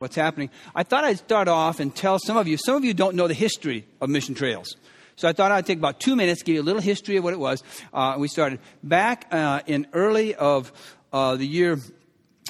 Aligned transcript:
what's 0.00 0.16
happening. 0.16 0.48
I 0.74 0.82
thought 0.82 1.04
I'd 1.04 1.18
start 1.18 1.46
off 1.46 1.78
and 1.78 1.94
tell 1.94 2.18
some 2.18 2.38
of 2.38 2.48
you, 2.48 2.56
some 2.56 2.74
of 2.74 2.86
you 2.86 2.94
don't 2.94 3.16
know 3.16 3.28
the 3.28 3.34
history 3.34 3.84
of 4.00 4.08
mission 4.08 4.34
trails. 4.34 4.76
So 5.16 5.28
I 5.28 5.34
thought 5.34 5.52
I'd 5.52 5.66
take 5.66 5.76
about 5.76 6.00
two 6.00 6.16
minutes, 6.16 6.42
give 6.42 6.54
you 6.54 6.62
a 6.62 6.64
little 6.64 6.80
history 6.80 7.18
of 7.18 7.24
what 7.24 7.34
it 7.34 7.38
was. 7.38 7.62
Uh, 7.92 8.16
we 8.18 8.26
started 8.26 8.60
back 8.82 9.26
uh, 9.30 9.60
in 9.66 9.86
early 9.92 10.34
of 10.34 10.72
uh, 11.12 11.36
the 11.36 11.46
year 11.46 11.78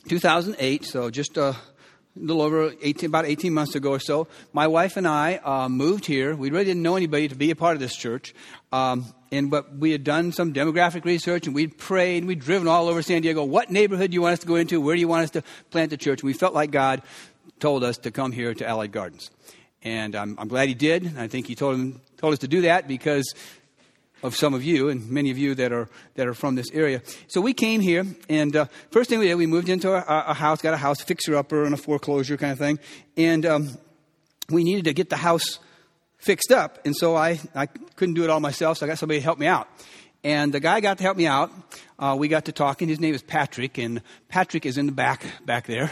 2008, 0.09 0.85
so 0.85 1.11
just 1.11 1.37
uh, 1.37 1.53
a 1.53 1.57
little 2.15 2.41
over 2.41 2.73
18, 2.83 3.09
about 3.09 3.25
18 3.25 3.53
months 3.53 3.75
ago 3.75 3.91
or 3.91 3.99
so. 3.99 4.29
My 4.53 4.69
wife 4.69 4.97
and 4.97 5.09
I 5.09 5.39
uh, 5.39 5.69
moved 5.69 6.07
here. 6.07 6.37
We 6.37 6.51
really 6.51 6.67
didn't 6.67 6.83
know 6.83 6.95
anybody 6.95 7.27
to 7.27 7.35
be 7.35 7.51
a 7.51 7.57
part 7.57 7.75
of 7.75 7.81
this 7.81 7.97
church. 7.97 8.33
Um, 8.71 9.13
and 9.33 9.51
but 9.51 9.77
we 9.77 9.91
had 9.91 10.05
done 10.05 10.31
some 10.31 10.53
demographic 10.53 11.05
research 11.05 11.47
and 11.47 11.55
we'd 11.55 11.79
prayed 11.79 12.19
and 12.19 12.29
we'd 12.29 12.41
driven 12.41 12.69
all 12.69 12.89
over 12.89 13.03
San 13.03 13.23
Diego. 13.23 13.43
What 13.43 13.71
neighborhood 13.71 14.11
do 14.11 14.15
you 14.15 14.23
want 14.23 14.35
us 14.35 14.39
to 14.41 14.47
go 14.47 14.57
into? 14.57 14.81
Where 14.81 14.95
do 14.95 15.01
you 15.01 15.09
want 15.09 15.25
us 15.25 15.31
to 15.31 15.43
plant 15.71 15.91
the 15.91 15.97
church? 15.97 16.21
And 16.21 16.27
we 16.29 16.33
felt 16.33 16.55
like 16.55 16.71
God 16.71 17.03
told 17.61 17.85
us 17.85 17.99
to 17.99 18.11
come 18.11 18.33
here 18.33 18.55
to 18.55 18.67
Allied 18.67 18.93
Gardens. 18.93 19.31
And 19.83 20.15
I'm, 20.15 20.37
I'm 20.39 20.49
glad 20.49 20.69
he 20.69 20.75
did. 20.75 21.17
I 21.17 21.29
think 21.29 21.47
he 21.47 21.55
told, 21.55 21.77
him, 21.77 22.01
told 22.19 22.33
us 22.33 22.41
to 22.41 22.49
do 22.49 22.63
that 22.63 22.89
because 22.89 23.35
of 24.23 24.37
some 24.37 24.53
of 24.53 24.63
you 24.63 24.91
and 24.91 25.09
many 25.09 25.31
of 25.31 25.39
you 25.39 25.55
that 25.55 25.73
are, 25.73 25.89
that 26.17 26.27
are 26.27 26.35
from 26.35 26.55
this 26.55 26.71
area. 26.73 27.01
So 27.29 27.41
we 27.41 27.55
came 27.55 27.81
here, 27.81 28.05
and 28.29 28.55
uh, 28.55 28.67
first 28.91 29.09
thing 29.09 29.19
we 29.19 29.27
did, 29.27 29.37
we 29.37 29.47
moved 29.47 29.69
into 29.69 29.93
a, 29.93 30.35
house, 30.35 30.61
got 30.61 30.75
a 30.75 30.79
house 30.79 31.01
fixer-upper 31.01 31.65
and 31.65 31.73
a 31.73 31.79
foreclosure 31.79 32.37
kind 32.37 32.53
of 32.53 32.59
thing. 32.59 32.79
And 33.17 33.47
um, 33.47 33.79
we 34.51 34.65
needed 34.65 34.85
to 34.85 34.93
get 34.93 35.09
the 35.09 35.17
house 35.17 35.59
fixed 36.19 36.53
up. 36.53 36.85
And 36.85 36.95
so 36.95 37.17
I, 37.17 37.41
I 37.55 37.67
couldn't 37.97 38.15
do 38.15 38.25
it 38.25 38.31
all 38.31 38.41
myself, 38.41 38.79
so 38.79 38.87
I 38.87 38.89
got 38.89 38.99
somebody 38.99 39.21
to 39.21 39.25
help 39.25 39.39
me 39.39 39.47
out. 39.47 39.69
And 40.23 40.53
the 40.53 40.61
guy 40.61 40.81
got 40.81 40.99
to 40.99 41.03
help 41.03 41.17
me 41.17 41.27
out. 41.27 41.51
Uh, 41.99 42.15
we 42.19 42.29
got 42.29 42.45
to 42.45 42.53
talking. 42.53 42.89
His 42.89 43.01
name 43.01 43.15
is 43.15 43.23
Patrick, 43.23 43.79
and 43.79 44.03
Patrick 44.29 44.67
is 44.67 44.77
in 44.77 44.85
the 44.85 44.93
back 44.93 45.25
back 45.47 45.67
there. 45.67 45.91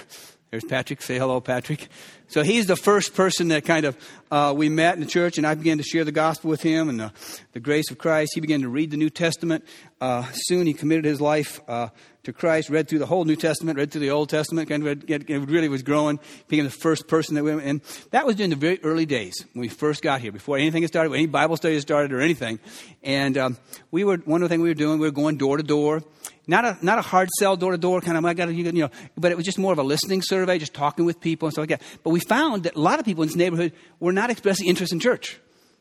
There's 0.51 0.65
Patrick. 0.65 1.03
Say 1.03 1.19
hello, 1.19 1.43
Patrick. 1.43 1.89
So 2.29 2.43
he's 2.43 2.67
the 2.67 2.77
first 2.77 3.15
person 3.15 3.49
that 3.49 3.67
kind 3.67 3.85
of 3.85 3.97
uh, 4.31 4.55
we 4.57 4.71
met 4.71 4.95
in 4.95 5.01
the 5.01 5.07
church, 5.07 5.37
and 5.37 5.47
I 5.47 5.55
began 5.55 5.77
to 5.77 5.85
share 5.85 6.05
the 6.05 6.13
gospel 6.13 6.49
with 6.49 6.63
him 6.63 6.89
and 6.89 6.99
the, 6.99 7.13
the 7.53 7.61
grace 7.61 7.91
of 7.91 7.99
Christ. 7.99 8.33
He 8.35 8.41
began 8.41 8.63
to 8.63 8.69
read 8.71 8.91
the 8.91 8.97
New 8.97 9.11
Testament. 9.11 9.63
Uh, 10.01 10.25
soon 10.33 10.67
he 10.67 10.73
committed 10.73 11.05
his 11.05 11.21
life 11.21 11.61
uh, 11.69 11.89
to 12.29 12.33
Christ, 12.33 12.71
read 12.71 12.89
through 12.89 13.01
the 13.01 13.07
whole 13.07 13.25
New 13.25 13.37
Testament, 13.37 13.79
read 13.79 13.91
through 13.91 14.03
the 14.03 14.11
Old 14.11 14.29
Testament, 14.29 14.69
kind 14.69 14.87
of 14.87 15.11
it 15.11 15.29
really 15.29 15.69
was 15.69 15.83
growing, 15.83 16.21
became 16.47 16.65
the 16.65 16.71
first 16.71 17.09
person 17.09 17.35
that 17.35 17.45
went. 17.45 17.63
And 17.63 17.81
that 18.11 18.27
was 18.27 18.37
during 18.37 18.51
the 18.51 18.57
very 18.57 18.83
early 18.83 19.07
days 19.07 19.35
when 19.53 19.63
we 19.63 19.69
first 19.69 20.03
got 20.03 20.21
here, 20.21 20.33
before 20.33 20.57
anything 20.57 20.83
had 20.83 20.91
started, 20.91 21.13
any 21.13 21.27
Bible 21.27 21.57
study 21.57 21.75
had 21.75 21.83
started 21.83 22.13
or 22.13 22.21
anything. 22.21 22.61
And 23.03 23.37
um, 23.37 23.59
we 23.91 24.05
were 24.05 24.19
one 24.19 24.43
of 24.43 24.49
the 24.49 24.53
things 24.53 24.63
we 24.63 24.69
were 24.69 24.75
doing, 24.75 24.99
we 24.99 25.07
were 25.07 25.13
going 25.13 25.37
door 25.37 25.57
to 25.57 25.63
door 25.63 26.03
not 26.49 26.65
a, 26.65 26.79
not 26.81 26.99
a 26.99 27.03
hard 27.03 27.29
sell 27.39 27.57
door 27.57 27.73
to 27.73 27.79
door 27.79 28.01
kind 28.01 28.17
of, 28.17 28.25
I 28.25 28.33
got 28.33 28.53
you 28.53 28.73
know, 28.73 28.91
but 29.19 29.31
it 29.31 29.37
was 29.37 29.45
just 29.45 29.59
more 29.59 29.73
of 29.73 29.79
a 29.79 29.83
listening 29.83 30.23
survey, 30.23 30.59
just 30.59 30.73
talking 30.73 31.05
with 31.05 31.21
people 31.21 31.47
and 31.47 31.53
stuff 31.53 31.69
like 31.69 31.81
that. 31.81 31.83
But 32.03 32.11
we 32.11 32.21
found 32.21 32.63
that 32.63 32.75
a 32.75 32.81
lot 32.81 32.99
of 32.99 33.05
people 33.05 33.23
in 33.23 33.29
this 33.29 33.37
neighborhood 33.37 33.75
were 34.01 34.15
not 34.15 34.31
expressing 34.31 34.67
interest 34.67 34.93
in 34.93 34.99
church. 34.99 35.39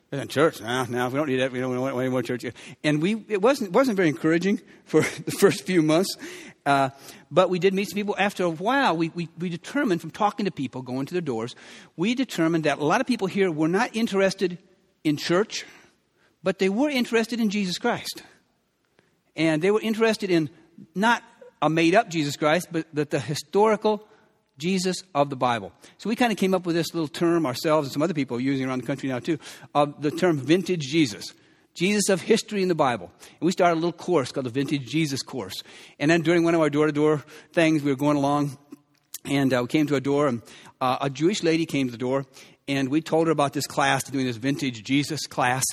In 0.09 0.27
church, 0.29 0.61
now, 0.61 0.85
nah, 0.85 1.09
we 1.09 1.17
don't 1.17 1.27
need 1.27 1.41
that. 1.41 1.51
We 1.51 1.59
don't 1.59 1.77
want 1.81 1.97
any 1.97 2.07
more 2.07 2.23
church. 2.23 2.45
And 2.81 3.01
we, 3.01 3.25
it 3.27 3.41
wasn't, 3.41 3.73
wasn't 3.73 3.97
very 3.97 4.07
encouraging 4.07 4.61
for 4.85 5.01
the 5.25 5.31
first 5.31 5.65
few 5.65 5.81
months. 5.81 6.15
Uh, 6.65 6.89
but 7.29 7.49
we 7.49 7.59
did 7.59 7.73
meet 7.73 7.89
some 7.89 7.95
people. 7.95 8.15
After 8.17 8.45
a 8.45 8.49
while, 8.49 8.95
we, 8.95 9.09
we, 9.09 9.27
we 9.37 9.49
determined 9.49 9.99
from 9.99 10.11
talking 10.11 10.45
to 10.45 10.51
people, 10.51 10.81
going 10.81 11.07
to 11.07 11.13
their 11.13 11.21
doors, 11.21 11.55
we 11.97 12.15
determined 12.15 12.63
that 12.63 12.79
a 12.79 12.85
lot 12.85 13.01
of 13.01 13.07
people 13.07 13.27
here 13.27 13.51
were 13.51 13.67
not 13.67 13.93
interested 13.97 14.57
in 15.03 15.17
church, 15.17 15.65
but 16.41 16.59
they 16.59 16.69
were 16.69 16.89
interested 16.89 17.41
in 17.41 17.49
Jesus 17.49 17.77
Christ. 17.77 18.23
And 19.35 19.61
they 19.61 19.71
were 19.71 19.81
interested 19.81 20.29
in 20.29 20.49
not 20.95 21.21
a 21.61 21.69
made 21.69 21.95
up 21.95 22.09
Jesus 22.09 22.37
Christ, 22.37 22.69
but, 22.71 22.87
but 22.93 23.09
the 23.09 23.19
historical 23.19 24.07
Jesus 24.57 25.03
of 25.13 25.29
the 25.29 25.35
Bible. 25.35 25.71
So 25.97 26.09
we 26.09 26.15
kind 26.15 26.31
of 26.31 26.37
came 26.37 26.53
up 26.53 26.65
with 26.65 26.75
this 26.75 26.93
little 26.93 27.07
term 27.07 27.45
ourselves, 27.45 27.87
and 27.87 27.93
some 27.93 28.01
other 28.01 28.13
people 28.13 28.37
are 28.37 28.41
using 28.41 28.67
around 28.67 28.81
the 28.81 28.87
country 28.87 29.09
now 29.09 29.19
too, 29.19 29.39
of 29.75 30.01
the 30.01 30.11
term 30.11 30.37
vintage 30.37 30.81
Jesus. 30.87 31.33
Jesus 31.73 32.09
of 32.09 32.21
history 32.21 32.63
in 32.63 32.69
the 32.69 32.75
Bible. 32.75 33.11
And 33.19 33.45
we 33.45 33.51
started 33.51 33.75
a 33.75 33.81
little 33.81 33.93
course 33.93 34.31
called 34.31 34.47
the 34.47 34.51
Vintage 34.51 34.87
Jesus 34.87 35.21
Course. 35.21 35.61
And 35.99 36.09
then 36.09 36.21
during 36.21 36.43
one 36.43 36.55
of 36.55 36.61
our 36.61 36.71
door 36.71 36.87
to 36.87 36.91
door 36.91 37.23
things, 37.53 37.83
we 37.83 37.91
were 37.91 37.97
going 37.97 38.17
along, 38.17 38.57
and 39.25 39.53
uh, 39.53 39.59
we 39.61 39.67
came 39.67 39.85
to 39.85 39.95
a 39.95 40.01
door, 40.01 40.27
and 40.27 40.41
uh, 40.81 40.97
a 41.01 41.09
Jewish 41.11 41.43
lady 41.43 41.67
came 41.67 41.85
to 41.85 41.91
the 41.91 41.97
door, 41.97 42.25
and 42.67 42.89
we 42.89 43.01
told 43.01 43.27
her 43.27 43.31
about 43.31 43.53
this 43.53 43.67
class, 43.67 44.03
doing 44.05 44.25
this 44.25 44.37
Vintage 44.37 44.83
Jesus 44.83 45.27
class. 45.27 45.63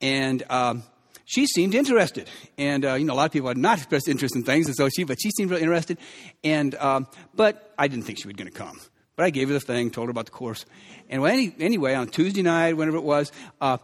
And 0.00 0.42
um, 0.50 0.82
she 1.24 1.46
seemed 1.46 1.74
interested. 1.74 2.28
And, 2.58 2.84
uh, 2.84 2.94
you 2.94 3.04
know, 3.04 3.14
a 3.14 3.16
lot 3.16 3.26
of 3.26 3.32
people 3.32 3.48
had 3.48 3.58
not 3.58 3.78
expressed 3.78 4.08
interest 4.08 4.36
in 4.36 4.44
things, 4.44 4.66
and 4.66 4.76
so 4.76 4.88
she, 4.88 5.04
but 5.04 5.18
she 5.20 5.30
seemed 5.30 5.50
really 5.50 5.62
interested. 5.62 5.98
And, 6.42 6.74
um, 6.76 7.06
but 7.34 7.72
I 7.78 7.88
didn't 7.88 8.04
think 8.04 8.18
she 8.18 8.26
was 8.28 8.36
going 8.36 8.50
to 8.50 8.56
come. 8.56 8.80
But 9.16 9.26
I 9.26 9.30
gave 9.30 9.48
her 9.48 9.54
the 9.54 9.60
thing, 9.60 9.90
told 9.90 10.08
her 10.08 10.10
about 10.10 10.26
the 10.26 10.32
course. 10.32 10.64
And 11.08 11.22
well, 11.22 11.32
any, 11.32 11.54
anyway, 11.60 11.94
on 11.94 12.08
Tuesday 12.08 12.42
night, 12.42 12.76
whenever 12.76 12.96
it 12.96 13.04
was, 13.04 13.30
uh, 13.60 13.78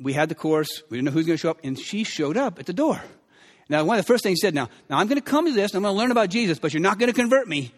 we 0.00 0.12
had 0.12 0.28
the 0.28 0.34
course. 0.34 0.82
We 0.90 0.98
didn't 0.98 1.06
know 1.06 1.10
who 1.12 1.18
was 1.18 1.26
going 1.26 1.36
to 1.36 1.40
show 1.40 1.50
up, 1.50 1.60
and 1.62 1.78
she 1.78 2.04
showed 2.04 2.36
up 2.36 2.58
at 2.58 2.66
the 2.66 2.72
door. 2.72 3.00
Now, 3.68 3.84
one 3.84 3.98
of 3.98 4.04
the 4.04 4.12
first 4.12 4.22
things 4.22 4.38
she 4.40 4.46
said, 4.46 4.54
now, 4.54 4.68
now 4.90 4.98
I'm 4.98 5.06
going 5.06 5.20
to 5.20 5.24
come 5.24 5.46
to 5.46 5.52
this, 5.52 5.72
and 5.72 5.78
I'm 5.78 5.82
going 5.82 5.94
to 5.94 5.98
learn 5.98 6.10
about 6.10 6.28
Jesus, 6.28 6.58
but 6.58 6.74
you're 6.74 6.82
not 6.82 6.98
going 6.98 7.10
to 7.10 7.18
convert 7.18 7.48
me. 7.48 7.72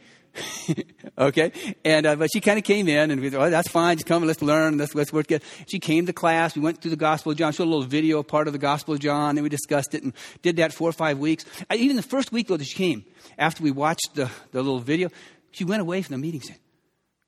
okay, 1.19 1.53
and 1.85 2.07
uh, 2.07 2.17
but 2.17 2.31
she 2.33 2.41
kind 2.41 2.59
of 2.59 2.65
came 2.65 2.89
in, 2.89 3.11
and 3.11 3.21
we 3.21 3.31
said, 3.31 3.41
oh, 3.41 3.51
that's 3.51 3.69
fine. 3.69 3.97
Just 3.97 4.07
come 4.07 4.23
and 4.23 4.27
let's 4.27 4.43
learn. 4.43 4.79
Let's 4.79 4.95
let's 4.95 5.13
work 5.13 5.31
it. 5.31 5.43
She 5.67 5.79
came 5.79 6.07
to 6.07 6.13
class. 6.13 6.55
We 6.55 6.63
went 6.63 6.81
through 6.81 6.91
the 6.91 6.97
Gospel 6.97 7.33
of 7.33 7.39
John. 7.39 7.53
Showed 7.53 7.65
a 7.65 7.71
little 7.71 7.83
video 7.83 8.23
part 8.23 8.47
of 8.47 8.53
the 8.53 8.59
Gospel 8.59 8.95
of 8.95 9.01
John, 9.01 9.37
and 9.37 9.43
we 9.43 9.49
discussed 9.49 9.95
it 9.95 10.03
and 10.03 10.13
did 10.43 10.57
that 10.57 10.73
four 10.73 10.89
or 10.89 10.93
five 10.93 11.19
weeks. 11.19 11.45
I, 11.71 11.77
even 11.77 11.97
the 11.97 12.03
first 12.03 12.33
week 12.33 12.49
though 12.49 12.57
that 12.57 12.67
she 12.67 12.77
came, 12.77 13.05
after 13.39 13.63
we 13.63 13.71
watched 13.71 14.11
the 14.15 14.31
the 14.53 14.63
little 14.63 14.81
video, 14.81 15.11
she 15.53 15.65
went 15.65 15.81
away 15.81 16.03
from 16.03 16.15
the 16.15 16.19
meeting 16.19 16.41
saying, 16.41 16.61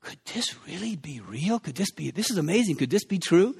"Could 0.01 0.19
this 0.33 0.55
really 0.67 0.95
be 0.95 1.19
real? 1.19 1.59
Could 1.59 1.75
this 1.75 1.91
be? 1.91 2.11
This 2.11 2.29
is 2.29 2.37
amazing. 2.37 2.75
Could 2.75 2.89
this 2.89 3.05
be 3.05 3.19
true?" 3.19 3.55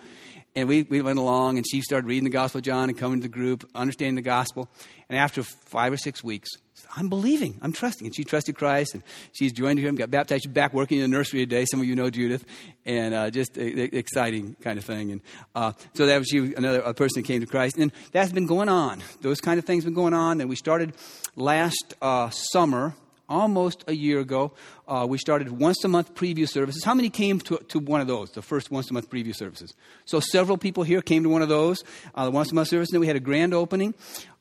And 0.55 0.67
we, 0.67 0.81
we 0.81 1.01
went 1.03 1.19
along, 1.19 1.57
and 1.57 1.65
she 1.69 1.81
started 1.81 2.07
reading 2.07 2.23
the 2.23 2.31
Gospel 2.31 2.57
of 2.57 2.65
John 2.65 2.89
and 2.89 2.97
coming 2.97 3.19
to 3.19 3.27
the 3.27 3.31
group, 3.31 3.69
understanding 3.75 4.15
the 4.15 4.23
Gospel. 4.23 4.67
And 5.07 5.17
after 5.17 5.43
five 5.43 5.93
or 5.93 5.97
six 5.97 6.23
weeks, 6.23 6.49
I'm 6.95 7.09
believing, 7.09 7.59
I'm 7.61 7.71
trusting. 7.71 8.07
And 8.07 8.15
she 8.15 8.23
trusted 8.23 8.55
Christ, 8.55 8.93
and 8.93 9.03
she's 9.31 9.51
joined 9.51 9.79
him, 9.79 9.95
got 9.95 10.09
baptized. 10.09 10.43
She's 10.43 10.51
back 10.51 10.73
working 10.73 10.99
in 10.99 11.09
the 11.09 11.17
nursery 11.17 11.41
today. 11.41 11.65
Some 11.69 11.79
of 11.79 11.85
you 11.85 11.95
know 11.95 12.09
Judith, 12.09 12.45
and 12.85 13.13
uh, 13.13 13.29
just 13.29 13.57
a, 13.57 13.61
a, 13.61 13.97
exciting 13.97 14.55
kind 14.61 14.79
of 14.79 14.85
thing. 14.85 15.11
And 15.11 15.21
uh, 15.55 15.73
so 15.93 16.05
that 16.05 16.17
was 16.17 16.27
she, 16.27 16.53
another 16.55 16.81
a 16.81 16.93
person 16.93 17.23
came 17.23 17.41
to 17.41 17.47
Christ. 17.47 17.77
And 17.77 17.91
that's 18.11 18.31
been 18.31 18.47
going 18.47 18.69
on. 18.69 19.03
Those 19.21 19.39
kind 19.41 19.59
of 19.59 19.65
things 19.65 19.85
been 19.85 19.93
going 19.93 20.13
on. 20.13 20.41
And 20.41 20.49
we 20.49 20.55
started 20.55 20.93
last 21.35 21.93
uh, 22.01 22.29
summer 22.29 22.95
almost 23.29 23.83
a 23.87 23.93
year 23.93 24.19
ago, 24.19 24.51
uh, 24.87 25.05
we 25.07 25.17
started 25.17 25.51
once 25.51 25.83
a 25.83 25.87
month 25.87 26.15
preview 26.15 26.49
services. 26.49 26.83
How 26.83 26.95
many 26.95 27.09
came 27.09 27.39
to, 27.41 27.57
to 27.69 27.79
one 27.79 28.01
of 28.01 28.07
those, 28.07 28.31
the 28.31 28.41
first 28.41 28.71
once 28.71 28.89
a 28.89 28.93
month 28.93 29.09
preview 29.09 29.35
services? 29.35 29.73
So 30.05 30.19
several 30.19 30.57
people 30.57 30.83
here 30.83 31.01
came 31.01 31.23
to 31.23 31.29
one 31.29 31.43
of 31.43 31.49
those, 31.49 31.83
uh, 32.15 32.25
the 32.25 32.31
once 32.31 32.51
a 32.51 32.55
month 32.55 32.69
service. 32.69 32.89
And 32.89 32.95
then 32.95 33.01
we 33.01 33.07
had 33.07 33.15
a 33.15 33.21
grand 33.21 33.53
opening 33.53 33.93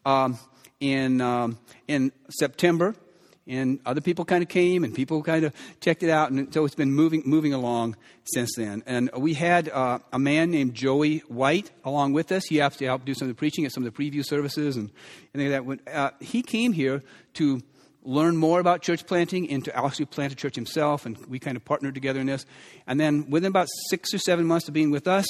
um, 0.06 0.38
in, 0.80 1.20
um, 1.20 1.58
in 1.86 2.12
September. 2.30 2.94
And 3.46 3.80
other 3.86 4.02
people 4.02 4.26
kind 4.26 4.42
of 4.42 4.50
came, 4.50 4.84
and 4.84 4.94
people 4.94 5.22
kind 5.22 5.42
of 5.44 5.54
checked 5.80 6.02
it 6.02 6.10
out, 6.10 6.30
and 6.30 6.52
so 6.52 6.66
it's 6.66 6.74
been 6.74 6.92
moving 6.92 7.22
moving 7.24 7.54
along 7.54 7.96
since 8.24 8.50
then. 8.58 8.82
And 8.84 9.10
we 9.16 9.32
had 9.32 9.70
uh, 9.70 10.00
a 10.12 10.18
man 10.18 10.50
named 10.50 10.74
Joey 10.74 11.20
White 11.28 11.70
along 11.82 12.12
with 12.12 12.30
us. 12.30 12.44
He 12.44 12.60
actually 12.60 12.88
helped 12.88 13.06
do 13.06 13.14
some 13.14 13.26
of 13.26 13.34
the 13.34 13.38
preaching 13.38 13.64
at 13.64 13.72
some 13.72 13.86
of 13.86 13.94
the 13.94 13.98
preview 13.98 14.22
services, 14.22 14.76
and, 14.76 14.90
and 15.32 15.50
that. 15.50 15.80
Uh, 15.90 16.10
he 16.20 16.42
came 16.42 16.74
here 16.74 17.02
to 17.34 17.62
learn 18.02 18.36
more 18.36 18.60
about 18.60 18.82
church 18.82 19.06
planting 19.06 19.50
and 19.50 19.64
to 19.64 19.74
actually 19.76 20.06
plant 20.06 20.32
a 20.32 20.36
church 20.36 20.54
himself. 20.54 21.06
And 21.06 21.16
we 21.26 21.38
kind 21.38 21.56
of 21.56 21.64
partnered 21.64 21.94
together 21.94 22.20
in 22.20 22.26
this. 22.26 22.44
And 22.86 23.00
then 23.00 23.30
within 23.30 23.48
about 23.48 23.68
six 23.88 24.12
or 24.14 24.18
seven 24.18 24.46
months 24.46 24.68
of 24.68 24.74
being 24.74 24.90
with 24.90 25.06
us, 25.06 25.26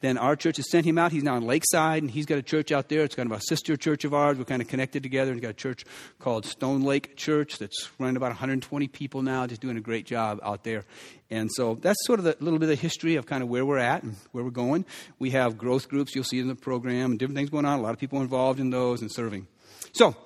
then 0.00 0.18
our 0.18 0.36
church 0.36 0.56
has 0.56 0.70
sent 0.70 0.86
him 0.86 0.98
out. 0.98 1.12
He's 1.12 1.22
now 1.22 1.36
in 1.36 1.46
Lakeside, 1.46 2.02
and 2.02 2.10
he's 2.10 2.26
got 2.26 2.38
a 2.38 2.42
church 2.42 2.72
out 2.72 2.88
there. 2.88 3.02
It's 3.02 3.14
kind 3.14 3.30
of 3.30 3.36
a 3.36 3.40
sister 3.42 3.76
church 3.76 4.04
of 4.04 4.14
ours. 4.14 4.38
We're 4.38 4.44
kind 4.44 4.62
of 4.62 4.68
connected 4.68 5.02
together. 5.02 5.32
He's 5.32 5.42
got 5.42 5.50
a 5.50 5.54
church 5.54 5.84
called 6.18 6.46
Stone 6.46 6.82
Lake 6.82 7.16
Church 7.16 7.58
that's 7.58 7.90
running 7.98 8.16
about 8.16 8.30
120 8.30 8.88
people 8.88 9.22
now, 9.22 9.46
just 9.46 9.60
doing 9.60 9.76
a 9.76 9.80
great 9.80 10.06
job 10.06 10.40
out 10.42 10.64
there. 10.64 10.84
And 11.30 11.50
so 11.52 11.74
that's 11.74 11.98
sort 12.06 12.20
of 12.20 12.26
a 12.26 12.36
little 12.40 12.58
bit 12.58 12.70
of 12.70 12.78
history 12.80 13.16
of 13.16 13.26
kind 13.26 13.42
of 13.42 13.48
where 13.48 13.66
we're 13.66 13.78
at 13.78 14.02
and 14.02 14.16
where 14.32 14.44
we're 14.44 14.50
going. 14.50 14.84
We 15.18 15.30
have 15.30 15.58
growth 15.58 15.88
groups 15.88 16.14
you'll 16.14 16.24
see 16.24 16.38
in 16.38 16.48
the 16.48 16.54
program 16.54 17.10
and 17.10 17.18
different 17.18 17.36
things 17.36 17.50
going 17.50 17.64
on. 17.64 17.78
A 17.78 17.82
lot 17.82 17.92
of 17.92 17.98
people 17.98 18.20
involved 18.20 18.60
in 18.60 18.70
those 18.70 19.02
and 19.02 19.12
serving. 19.12 19.46
So 19.92 20.16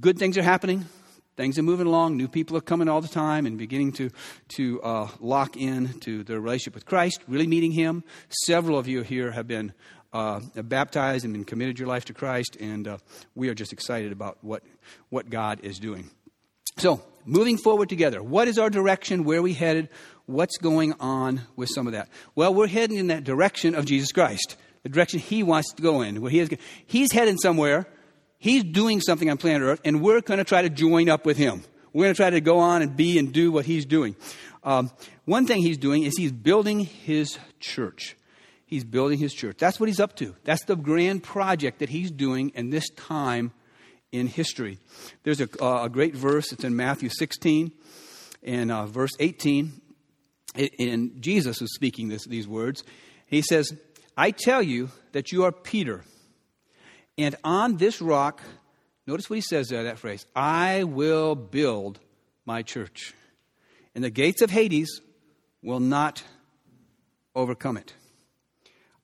good 0.00 0.18
things 0.18 0.38
are 0.38 0.42
happening. 0.42 0.86
Things 1.40 1.58
are 1.58 1.62
moving 1.62 1.86
along. 1.86 2.18
New 2.18 2.28
people 2.28 2.54
are 2.58 2.60
coming 2.60 2.86
all 2.86 3.00
the 3.00 3.08
time 3.08 3.46
and 3.46 3.56
beginning 3.56 3.92
to, 3.92 4.10
to 4.48 4.82
uh, 4.82 5.08
lock 5.20 5.56
in 5.56 5.98
to 6.00 6.22
their 6.22 6.38
relationship 6.38 6.74
with 6.74 6.84
Christ, 6.84 7.22
really 7.26 7.46
meeting 7.46 7.72
Him. 7.72 8.04
Several 8.44 8.78
of 8.78 8.86
you 8.86 9.00
here 9.00 9.30
have 9.30 9.48
been 9.48 9.72
uh, 10.12 10.40
baptized 10.54 11.24
and 11.24 11.32
been 11.32 11.46
committed 11.46 11.78
your 11.78 11.88
life 11.88 12.04
to 12.04 12.12
Christ, 12.12 12.58
and 12.60 12.86
uh, 12.86 12.98
we 13.34 13.48
are 13.48 13.54
just 13.54 13.72
excited 13.72 14.12
about 14.12 14.36
what, 14.42 14.62
what 15.08 15.30
God 15.30 15.60
is 15.62 15.78
doing. 15.78 16.10
So, 16.76 17.00
moving 17.24 17.56
forward 17.56 17.88
together, 17.88 18.22
what 18.22 18.46
is 18.46 18.58
our 18.58 18.68
direction? 18.68 19.24
Where 19.24 19.40
we 19.40 19.54
headed? 19.54 19.88
What's 20.26 20.58
going 20.58 20.92
on 21.00 21.40
with 21.56 21.70
some 21.70 21.86
of 21.86 21.94
that? 21.94 22.10
Well, 22.34 22.52
we're 22.52 22.66
heading 22.66 22.98
in 22.98 23.06
that 23.06 23.24
direction 23.24 23.74
of 23.74 23.86
Jesus 23.86 24.12
Christ, 24.12 24.58
the 24.82 24.90
direction 24.90 25.20
He 25.20 25.42
wants 25.42 25.72
to 25.72 25.80
go 25.82 26.02
in. 26.02 26.20
Where 26.20 26.30
he 26.30 26.40
is, 26.40 26.50
he's 26.84 27.10
heading 27.12 27.38
somewhere 27.38 27.86
He's 28.40 28.64
doing 28.64 29.00
something 29.00 29.30
on 29.30 29.36
planet 29.36 29.62
Earth, 29.62 29.80
and 29.84 30.00
we're 30.00 30.22
going 30.22 30.38
to 30.38 30.44
try 30.44 30.62
to 30.62 30.70
join 30.70 31.08
up 31.08 31.26
with 31.26 31.36
him. 31.36 31.62
We're 31.92 32.06
going 32.06 32.14
to 32.14 32.16
try 32.16 32.30
to 32.30 32.40
go 32.40 32.58
on 32.58 32.82
and 32.82 32.96
be 32.96 33.18
and 33.18 33.32
do 33.32 33.52
what 33.52 33.66
he's 33.66 33.84
doing. 33.84 34.16
Um, 34.64 34.90
one 35.26 35.46
thing 35.46 35.62
he's 35.62 35.78
doing 35.78 36.04
is 36.04 36.16
he's 36.16 36.32
building 36.32 36.80
his 36.80 37.38
church. 37.60 38.16
He's 38.64 38.82
building 38.82 39.18
his 39.18 39.34
church. 39.34 39.58
That's 39.58 39.78
what 39.78 39.88
he's 39.88 40.00
up 40.00 40.16
to. 40.16 40.34
That's 40.44 40.64
the 40.64 40.74
grand 40.74 41.22
project 41.22 41.80
that 41.80 41.90
he's 41.90 42.10
doing 42.10 42.50
in 42.54 42.70
this 42.70 42.88
time 42.90 43.52
in 44.10 44.26
history. 44.26 44.78
There's 45.22 45.40
a, 45.40 45.48
uh, 45.62 45.84
a 45.84 45.88
great 45.88 46.14
verse. 46.14 46.52
It's 46.52 46.64
in 46.64 46.76
Matthew 46.76 47.10
16 47.10 47.72
and 48.42 48.72
uh, 48.72 48.86
verse 48.86 49.12
18. 49.18 49.72
And 50.78 51.22
Jesus 51.22 51.60
is 51.60 51.74
speaking 51.74 52.08
this, 52.08 52.24
these 52.24 52.48
words. 52.48 52.84
He 53.26 53.42
says, 53.42 53.70
I 54.16 54.30
tell 54.30 54.62
you 54.62 54.90
that 55.12 55.30
you 55.30 55.44
are 55.44 55.52
Peter, 55.52 56.04
and 57.18 57.36
on 57.44 57.76
this 57.76 58.00
rock, 58.00 58.40
notice 59.06 59.28
what 59.28 59.36
he 59.36 59.42
says 59.42 59.68
there, 59.68 59.84
that 59.84 59.98
phrase, 59.98 60.26
I 60.34 60.84
will 60.84 61.34
build 61.34 62.00
my 62.44 62.62
church. 62.62 63.14
And 63.94 64.04
the 64.04 64.10
gates 64.10 64.42
of 64.42 64.50
Hades 64.50 65.00
will 65.62 65.80
not 65.80 66.22
overcome 67.34 67.76
it. 67.76 67.94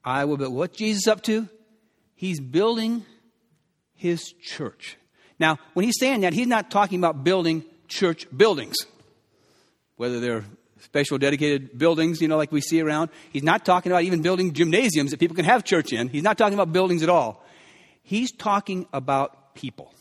I 0.04 0.24
will 0.24 0.36
build. 0.36 0.54
What 0.54 0.72
Jesus 0.72 1.06
up 1.08 1.22
to? 1.22 1.48
He's 2.14 2.40
building 2.40 3.04
his 3.94 4.32
church. 4.40 4.96
Now, 5.38 5.58
when 5.74 5.84
he's 5.84 5.98
saying 5.98 6.20
that, 6.22 6.32
he's 6.32 6.46
not 6.46 6.70
talking 6.70 6.98
about 6.98 7.24
building 7.24 7.64
church 7.88 8.26
buildings, 8.34 8.76
whether 9.96 10.20
they're 10.20 10.44
special 10.80 11.18
dedicated 11.18 11.76
buildings, 11.76 12.22
you 12.22 12.28
know, 12.28 12.36
like 12.36 12.52
we 12.52 12.60
see 12.60 12.80
around. 12.80 13.10
He's 13.32 13.42
not 13.42 13.64
talking 13.64 13.92
about 13.92 14.04
even 14.04 14.22
building 14.22 14.52
gymnasiums 14.52 15.10
that 15.10 15.20
people 15.20 15.36
can 15.36 15.44
have 15.44 15.64
church 15.64 15.92
in. 15.92 16.08
He's 16.08 16.22
not 16.22 16.38
talking 16.38 16.54
about 16.54 16.72
buildings 16.72 17.02
at 17.02 17.08
all. 17.08 17.44
He's 18.06 18.30
talking 18.30 18.86
about 18.92 19.56
people. 19.56 19.92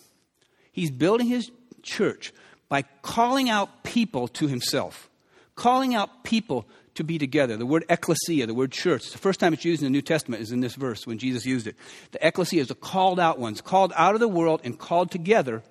He's 0.72 0.92
building 0.92 1.25
his 1.25 1.50
church 1.81 2.31
by 2.69 2.84
calling 3.02 3.50
out 3.50 3.84
people 3.84 4.28
to 4.28 4.48
himself, 4.48 5.10
calling 5.56 5.96
out 5.96 6.24
people 6.24 6.68
to 6.94 7.04
be 7.04 7.18
together. 7.18 7.57
The 7.57 7.66
word 7.66 7.84
ecclesia, 7.90 8.46
the 8.46 8.54
word 8.54 8.72
church, 8.72 9.10
the 9.10 9.18
first 9.18 9.40
time 9.40 9.54
it's 9.54 9.66
used 9.66 9.81
in 9.81 9.88
the 9.88 9.90
New 9.90 10.04
Testament 10.04 10.44
is 10.44 10.52
in 10.52 10.60
this 10.60 10.75
verse 10.75 11.07
when 11.07 11.18
Jesus 11.18 11.48
used 11.48 11.66
it. 11.66 11.75
The 12.12 12.28
ecclesia 12.28 12.62
is 12.62 12.68
the 12.68 12.75
called 12.75 13.19
out 13.19 13.40
ones, 13.40 13.60
called 13.60 13.92
out 13.96 14.13
of 14.13 14.19
the 14.19 14.28
world 14.28 14.62
and 14.63 14.78
called 14.78 15.10
together 15.10 15.63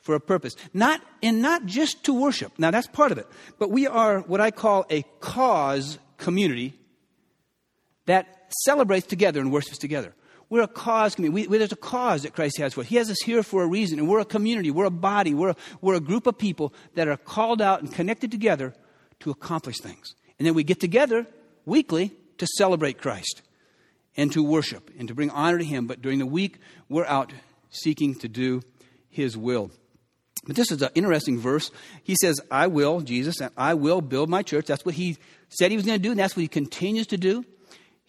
for 0.00 0.14
a 0.14 0.20
purpose. 0.20 0.56
Not, 0.72 1.02
and 1.22 1.42
not 1.42 1.66
just 1.66 2.04
to 2.04 2.14
worship. 2.14 2.58
Now 2.58 2.70
that's 2.70 2.86
part 2.86 3.12
of 3.12 3.18
it. 3.18 3.26
But 3.58 3.70
we 3.70 3.86
are 3.86 4.20
what 4.20 4.40
I 4.40 4.50
call 4.50 4.86
a 4.88 5.02
cause 5.20 5.98
community 6.16 6.72
that 8.06 8.50
celebrates 8.64 9.06
together 9.06 9.40
and 9.40 9.52
worships 9.52 9.76
together. 9.76 10.14
We're 10.52 10.60
a 10.60 10.68
cause 10.68 11.14
community. 11.14 11.48
We, 11.48 11.56
there's 11.56 11.72
a 11.72 11.76
cause 11.76 12.24
that 12.24 12.34
Christ 12.34 12.58
has 12.58 12.74
for 12.74 12.82
us. 12.82 12.86
He 12.86 12.96
has 12.96 13.10
us 13.10 13.16
here 13.24 13.42
for 13.42 13.62
a 13.62 13.66
reason, 13.66 13.98
and 13.98 14.06
we're 14.06 14.18
a 14.18 14.24
community. 14.26 14.70
We're 14.70 14.84
a 14.84 14.90
body. 14.90 15.32
We're 15.32 15.52
a, 15.52 15.56
we're 15.80 15.94
a 15.94 16.00
group 16.00 16.26
of 16.26 16.36
people 16.36 16.74
that 16.94 17.08
are 17.08 17.16
called 17.16 17.62
out 17.62 17.80
and 17.80 17.90
connected 17.90 18.30
together 18.30 18.74
to 19.20 19.30
accomplish 19.30 19.78
things. 19.78 20.14
And 20.38 20.46
then 20.46 20.52
we 20.52 20.62
get 20.62 20.78
together 20.78 21.26
weekly 21.64 22.12
to 22.36 22.46
celebrate 22.58 23.00
Christ 23.00 23.40
and 24.14 24.30
to 24.32 24.42
worship 24.44 24.90
and 24.98 25.08
to 25.08 25.14
bring 25.14 25.30
honor 25.30 25.56
to 25.56 25.64
Him. 25.64 25.86
But 25.86 26.02
during 26.02 26.18
the 26.18 26.26
week, 26.26 26.58
we're 26.90 27.06
out 27.06 27.32
seeking 27.70 28.14
to 28.16 28.28
do 28.28 28.60
His 29.08 29.38
will. 29.38 29.70
But 30.46 30.56
this 30.56 30.70
is 30.70 30.82
an 30.82 30.90
interesting 30.94 31.38
verse. 31.38 31.70
He 32.02 32.14
says, 32.20 32.42
I 32.50 32.66
will, 32.66 33.00
Jesus, 33.00 33.40
and 33.40 33.52
I 33.56 33.72
will 33.72 34.02
build 34.02 34.28
my 34.28 34.42
church. 34.42 34.66
That's 34.66 34.84
what 34.84 34.96
he 34.96 35.16
said 35.48 35.70
he 35.70 35.78
was 35.78 35.86
going 35.86 35.98
to 35.98 36.02
do, 36.02 36.10
and 36.10 36.20
that's 36.20 36.36
what 36.36 36.42
he 36.42 36.48
continues 36.48 37.06
to 37.06 37.16
do. 37.16 37.42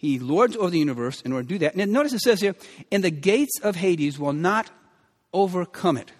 He 0.04 0.18
lords 0.18 0.54
over 0.54 0.68
the 0.68 0.78
universe 0.78 1.22
in 1.22 1.32
order 1.32 1.44
to 1.44 1.48
do 1.48 1.58
that. 1.60 1.76
And 1.76 1.90
notice 1.90 2.12
it 2.12 2.20
says 2.20 2.38
here, 2.38 2.54
and 2.92 3.02
the 3.02 3.10
gates 3.10 3.58
of 3.62 3.74
Hades 3.74 4.18
will 4.18 4.34
not 4.34 4.70
overcome 5.32 5.96
it. 5.96 6.12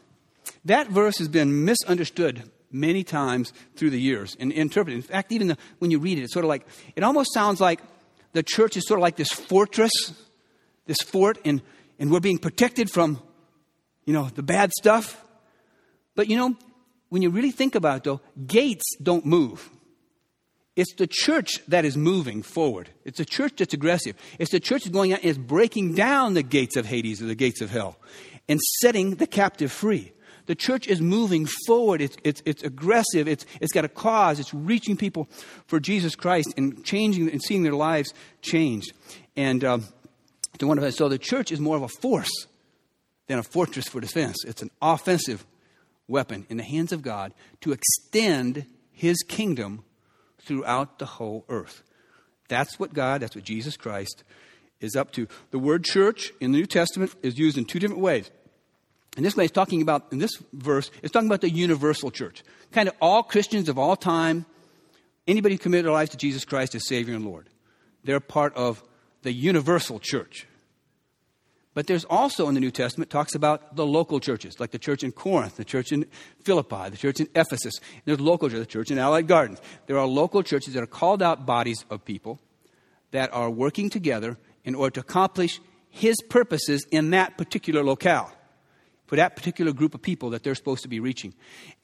That 0.64 0.88
verse 0.88 1.18
has 1.18 1.28
been 1.28 1.66
misunderstood 1.66 2.50
many 2.72 3.04
times 3.04 3.52
through 3.76 3.90
the 3.90 4.00
years 4.00 4.38
and 4.40 4.50
interpreted. 4.52 4.96
In 4.96 5.02
fact, 5.02 5.32
even 5.32 5.48
the, 5.48 5.58
when 5.80 5.90
you 5.90 5.98
read 5.98 6.18
it, 6.18 6.22
it's 6.22 6.32
sort 6.32 6.46
of 6.46 6.48
like, 6.48 6.66
it 6.96 7.02
almost 7.02 7.34
sounds 7.34 7.60
like 7.60 7.82
the 8.32 8.42
church 8.42 8.78
is 8.78 8.88
sort 8.88 8.98
of 8.98 9.02
like 9.02 9.16
this 9.16 9.30
fortress, 9.30 9.92
this 10.86 11.02
fort, 11.02 11.36
and, 11.44 11.60
and 11.98 12.10
we're 12.10 12.20
being 12.20 12.38
protected 12.38 12.90
from, 12.90 13.20
you 14.06 14.14
know, 14.14 14.30
the 14.34 14.42
bad 14.42 14.72
stuff. 14.72 15.22
But 16.14 16.28
you 16.28 16.38
know, 16.38 16.56
when 17.10 17.20
you 17.20 17.28
really 17.28 17.50
think 17.50 17.74
about 17.74 17.98
it 17.98 18.04
though, 18.04 18.22
gates 18.46 18.96
don't 19.02 19.26
move. 19.26 19.68
It's 20.76 20.94
the 20.94 21.06
church 21.06 21.60
that 21.68 21.84
is 21.84 21.96
moving 21.96 22.42
forward. 22.42 22.90
It's 23.04 23.18
the 23.18 23.24
church 23.24 23.54
that's 23.58 23.74
aggressive. 23.74 24.16
It's 24.38 24.50
the 24.50 24.60
church 24.60 24.84
that's 24.84 24.92
going 24.92 25.12
out 25.12 25.20
and 25.20 25.30
is 25.30 25.38
breaking 25.38 25.94
down 25.94 26.34
the 26.34 26.42
gates 26.42 26.76
of 26.76 26.86
Hades 26.86 27.22
or 27.22 27.26
the 27.26 27.36
gates 27.36 27.60
of 27.60 27.70
hell 27.70 27.96
and 28.48 28.60
setting 28.80 29.16
the 29.16 29.26
captive 29.26 29.70
free. 29.70 30.12
The 30.46 30.54
church 30.54 30.88
is 30.88 31.00
moving 31.00 31.46
forward. 31.66 32.02
It's, 32.02 32.16
it's, 32.22 32.42
it's 32.44 32.62
aggressive. 32.62 33.28
It's, 33.28 33.46
it's 33.60 33.72
got 33.72 33.84
a 33.84 33.88
cause. 33.88 34.38
It's 34.38 34.52
reaching 34.52 34.96
people 34.96 35.28
for 35.66 35.80
Jesus 35.80 36.14
Christ 36.14 36.52
and 36.56 36.84
changing 36.84 37.30
and 37.30 37.42
seeing 37.42 37.62
their 37.62 37.74
lives 37.74 38.12
changed. 38.42 38.92
And 39.36 39.64
um, 39.64 39.84
to 40.58 40.66
one 40.66 40.76
of 40.76 40.84
us, 40.84 40.96
so 40.96 41.08
the 41.08 41.18
church 41.18 41.50
is 41.50 41.60
more 41.60 41.76
of 41.76 41.82
a 41.82 41.88
force 41.88 42.46
than 43.26 43.38
a 43.38 43.42
fortress 43.42 43.88
for 43.88 44.00
defense. 44.00 44.36
It's 44.44 44.60
an 44.60 44.70
offensive 44.82 45.46
weapon 46.08 46.46
in 46.50 46.58
the 46.58 46.62
hands 46.62 46.92
of 46.92 47.00
God 47.00 47.32
to 47.62 47.72
extend 47.72 48.66
his 48.92 49.22
kingdom 49.26 49.84
throughout 50.44 50.98
the 50.98 51.06
whole 51.06 51.44
earth. 51.48 51.82
That's 52.48 52.78
what 52.78 52.92
God, 52.92 53.22
that's 53.22 53.34
what 53.34 53.44
Jesus 53.44 53.76
Christ 53.76 54.22
is 54.80 54.96
up 54.96 55.12
to. 55.12 55.26
The 55.50 55.58
word 55.58 55.84
church 55.84 56.32
in 56.40 56.52
the 56.52 56.58
New 56.58 56.66
Testament 56.66 57.14
is 57.22 57.38
used 57.38 57.56
in 57.56 57.64
two 57.64 57.78
different 57.78 58.02
ways. 58.02 58.30
In 59.16 59.22
this 59.22 59.36
way, 59.36 59.44
it's 59.44 59.52
talking 59.52 59.80
about, 59.80 60.12
in 60.12 60.18
this 60.18 60.42
verse, 60.52 60.90
it's 61.02 61.12
talking 61.12 61.28
about 61.28 61.40
the 61.40 61.50
universal 61.50 62.10
church. 62.10 62.42
Kind 62.72 62.88
of 62.88 62.94
all 63.00 63.22
Christians 63.22 63.68
of 63.68 63.78
all 63.78 63.96
time, 63.96 64.44
anybody 65.26 65.54
who 65.54 65.58
committed 65.58 65.86
their 65.86 65.92
lives 65.92 66.10
to 66.10 66.16
Jesus 66.16 66.44
Christ 66.44 66.74
as 66.74 66.86
Savior 66.86 67.14
and 67.14 67.24
Lord. 67.24 67.48
They're 68.02 68.20
part 68.20 68.54
of 68.54 68.82
the 69.22 69.32
universal 69.32 70.00
church. 70.00 70.46
But 71.74 71.88
there's 71.88 72.04
also 72.04 72.48
in 72.48 72.54
the 72.54 72.60
New 72.60 72.70
Testament 72.70 73.10
talks 73.10 73.34
about 73.34 73.74
the 73.74 73.84
local 73.84 74.20
churches, 74.20 74.60
like 74.60 74.70
the 74.70 74.78
church 74.78 75.02
in 75.02 75.10
Corinth, 75.10 75.56
the 75.56 75.64
church 75.64 75.90
in 75.90 76.06
Philippi, 76.42 76.88
the 76.90 76.96
church 76.96 77.20
in 77.20 77.28
Ephesus. 77.34 77.74
There's 78.04 78.20
local 78.20 78.48
churches, 78.48 78.66
the 78.66 78.72
church 78.72 78.90
in 78.92 78.98
Allied 78.98 79.26
Gardens. 79.26 79.60
There 79.86 79.98
are 79.98 80.06
local 80.06 80.44
churches 80.44 80.74
that 80.74 80.82
are 80.82 80.86
called 80.86 81.20
out 81.20 81.44
bodies 81.44 81.84
of 81.90 82.04
people 82.04 82.38
that 83.10 83.32
are 83.34 83.50
working 83.50 83.90
together 83.90 84.38
in 84.64 84.74
order 84.74 84.94
to 84.94 85.00
accomplish 85.00 85.60
his 85.90 86.16
purposes 86.28 86.86
in 86.90 87.10
that 87.10 87.36
particular 87.36 87.82
locale 87.82 88.32
for 89.14 89.18
that 89.18 89.36
particular 89.36 89.72
group 89.72 89.94
of 89.94 90.02
people 90.02 90.30
that 90.30 90.42
they're 90.42 90.56
supposed 90.56 90.82
to 90.82 90.88
be 90.88 90.98
reaching. 90.98 91.32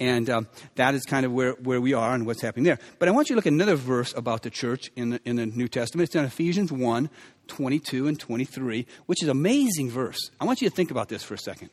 And 0.00 0.28
um, 0.28 0.48
that 0.74 0.96
is 0.96 1.04
kind 1.04 1.24
of 1.24 1.30
where, 1.30 1.52
where 1.52 1.80
we 1.80 1.92
are 1.92 2.12
and 2.12 2.26
what's 2.26 2.42
happening 2.42 2.64
there. 2.64 2.80
But 2.98 3.06
I 3.06 3.12
want 3.12 3.30
you 3.30 3.34
to 3.34 3.36
look 3.36 3.46
at 3.46 3.52
another 3.52 3.76
verse 3.76 4.12
about 4.16 4.42
the 4.42 4.50
church 4.50 4.90
in 4.96 5.10
the, 5.10 5.20
in 5.24 5.36
the 5.36 5.46
New 5.46 5.68
Testament. 5.68 6.08
It's 6.08 6.16
in 6.16 6.24
Ephesians 6.24 6.72
1 6.72 7.08
22 7.46 8.08
and 8.08 8.18
23, 8.18 8.84
which 9.06 9.22
is 9.22 9.28
an 9.28 9.30
amazing 9.30 9.90
verse. 9.90 10.18
I 10.40 10.44
want 10.44 10.60
you 10.60 10.68
to 10.68 10.74
think 10.74 10.90
about 10.90 11.08
this 11.08 11.22
for 11.22 11.34
a 11.34 11.38
second. 11.38 11.70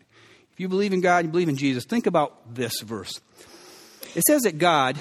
If 0.54 0.60
you 0.60 0.70
believe 0.70 0.94
in 0.94 1.02
God, 1.02 1.26
you 1.26 1.32
believe 1.32 1.50
in 1.50 1.58
Jesus, 1.58 1.86
think 1.86 2.06
about 2.06 2.54
this 2.54 2.80
verse. 2.82 3.20
It 4.14 4.22
says 4.28 4.44
that 4.44 4.60
God 4.60 5.00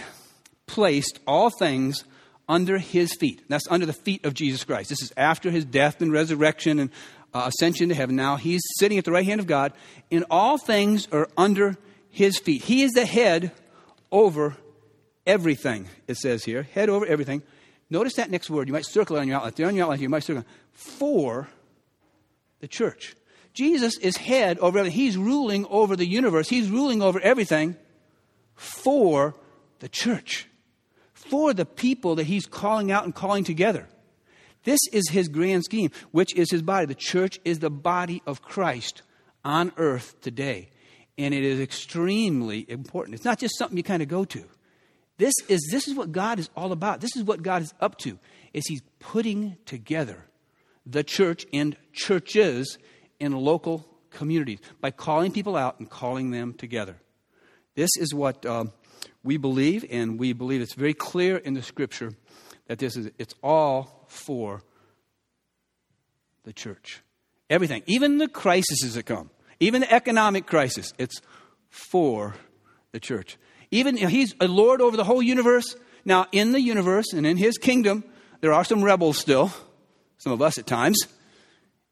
placed 0.66 1.20
all 1.26 1.50
things 1.50 2.04
under 2.48 2.78
his 2.78 3.12
feet. 3.12 3.42
That's 3.48 3.66
under 3.68 3.84
the 3.84 3.92
feet 3.92 4.24
of 4.24 4.32
Jesus 4.32 4.64
Christ. 4.64 4.88
This 4.88 5.02
is 5.02 5.12
after 5.18 5.50
his 5.50 5.66
death 5.66 6.00
and 6.00 6.12
resurrection 6.12 6.78
and 6.78 6.90
uh, 7.36 7.48
ascension 7.48 7.90
to 7.90 7.94
heaven. 7.94 8.16
Now 8.16 8.36
he's 8.36 8.62
sitting 8.78 8.98
at 8.98 9.04
the 9.04 9.12
right 9.12 9.26
hand 9.26 9.40
of 9.40 9.46
God, 9.46 9.72
and 10.10 10.24
all 10.30 10.58
things 10.58 11.06
are 11.12 11.28
under 11.36 11.76
his 12.08 12.38
feet. 12.38 12.62
He 12.62 12.82
is 12.82 12.92
the 12.92 13.04
head 13.04 13.52
over 14.10 14.56
everything, 15.26 15.86
it 16.06 16.16
says 16.16 16.44
here. 16.44 16.62
Head 16.62 16.88
over 16.88 17.04
everything. 17.04 17.42
Notice 17.90 18.14
that 18.14 18.30
next 18.30 18.48
word. 18.48 18.68
You 18.68 18.72
might 18.72 18.86
circle 18.86 19.16
it 19.16 19.20
on 19.20 19.28
your 19.28 19.36
outline. 19.36 19.52
There 19.56 19.66
on 19.66 19.76
your 19.76 19.84
outline, 19.84 20.00
you 20.00 20.08
might 20.08 20.24
circle 20.24 20.42
it. 20.42 20.48
For 20.72 21.48
the 22.60 22.68
church. 22.68 23.14
Jesus 23.52 23.96
is 23.98 24.16
head 24.16 24.58
over 24.58 24.78
everything. 24.78 24.98
He's 24.98 25.16
ruling 25.16 25.66
over 25.66 25.96
the 25.96 26.06
universe. 26.06 26.48
He's 26.48 26.70
ruling 26.70 27.02
over 27.02 27.20
everything 27.20 27.76
for 28.54 29.34
the 29.80 29.88
church, 29.88 30.46
for 31.12 31.52
the 31.52 31.66
people 31.66 32.16
that 32.16 32.24
he's 32.24 32.46
calling 32.46 32.90
out 32.90 33.04
and 33.04 33.14
calling 33.14 33.44
together. 33.44 33.86
This 34.66 34.80
is 34.92 35.08
his 35.10 35.28
grand 35.28 35.62
scheme, 35.62 35.92
which 36.10 36.34
is 36.34 36.50
his 36.50 36.60
body. 36.60 36.86
The 36.86 36.96
church 36.96 37.38
is 37.44 37.60
the 37.60 37.70
body 37.70 38.20
of 38.26 38.42
Christ 38.42 39.02
on 39.44 39.72
earth 39.76 40.20
today. 40.20 40.70
And 41.16 41.32
it 41.32 41.44
is 41.44 41.60
extremely 41.60 42.68
important. 42.68 43.14
It's 43.14 43.24
not 43.24 43.38
just 43.38 43.56
something 43.56 43.76
you 43.76 43.84
kind 43.84 44.02
of 44.02 44.08
go 44.08 44.24
to. 44.24 44.44
This 45.18 45.34
is, 45.48 45.68
this 45.70 45.86
is 45.86 45.94
what 45.94 46.10
God 46.10 46.40
is 46.40 46.50
all 46.56 46.72
about. 46.72 47.00
This 47.00 47.14
is 47.14 47.22
what 47.22 47.44
God 47.44 47.62
is 47.62 47.72
up 47.80 47.96
to, 47.98 48.18
is 48.52 48.66
he's 48.66 48.82
putting 48.98 49.56
together 49.66 50.26
the 50.84 51.04
church 51.04 51.46
and 51.52 51.76
churches 51.92 52.76
in 53.20 53.30
local 53.32 53.86
communities 54.10 54.58
by 54.80 54.90
calling 54.90 55.30
people 55.30 55.54
out 55.54 55.78
and 55.78 55.88
calling 55.88 56.32
them 56.32 56.52
together. 56.52 56.96
This 57.76 57.90
is 57.98 58.12
what 58.12 58.44
um, 58.44 58.72
we 59.22 59.36
believe, 59.36 59.84
and 59.90 60.18
we 60.18 60.32
believe 60.32 60.60
it's 60.60 60.74
very 60.74 60.94
clear 60.94 61.36
in 61.36 61.54
the 61.54 61.62
scripture 61.62 62.14
that 62.66 62.80
this 62.80 62.96
is 62.96 63.10
it's 63.16 63.34
all 63.44 63.95
for 64.06 64.62
the 66.44 66.52
church. 66.52 67.02
Everything, 67.48 67.82
even 67.86 68.18
the 68.18 68.28
crises 68.28 68.94
that 68.94 69.04
come, 69.04 69.30
even 69.60 69.82
the 69.82 69.92
economic 69.92 70.46
crisis, 70.46 70.92
it's 70.98 71.20
for 71.68 72.34
the 72.92 73.00
church. 73.00 73.36
Even 73.70 73.96
he's 73.96 74.34
a 74.40 74.48
Lord 74.48 74.80
over 74.80 74.96
the 74.96 75.04
whole 75.04 75.22
universe. 75.22 75.76
Now, 76.04 76.26
in 76.32 76.52
the 76.52 76.60
universe 76.60 77.12
and 77.12 77.26
in 77.26 77.36
his 77.36 77.58
kingdom, 77.58 78.04
there 78.40 78.52
are 78.52 78.64
some 78.64 78.82
rebels 78.82 79.18
still, 79.18 79.52
some 80.18 80.32
of 80.32 80.40
us 80.40 80.58
at 80.58 80.66
times. 80.66 80.98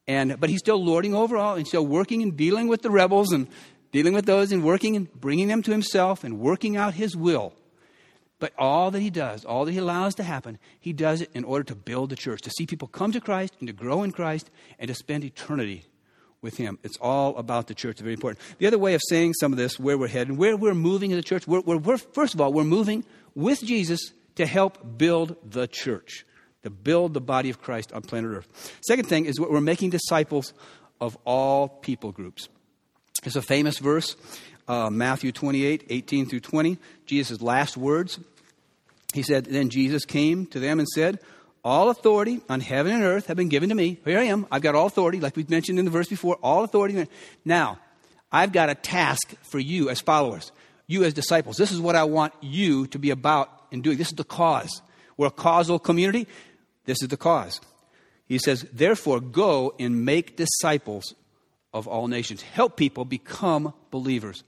And, 0.07 0.39
but 0.39 0.49
he's 0.49 0.59
still 0.59 0.83
lording 0.83 1.15
over 1.15 1.37
all 1.37 1.55
and 1.55 1.67
still 1.67 1.85
working 1.85 2.21
and 2.21 2.37
dealing 2.37 2.67
with 2.67 2.81
the 2.81 2.91
rebels 2.91 3.31
and 3.31 3.47
dealing 3.91 4.13
with 4.13 4.25
those 4.25 4.51
and 4.51 4.63
working 4.63 4.95
and 4.95 5.11
bringing 5.13 5.47
them 5.47 5.61
to 5.63 5.71
himself 5.71 6.23
and 6.23 6.39
working 6.39 6.77
out 6.77 6.93
his 6.93 7.15
will. 7.15 7.53
But 8.39 8.53
all 8.57 8.91
that 8.91 8.99
he 8.99 9.09
does, 9.09 9.45
all 9.45 9.65
that 9.65 9.71
he 9.71 9.77
allows 9.77 10.15
to 10.15 10.23
happen, 10.23 10.59
he 10.79 10.91
does 10.91 11.21
it 11.21 11.31
in 11.33 11.43
order 11.43 11.63
to 11.65 11.75
build 11.75 12.09
the 12.09 12.15
church, 12.15 12.41
to 12.41 12.49
see 12.49 12.65
people 12.65 12.87
come 12.87 13.11
to 13.13 13.21
Christ 13.21 13.55
and 13.59 13.67
to 13.67 13.73
grow 13.73 14.03
in 14.03 14.11
Christ 14.11 14.49
and 14.77 14.89
to 14.89 14.93
spend 14.93 15.23
eternity 15.23 15.85
with 16.41 16.57
him. 16.57 16.77
It's 16.83 16.97
all 16.99 17.37
about 17.37 17.67
the 17.67 17.73
church. 17.73 17.91
It's 17.91 18.01
very 18.01 18.13
important. 18.13 18.39
The 18.59 18.67
other 18.67 18.77
way 18.77 18.93
of 18.93 19.01
saying 19.09 19.33
some 19.33 19.53
of 19.53 19.57
this, 19.57 19.79
where 19.79 19.97
we're 19.97 20.09
headed, 20.09 20.37
where 20.37 20.57
we're 20.57 20.73
moving 20.73 21.11
in 21.11 21.17
the 21.17 21.23
church, 21.23 21.47
we're, 21.47 21.61
we're, 21.61 21.77
we're, 21.77 21.97
first 21.97 22.33
of 22.33 22.41
all, 22.41 22.51
we're 22.51 22.63
moving 22.63 23.05
with 23.33 23.63
Jesus 23.63 24.11
to 24.35 24.45
help 24.45 24.97
build 24.97 25.37
the 25.49 25.67
church, 25.67 26.25
to 26.63 26.69
build 26.69 27.13
the 27.13 27.21
body 27.21 27.49
of 27.49 27.61
Christ 27.61 27.93
on 27.93 28.01
planet 28.01 28.31
Earth. 28.31 28.79
Second 28.85 29.07
thing 29.07 29.25
is 29.25 29.39
what 29.39 29.49
we're 29.49 29.61
making 29.61 29.91
disciples 29.91 30.53
of 30.99 31.17
all 31.25 31.67
people 31.67 32.11
groups. 32.11 32.49
It's 33.23 33.35
a 33.35 33.41
famous 33.41 33.79
verse, 33.79 34.15
uh, 34.67 34.89
Matthew 34.89 35.31
28, 35.31 35.85
18 35.89 36.25
through 36.27 36.39
20, 36.39 36.77
Jesus' 37.05 37.41
last 37.41 37.77
words. 37.77 38.19
He 39.13 39.23
said, 39.23 39.45
Then 39.45 39.69
Jesus 39.69 40.05
came 40.05 40.45
to 40.47 40.59
them 40.59 40.79
and 40.79 40.87
said, 40.87 41.19
All 41.63 41.89
authority 41.89 42.41
on 42.49 42.59
heaven 42.59 42.93
and 42.93 43.03
earth 43.03 43.27
have 43.27 43.37
been 43.37 43.49
given 43.49 43.69
to 43.69 43.75
me. 43.75 43.99
Here 44.05 44.19
I 44.19 44.23
am. 44.23 44.47
I've 44.51 44.61
got 44.61 44.75
all 44.75 44.87
authority, 44.87 45.19
like 45.19 45.35
we've 45.35 45.49
mentioned 45.49 45.79
in 45.79 45.85
the 45.85 45.91
verse 45.91 46.07
before, 46.07 46.37
all 46.41 46.63
authority. 46.63 47.07
Now, 47.43 47.79
I've 48.31 48.51
got 48.51 48.69
a 48.69 48.75
task 48.75 49.33
for 49.43 49.59
you 49.59 49.89
as 49.89 50.01
followers, 50.01 50.51
you 50.87 51.03
as 51.03 51.13
disciples. 51.13 51.57
This 51.57 51.71
is 51.71 51.79
what 51.79 51.95
I 51.95 52.03
want 52.03 52.33
you 52.41 52.87
to 52.87 52.99
be 52.99 53.11
about 53.11 53.49
in 53.71 53.81
doing. 53.81 53.97
This 53.97 54.09
is 54.09 54.15
the 54.15 54.23
cause. 54.23 54.81
We're 55.17 55.27
a 55.27 55.31
causal 55.31 55.79
community. 55.79 56.27
This 56.85 57.01
is 57.01 57.07
the 57.07 57.17
cause. 57.17 57.61
He 58.27 58.37
says, 58.37 58.65
Therefore, 58.73 59.19
go 59.19 59.75
and 59.79 60.03
make 60.03 60.35
disciples 60.35 61.13
of 61.73 61.87
all 61.87 62.07
nations. 62.07 62.41
Help 62.41 62.75
people 62.75 63.05
become 63.05 63.73
believers. 63.91 64.43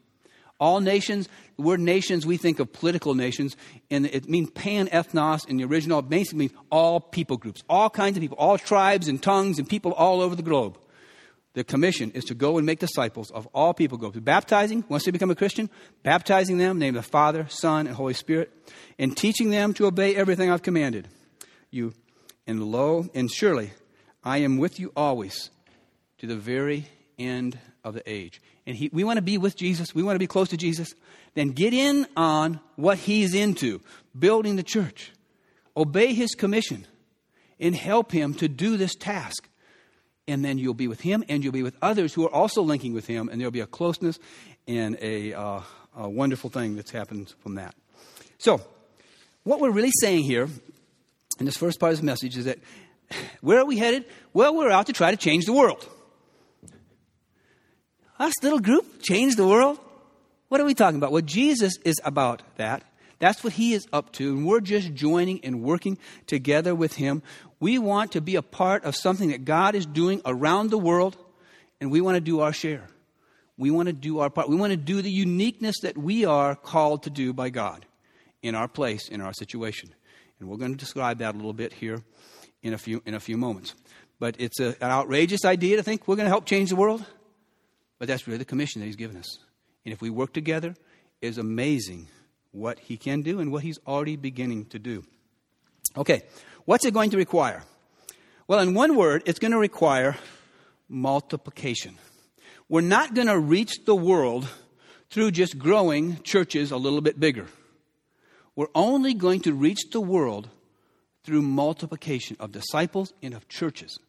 All 0.60 0.80
nations, 0.80 1.30
the 1.56 1.62
word 1.62 1.80
nations, 1.80 2.26
we 2.26 2.38
think 2.38 2.60
of 2.60 2.74
political 2.74 3.14
nations, 3.14 3.56
and 3.92 4.08
it 4.08 4.28
means 4.28 4.50
pan 4.52 4.88
ethnos 4.88 5.48
in 5.48 5.58
the 5.58 5.66
original. 5.66 6.02
Basically 6.02 6.40
means 6.40 6.52
all 6.72 7.00
people 7.00 7.38
groups, 7.38 7.64
all 7.70 7.90
kinds 7.90 8.18
of 8.18 8.22
people, 8.22 8.38
all 8.38 8.58
tribes 8.58 9.08
and 9.08 9.22
tongues 9.22 9.60
and 9.60 9.70
people 9.70 9.92
all 9.94 10.22
over 10.22 10.36
the 10.36 10.42
globe. 10.42 10.78
The 11.54 11.64
commission 11.64 12.12
is 12.12 12.26
to 12.26 12.36
go 12.36 12.58
and 12.58 12.66
make 12.66 12.80
disciples 12.80 13.32
of 13.32 13.48
all 13.48 13.74
people 13.74 13.98
groups. 13.98 14.20
Baptizing, 14.20 14.84
once 14.90 15.06
they 15.06 15.12
become 15.12 15.32
a 15.32 15.36
Christian, 15.36 15.70
baptizing 16.04 16.60
them, 16.60 16.78
name 16.78 16.94
the 16.94 17.02
Father, 17.02 17.48
Son, 17.50 17.88
and 17.88 17.96
Holy 17.96 18.14
Spirit, 18.14 18.52
and 19.00 19.18
teaching 19.18 19.50
them 19.50 19.74
to 19.74 19.88
obey 19.88 20.16
everything 20.16 20.52
I've 20.52 20.62
commanded 20.62 21.08
you. 21.72 21.94
And 22.46 22.64
lo, 22.64 23.08
and 23.14 23.30
surely 23.32 23.72
I 24.24 24.38
am 24.40 24.58
with 24.58 24.80
you 24.80 24.92
always 24.96 25.50
to 26.20 26.28
the 26.28 26.36
very 26.36 26.88
end 27.18 27.58
of 27.84 27.94
the 27.94 28.08
age. 28.08 28.42
And 28.68 28.76
he, 28.76 28.90
we 28.92 29.06
want 29.06 29.16
to 29.16 29.24
be 29.24 29.38
with 29.38 29.56
Jesus, 29.56 29.96
we 29.96 30.04
want 30.04 30.16
to 30.16 30.20
be 30.20 30.28
close 30.28 30.50
to 30.50 30.58
Jesus, 30.58 30.94
then 31.36 31.52
get 31.52 31.74
in 31.74 32.06
on 32.18 32.60
what 32.76 32.98
he's 32.98 33.34
into 33.34 33.82
building 34.18 34.58
the 34.58 34.64
church. 34.64 35.14
Obey 35.78 36.14
his 36.14 36.36
commission 36.36 36.86
and 37.62 37.74
help 37.74 38.12
him 38.12 38.34
to 38.36 38.50
do 38.50 38.76
this 38.76 38.94
task. 38.94 39.48
And 40.28 40.44
then 40.44 40.58
you'll 40.58 40.74
be 40.74 40.90
with 40.90 41.00
him 41.00 41.24
and 41.30 41.44
you'll 41.44 41.54
be 41.54 41.64
with 41.64 41.78
others 41.82 42.14
who 42.14 42.26
are 42.26 42.34
also 42.34 42.62
linking 42.62 42.94
with 42.94 43.08
him, 43.08 43.30
and 43.30 43.40
there'll 43.40 43.52
be 43.52 43.62
a 43.62 43.68
closeness 43.68 44.20
and 44.68 44.98
a, 45.02 45.34
uh, 45.34 45.62
a 45.96 46.10
wonderful 46.10 46.50
thing 46.50 46.76
that's 46.76 46.92
happened 46.92 47.34
from 47.40 47.56
that. 47.56 47.74
So, 48.38 48.60
what 49.44 49.62
we're 49.62 49.72
really 49.72 49.94
saying 50.02 50.24
here 50.24 50.50
in 51.40 51.46
this 51.46 51.56
first 51.56 51.80
part 51.80 51.94
of 51.94 52.00
the 52.00 52.06
message 52.06 52.36
is 52.36 52.44
that 52.44 52.60
where 53.42 53.60
are 53.60 53.66
we 53.66 53.78
headed? 53.78 54.04
Well, 54.34 54.54
we're 54.54 54.72
out 54.72 54.88
to 54.88 54.94
try 54.94 55.12
to 55.12 55.18
change 55.18 55.46
the 55.46 55.54
world. 55.54 55.88
Us 58.20 58.34
little 58.42 58.60
group 58.60 59.02
change 59.02 59.36
the 59.36 59.48
world? 59.48 59.80
What 60.50 60.62
are 60.62 60.66
we 60.66 60.74
talking 60.74 60.98
about? 60.98 61.12
Well, 61.12 61.22
Jesus 61.22 61.74
is 61.84 61.96
about 62.04 62.42
that. 62.58 62.84
That's 63.20 63.44
what 63.44 63.54
he 63.54 63.74
is 63.74 63.88
up 63.92 64.12
to, 64.14 64.30
and 64.30 64.46
we're 64.46 64.60
just 64.60 64.94
joining 64.94 65.44
and 65.44 65.64
working 65.64 65.98
together 66.28 66.76
with 66.76 66.96
him. 66.96 67.24
We 67.60 67.80
want 67.80 68.12
to 68.12 68.22
be 68.22 68.36
a 68.36 68.44
part 68.44 68.84
of 68.84 68.96
something 68.96 69.30
that 69.30 69.44
God 69.44 69.74
is 69.74 69.86
doing 69.86 70.22
around 70.26 70.70
the 70.70 70.78
world, 70.78 71.18
and 71.82 71.92
we 71.92 72.00
want 72.00 72.16
to 72.16 72.22
do 72.22 72.42
our 72.42 72.54
share. 72.54 72.88
We 73.58 73.72
want 73.72 73.88
to 73.88 73.94
do 73.94 74.20
our 74.20 74.30
part. 74.30 74.50
We 74.50 74.56
want 74.56 74.72
to 74.72 74.78
do 74.78 75.02
the 75.02 75.10
uniqueness 75.10 75.78
that 75.82 75.98
we 75.98 76.26
are 76.26 76.56
called 76.56 77.04
to 77.04 77.10
do 77.10 77.34
by 77.34 77.50
God 77.50 77.86
in 78.44 78.54
our 78.54 78.68
place, 78.68 79.10
in 79.10 79.20
our 79.20 79.34
situation. 79.34 79.90
And 80.40 80.48
we're 80.48 80.58
going 80.58 80.72
to 80.72 80.78
describe 80.78 81.18
that 81.20 81.34
a 81.34 81.38
little 81.38 81.54
bit 81.54 81.74
here 81.74 82.04
in 82.62 82.74
a 82.74 82.78
few, 82.78 83.02
in 83.06 83.16
a 83.16 83.20
few 83.20 83.36
moments. 83.36 83.74
But 84.20 84.36
it's 84.38 84.60
a, 84.60 84.76
an 84.80 84.92
outrageous 84.92 85.44
idea 85.44 85.78
to 85.78 85.84
think 85.84 86.08
we're 86.08 86.16
going 86.16 86.26
to 86.26 86.32
help 86.32 86.46
change 86.46 86.70
the 86.70 86.76
world. 86.76 87.04
But 88.00 88.08
that's 88.08 88.28
really 88.28 88.38
the 88.38 88.46
commission 88.46 88.82
that 88.82 88.86
He's 88.86 88.96
given 88.96 89.18
us. 89.18 89.40
And 89.86 89.94
if 89.94 90.02
we 90.02 90.10
work 90.10 90.34
together, 90.34 90.76
it's 91.22 91.38
amazing 91.38 92.08
what 92.52 92.80
He 92.80 92.98
can 92.98 93.22
do 93.22 93.40
and 93.40 93.52
what 93.52 93.64
He's 93.64 93.80
already 93.88 94.16
beginning 94.16 94.66
to 94.66 94.80
do. 94.80 95.04
Okay, 95.96 96.24
what's 96.66 96.86
it 96.86 96.94
going 96.94 97.10
to 97.12 97.18
require? 97.18 97.64
Well, 98.48 98.60
in 98.60 98.74
one 98.74 98.96
word, 98.96 99.24
it's 99.26 99.40
going 99.40 99.52
to 99.52 99.58
require 99.58 100.16
multiplication. 100.88 101.98
We're 102.70 102.82
not 102.82 103.14
going 103.14 103.28
to 103.28 103.40
reach 103.40 103.86
the 103.86 103.96
world 103.96 104.48
through 105.10 105.32
just 105.32 105.58
growing 105.58 106.22
churches 106.24 106.72
a 106.72 106.78
little 106.78 107.02
bit 107.02 107.20
bigger. 107.20 107.48
We're 108.56 108.68
only 108.76 109.14
going 109.14 109.42
to 109.42 109.54
reach 109.54 109.90
the 109.92 110.02
world 110.02 110.50
through 111.24 111.42
multiplication 111.42 112.38
of 112.40 112.52
disciples 112.52 113.14
and 113.22 113.34
of 113.34 113.48
churches. 113.48 114.00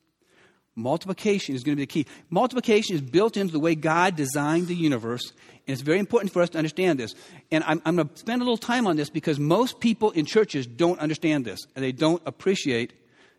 Multiplication 0.79 1.57
is 1.57 1.65
going 1.65 1.77
to 1.77 1.81
be 1.81 1.83
the 1.83 2.05
key. 2.05 2.07
Multiplication 2.31 2.95
is 2.95 3.01
built 3.01 3.37
into 3.37 3.53
the 3.53 3.59
way 3.59 3.75
God 3.75 4.15
designed 4.15 4.69
the 4.69 4.77
universe, 4.77 5.33
and 5.67 5.75
it's 5.75 5.83
very 5.83 5.99
important 5.99 6.33
for 6.33 6.41
us 6.41 6.51
to 6.51 6.59
understand 6.59 7.01
this. 7.01 7.15
And 7.51 7.65
I'm, 7.65 7.83
I'm 7.85 7.97
going 7.97 8.09
to 8.09 8.17
spend 8.17 8.41
a 8.41 8.45
little 8.45 8.57
time 8.57 8.87
on 8.87 8.97
this 8.97 9.11
because 9.11 9.41
most 9.41 9.81
people 9.81 10.13
in 10.13 10.25
churches 10.25 10.69
don't 10.69 11.01
understand 11.01 11.45
this, 11.45 11.59
and 11.75 11.85
they 11.85 11.91
don't 11.91 12.23
appreciate 12.27 12.93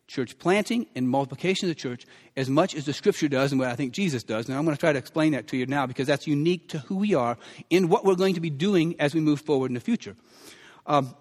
church 0.08 0.38
planting 0.38 0.88
and 0.96 1.08
multiplication 1.08 1.69
of 1.69 1.75
the 1.75 1.79
church 1.79 2.05
as 2.36 2.50
much 2.50 2.75
as 2.75 2.86
the 2.86 2.93
scripture 2.93 3.29
does 3.29 3.51
and 3.51 3.60
what 3.60 3.69
I 3.69 3.75
think 3.75 3.93
Jesus 3.93 4.24
does. 4.24 4.50
And 4.50 4.58
I'm 4.58 4.65
going 4.65 4.75
to 4.75 4.79
try 4.79 4.91
to 4.91 5.00
explain 5.00 5.31
that 5.34 5.48
to 5.50 5.58
you 5.58 5.65
now 5.65 5.86
because 5.86 6.08
that's 6.08 6.27
unique 6.27 6.67
to 6.69 6.79
who 6.79 6.98
we 6.98 7.13
are 7.13 7.38
and 7.72 7.89
what 7.89 8.03
we're 8.03 8.15
going 8.15 8.34
to 8.34 8.41
be 8.41 8.50
doing 8.50 8.96
as 9.00 9.13
we 9.13 9.22
move 9.22 9.39
forward 9.41 9.69
in 9.69 9.75
the 9.75 9.79
future. 9.79 10.15
Um, 10.88 11.15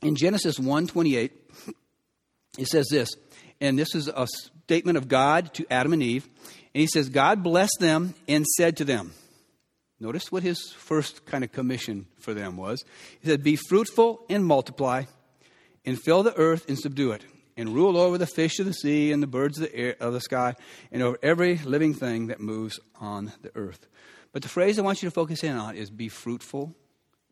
in 0.00 0.16
Genesis 0.16 0.58
1:28, 0.58 1.30
it 2.58 2.68
says 2.68 2.86
this, 2.90 3.10
and 3.60 3.78
this 3.78 3.94
is 3.94 4.08
a 4.08 4.26
statement 4.64 4.98
of 4.98 5.08
God 5.08 5.52
to 5.54 5.66
Adam 5.70 5.92
and 5.92 6.02
Eve. 6.02 6.28
And 6.74 6.80
he 6.80 6.86
says, 6.86 7.08
God 7.08 7.42
blessed 7.42 7.78
them 7.80 8.14
and 8.28 8.46
said 8.46 8.76
to 8.78 8.84
them, 8.84 9.12
Notice 10.00 10.32
what 10.32 10.42
his 10.42 10.72
first 10.72 11.26
kind 11.26 11.44
of 11.44 11.52
commission 11.52 12.06
for 12.18 12.34
them 12.34 12.56
was. 12.56 12.82
He 13.20 13.28
said, 13.28 13.44
Be 13.44 13.54
fruitful 13.54 14.24
and 14.28 14.44
multiply, 14.44 15.04
and 15.84 16.00
fill 16.02 16.24
the 16.24 16.36
earth 16.36 16.68
and 16.68 16.76
subdue 16.76 17.12
it, 17.12 17.24
and 17.56 17.68
rule 17.68 17.96
over 17.96 18.18
the 18.18 18.26
fish 18.26 18.58
of 18.58 18.66
the 18.66 18.72
sea 18.72 19.12
and 19.12 19.22
the 19.22 19.28
birds 19.28 19.58
of 19.58 19.70
the, 19.70 19.76
air, 19.76 19.96
of 20.00 20.12
the 20.12 20.20
sky, 20.20 20.54
and 20.90 21.02
over 21.02 21.18
every 21.22 21.58
living 21.58 21.94
thing 21.94 22.26
that 22.28 22.40
moves 22.40 22.80
on 23.00 23.32
the 23.42 23.52
earth. 23.54 23.86
But 24.32 24.42
the 24.42 24.48
phrase 24.48 24.76
I 24.78 24.82
want 24.82 25.02
you 25.02 25.08
to 25.08 25.14
focus 25.14 25.44
in 25.44 25.56
on 25.56 25.76
is 25.76 25.88
be 25.88 26.08
fruitful 26.08 26.74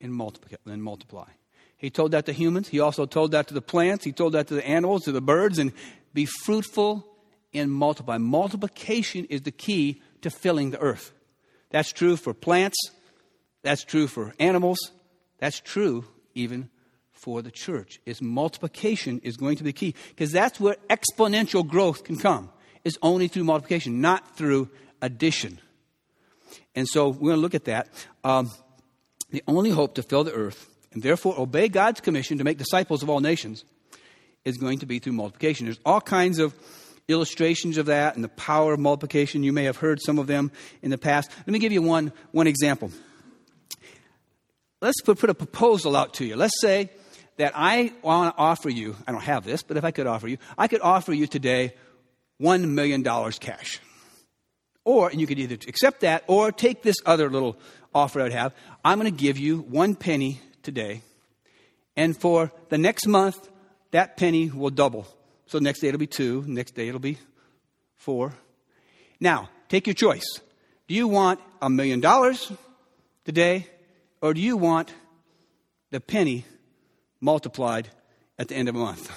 and 0.00 0.14
multiply. 0.14 0.56
And 0.66 0.82
multiply. 0.82 1.28
He 1.76 1.90
told 1.90 2.12
that 2.12 2.26
to 2.26 2.32
humans. 2.32 2.68
He 2.68 2.78
also 2.78 3.06
told 3.06 3.32
that 3.32 3.48
to 3.48 3.54
the 3.54 3.62
plants. 3.62 4.04
He 4.04 4.12
told 4.12 4.34
that 4.34 4.46
to 4.48 4.54
the 4.54 4.66
animals, 4.66 5.04
to 5.04 5.12
the 5.12 5.22
birds, 5.22 5.58
and 5.58 5.72
be 6.12 6.26
fruitful 6.26 7.06
and 7.52 7.70
multiply. 7.70 8.18
Multiplication 8.18 9.24
is 9.26 9.42
the 9.42 9.50
key 9.50 10.02
to 10.22 10.30
filling 10.30 10.70
the 10.70 10.80
earth. 10.80 11.12
That's 11.70 11.92
true 11.92 12.16
for 12.16 12.34
plants, 12.34 12.78
that's 13.62 13.84
true 13.84 14.06
for 14.06 14.34
animals, 14.38 14.78
that's 15.38 15.60
true 15.60 16.04
even 16.34 16.68
for 17.12 17.42
the 17.42 17.50
church. 17.50 18.00
Is 18.06 18.22
multiplication 18.22 19.20
is 19.22 19.36
going 19.36 19.56
to 19.56 19.64
be 19.64 19.72
key 19.72 19.94
because 20.08 20.32
that's 20.32 20.58
where 20.58 20.76
exponential 20.88 21.66
growth 21.66 22.04
can 22.04 22.16
come. 22.16 22.50
Is 22.82 22.98
only 23.02 23.28
through 23.28 23.44
multiplication, 23.44 24.00
not 24.00 24.36
through 24.36 24.70
addition. 25.02 25.60
And 26.74 26.88
so 26.88 27.08
we're 27.08 27.30
going 27.30 27.36
to 27.36 27.42
look 27.42 27.54
at 27.54 27.66
that. 27.66 27.88
Um, 28.24 28.50
the 29.30 29.42
only 29.46 29.70
hope 29.70 29.94
to 29.94 30.02
fill 30.02 30.24
the 30.24 30.32
earth 30.32 30.68
and 30.92 31.02
therefore 31.02 31.38
obey 31.38 31.68
God's 31.68 32.00
commission 32.00 32.38
to 32.38 32.44
make 32.44 32.58
disciples 32.58 33.02
of 33.02 33.10
all 33.10 33.20
nations 33.20 33.64
is 34.44 34.56
going 34.56 34.78
to 34.78 34.86
be 34.86 34.98
through 34.98 35.12
multiplication. 35.12 35.66
There's 35.66 35.80
all 35.84 36.00
kinds 36.00 36.38
of 36.38 36.54
illustrations 37.12 37.78
of 37.78 37.86
that 37.86 38.14
and 38.14 38.24
the 38.24 38.28
power 38.28 38.72
of 38.72 38.80
multiplication. 38.80 39.42
You 39.42 39.52
may 39.52 39.64
have 39.64 39.76
heard 39.76 40.00
some 40.02 40.18
of 40.18 40.26
them 40.26 40.52
in 40.82 40.90
the 40.90 40.98
past. 40.98 41.30
Let 41.38 41.48
me 41.48 41.58
give 41.58 41.72
you 41.72 41.82
one, 41.82 42.12
one 42.32 42.46
example. 42.46 42.90
Let's 44.80 45.00
put, 45.02 45.18
put 45.18 45.30
a 45.30 45.34
proposal 45.34 45.96
out 45.96 46.14
to 46.14 46.24
you. 46.24 46.36
Let's 46.36 46.60
say 46.60 46.90
that 47.36 47.52
I 47.54 47.92
want 48.02 48.34
to 48.34 48.40
offer 48.40 48.68
you, 48.68 48.96
I 49.06 49.12
don't 49.12 49.22
have 49.22 49.44
this, 49.44 49.62
but 49.62 49.76
if 49.76 49.84
I 49.84 49.90
could 49.90 50.06
offer 50.06 50.28
you, 50.28 50.38
I 50.56 50.68
could 50.68 50.80
offer 50.80 51.12
you 51.12 51.26
today 51.26 51.74
$1 52.40 52.68
million 52.68 53.02
cash. 53.02 53.80
Or, 54.84 55.10
and 55.10 55.20
you 55.20 55.26
could 55.26 55.38
either 55.38 55.56
accept 55.68 56.00
that 56.00 56.24
or 56.26 56.52
take 56.52 56.82
this 56.82 56.96
other 57.04 57.30
little 57.30 57.58
offer 57.94 58.20
I'd 58.20 58.32
have. 58.32 58.54
I'm 58.84 58.98
going 58.98 59.12
to 59.12 59.18
give 59.18 59.38
you 59.38 59.58
one 59.58 59.94
penny 59.94 60.40
today, 60.62 61.02
And 61.96 62.16
for 62.16 62.52
the 62.68 62.78
next 62.78 63.06
month, 63.06 63.48
that 63.90 64.16
penny 64.16 64.50
will 64.50 64.70
double. 64.70 65.06
So 65.50 65.58
next 65.58 65.80
day 65.80 65.88
it'll 65.88 65.98
be 65.98 66.06
two, 66.06 66.44
next 66.46 66.76
day 66.76 66.86
it'll 66.86 67.00
be 67.00 67.18
four. 67.96 68.32
Now, 69.18 69.50
take 69.68 69.88
your 69.88 69.94
choice. 69.94 70.38
Do 70.86 70.94
you 70.94 71.08
want 71.08 71.40
a 71.60 71.68
million 71.68 71.98
dollars 71.98 72.52
today, 73.24 73.66
or 74.22 74.32
do 74.32 74.40
you 74.40 74.56
want 74.56 74.94
the 75.90 76.00
penny 76.00 76.44
multiplied 77.20 77.88
at 78.38 78.46
the 78.46 78.54
end 78.54 78.68
of 78.68 78.76
a 78.76 78.78
month? 78.78 79.10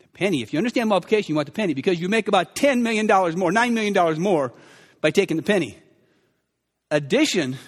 The 0.00 0.08
penny. 0.08 0.42
If 0.42 0.52
you 0.52 0.58
understand 0.58 0.88
multiplication, 0.88 1.30
you 1.30 1.36
want 1.36 1.46
the 1.46 1.52
penny 1.52 1.74
because 1.74 2.00
you 2.00 2.08
make 2.08 2.26
about 2.26 2.56
$10 2.56 2.82
million 2.82 3.06
more, 3.06 3.52
$9 3.52 3.72
million 3.74 4.20
more 4.20 4.52
by 5.00 5.12
taking 5.12 5.36
the 5.36 5.44
penny. 5.44 5.78
Addition 6.90 7.58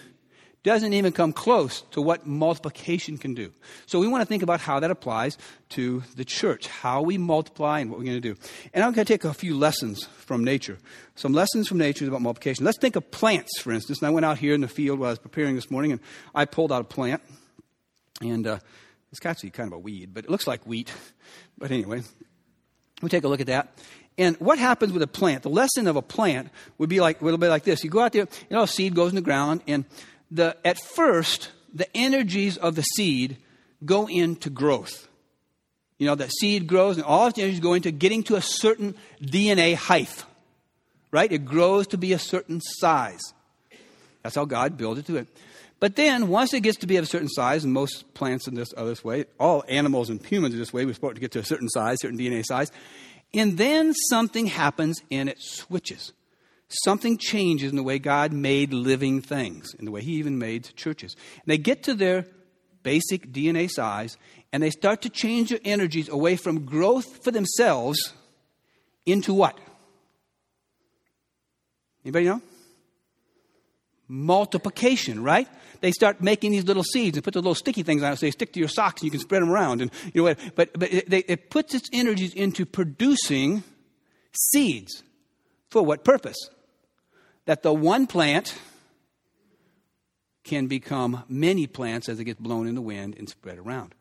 doesn't 0.62 0.93
even 0.93 1.12
come 1.12 1.33
close 1.33 1.83
to 1.93 2.03
what 2.03 2.27
multiplication 2.27 3.17
can 3.17 3.35
do. 3.35 3.53
So 3.87 4.00
we 4.00 4.09
want 4.09 4.23
to 4.23 4.27
think 4.27 4.43
about 4.43 4.61
how 4.61 4.81
that 4.81 4.91
applies 4.91 5.38
to 5.71 6.03
the 6.17 6.25
church, 6.25 6.67
how 6.67 7.03
we 7.03 7.17
multiply 7.17 7.81
and 7.81 7.91
what 7.91 7.99
we're 7.99 8.07
going 8.07 8.21
to 8.21 8.35
do. 8.35 8.37
And 8.75 8.85
I'm 8.85 8.93
going 8.93 9.07
to 9.07 9.12
take 9.12 9.25
a 9.25 9.33
few 9.33 9.57
lessons 9.57 10.05
from 10.05 10.45
nature. 10.45 10.79
Some 11.15 11.33
lessons 11.33 11.69
from 11.69 11.79
nature 11.79 12.07
about 12.09 12.23
multiplication. 12.23 12.65
Let's 12.65 12.79
think 12.79 12.97
of 12.97 13.11
plants, 13.11 13.61
for 13.61 13.73
instance. 13.73 14.00
And 14.00 14.09
I 14.09 14.11
went 14.11 14.27
out 14.27 14.38
here 14.38 14.55
in 14.55 14.61
the 14.61 14.69
field 14.69 14.99
while 14.99 15.09
I 15.09 15.12
was 15.12 15.19
preparing 15.19 15.55
this 15.55 15.71
morning 15.71 15.93
and 15.93 16.00
I 16.35 16.45
pulled 16.45 16.73
out 16.73 16.81
a 16.81 16.85
plant. 16.85 17.23
And 18.21 18.47
uh, 18.47 18.59
it's 19.12 19.25
actually 19.25 19.50
kind 19.50 19.69
of 19.69 19.75
a 19.75 19.79
weed, 19.79 20.12
but 20.12 20.25
it 20.25 20.31
looks 20.31 20.47
like 20.47 20.67
wheat. 20.67 20.93
But 21.57 21.71
anyway, 21.71 22.03
we'll 23.00 23.09
take 23.09 23.25
a 23.25 23.29
look 23.29 23.41
at 23.41 23.47
that. 23.47 23.79
And 24.19 24.37
what 24.41 24.59
happens 24.59 24.93
with 24.93 25.03
a 25.03 25.07
plant? 25.07 25.45
The 25.45 25.50
lesson 25.50 25.87
of 25.87 25.95
a 25.95 26.03
plant 26.03 26.50
would 26.77 26.88
be 26.88 27.00
like 27.00 27.21
a 27.21 27.25
little 27.25 27.38
bit 27.38 27.50
like 27.50 27.62
this. 27.62 27.85
You 27.85 27.91
go 27.91 28.00
out 28.00 28.12
there, 28.12 28.27
you 28.50 28.57
know, 28.57 28.62
a 28.62 28.69
seed 28.69 28.97
goes 28.97 29.11
in 29.11 29.15
the 29.15 29.23
ground, 29.23 29.62
and 29.69 29.85
the, 30.30 30.56
at 30.64 30.78
first, 30.78 31.50
the 31.73 31.88
energies 31.97 32.56
of 32.56 32.75
the 32.75 32.82
seed 32.82 33.37
go 33.85 34.08
into 34.08 34.50
growth. 34.50 35.08
You 35.99 36.06
know, 36.06 36.14
the 36.14 36.28
seed 36.28 36.66
grows 36.66 36.97
and 36.97 37.04
all 37.04 37.26
its 37.26 37.38
energies 37.38 37.61
go 37.61 37.75
into 37.75 37.90
getting 37.90 38.23
to 38.25 38.37
a 38.37 38.42
certain 38.42 38.94
DNA 39.20 39.75
height. 39.75 40.25
Right? 41.11 41.30
It 41.32 41.44
grows 41.44 41.87
to 41.88 41.99
be 41.99 42.12
a 42.12 42.18
certain 42.18 42.61
size. 42.61 43.20
That's 44.23 44.37
how 44.37 44.44
God 44.44 44.76
built 44.76 44.99
it 44.99 45.06
to 45.06 45.16
it. 45.16 45.28
But 45.80 45.97
then, 45.97 46.28
once 46.28 46.52
it 46.52 46.61
gets 46.61 46.78
to 46.78 46.88
be 46.88 46.97
of 46.97 47.04
a 47.04 47.06
certain 47.06 47.28
size, 47.28 47.62
and 47.62 47.73
most 47.73 48.12
plants 48.12 48.49
in 48.49 48.56
this 48.56 48.73
are 48.73 48.85
this 48.85 49.04
way, 49.04 49.26
all 49.38 49.64
animals 49.68 50.11
and 50.11 50.25
humans 50.25 50.54
are 50.54 50.58
this 50.58 50.73
way, 50.73 50.85
we're 50.85 50.92
supposed 50.92 51.14
to 51.14 51.20
get 51.20 51.30
to 51.32 51.38
a 51.38 51.44
certain 51.44 51.68
size, 51.68 51.99
certain 52.00 52.18
DNA 52.18 52.44
size. 52.44 52.73
And 53.32 53.56
then 53.56 53.94
something 54.11 54.47
happens 54.47 55.00
and 55.11 55.28
it 55.28 55.40
switches 55.40 56.12
something 56.69 57.17
changes 57.17 57.71
in 57.71 57.77
the 57.77 57.83
way 57.83 57.99
God 57.99 58.33
made 58.33 58.73
living 58.73 59.21
things, 59.21 59.75
in 59.79 59.85
the 59.85 59.91
way 59.91 60.03
He 60.03 60.13
even 60.13 60.39
made 60.39 60.75
churches. 60.77 61.17
And 61.35 61.47
they 61.47 61.59
get 61.59 61.83
to 61.85 61.95
their 61.95 62.27
basic 62.83 63.33
DNA 63.33 63.71
size, 63.71 64.17
and 64.53 64.63
they 64.63 64.71
start 64.71 65.03
to 65.03 65.11
change 65.11 65.51
their 65.51 65.61
energies 65.65 66.09
away 66.09 66.37
from 66.37 66.65
growth 66.65 67.25
for 67.25 67.31
themselves 67.31 68.13
into 69.05 69.35
what? 69.35 69.59
Anybody 72.05 72.27
know? 72.27 72.43
Multiplication, 74.07 75.23
right? 75.23 75.49
They 75.81 75.93
start 75.93 76.23
making 76.23 76.53
these 76.53 76.65
little 76.65 76.83
seeds 76.83 77.17
and 77.17 77.25
put 77.25 77.35
the 77.35 77.41
little 77.41 77.55
sticky 77.55 77.83
things 77.83 78.03
on 78.03 78.13
it 78.13 78.17
so 78.17 78.27
they 78.27 78.31
stick 78.31 78.53
to 78.55 78.59
your 78.59 78.69
socks 78.69 79.03
and 79.03 79.07
you 79.07 79.11
can 79.11 79.21
spread 79.21 79.43
them 79.43 79.51
around. 79.51 79.83
And 79.83 79.91
you 80.13 80.25
know, 80.25 80.35
but 80.57 80.79
but 80.79 80.93
it, 80.93 81.11
they, 81.11 81.19
it 81.21 81.51
puts 81.51 81.75
its 81.75 81.89
energies 81.93 82.35
into 82.35 82.65
producing 82.65 83.63
seeds. 84.33 85.03
For 85.71 85.83
what 85.83 86.05
purpose? 86.05 86.39
That 87.49 87.62
the 87.62 87.73
one 87.73 88.07
plant 88.07 88.55
can 90.45 90.67
become 90.67 91.25
many 91.31 91.67
plants 91.67 92.07
as 92.11 92.21
it 92.21 92.25
gets 92.25 92.38
blown 92.38 92.69
in 92.69 92.75
the 92.75 92.83
wind 92.83 93.17
and 93.17 93.26
spread 93.26 93.57
around. 93.57 93.95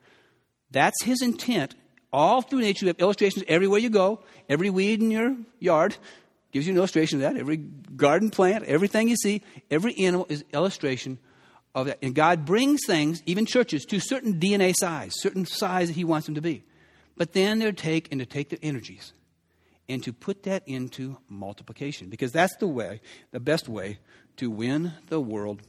That's 0.70 1.02
his 1.02 1.22
intent. 1.22 1.74
All 2.12 2.42
through 2.42 2.60
nature, 2.60 2.84
you 2.84 2.88
have 2.88 2.98
illustrations 2.98 3.46
everywhere 3.48 3.78
you 3.78 3.88
go. 3.88 4.22
Every 4.50 4.68
weed 4.68 5.00
in 5.00 5.10
your 5.10 5.34
yard 5.60 5.96
gives 6.52 6.66
you 6.66 6.74
an 6.74 6.76
illustration 6.76 7.22
of 7.22 7.22
that. 7.22 7.40
Every 7.40 7.56
garden 7.56 8.28
plant, 8.28 8.64
everything 8.64 9.08
you 9.08 9.16
see, 9.16 9.40
every 9.70 9.96
animal 9.96 10.26
is 10.28 10.44
illustration 10.52 11.18
of 11.74 11.86
that. 11.86 12.00
And 12.02 12.14
God 12.14 12.44
brings 12.44 12.80
things, 12.86 13.22
even 13.24 13.46
churches, 13.46 13.86
to 13.86 13.98
certain 13.98 14.38
DNA 14.38 14.74
size, 14.78 15.14
certain 15.14 15.46
size 15.46 15.88
that 15.88 15.94
He 15.94 16.04
wants 16.04 16.26
them 16.26 16.34
to 16.34 16.42
be. 16.42 16.64
But 17.16 17.32
then 17.32 17.60
they're 17.60 17.72
take 17.72 18.08
and 18.12 18.20
to 18.20 18.26
take 18.26 18.50
their 18.50 18.58
energies 18.62 19.14
and 19.88 20.02
to 20.04 20.12
put 20.12 20.42
that 20.44 20.62
into 20.66 21.16
multiplication 21.28 22.08
because 22.08 22.32
that's 22.32 22.54
the 22.56 22.66
way, 22.66 23.00
the 23.30 23.40
best 23.40 23.68
way 23.68 23.98
to 24.36 24.50
win 24.50 24.92
the 25.08 25.20
world 25.20 25.62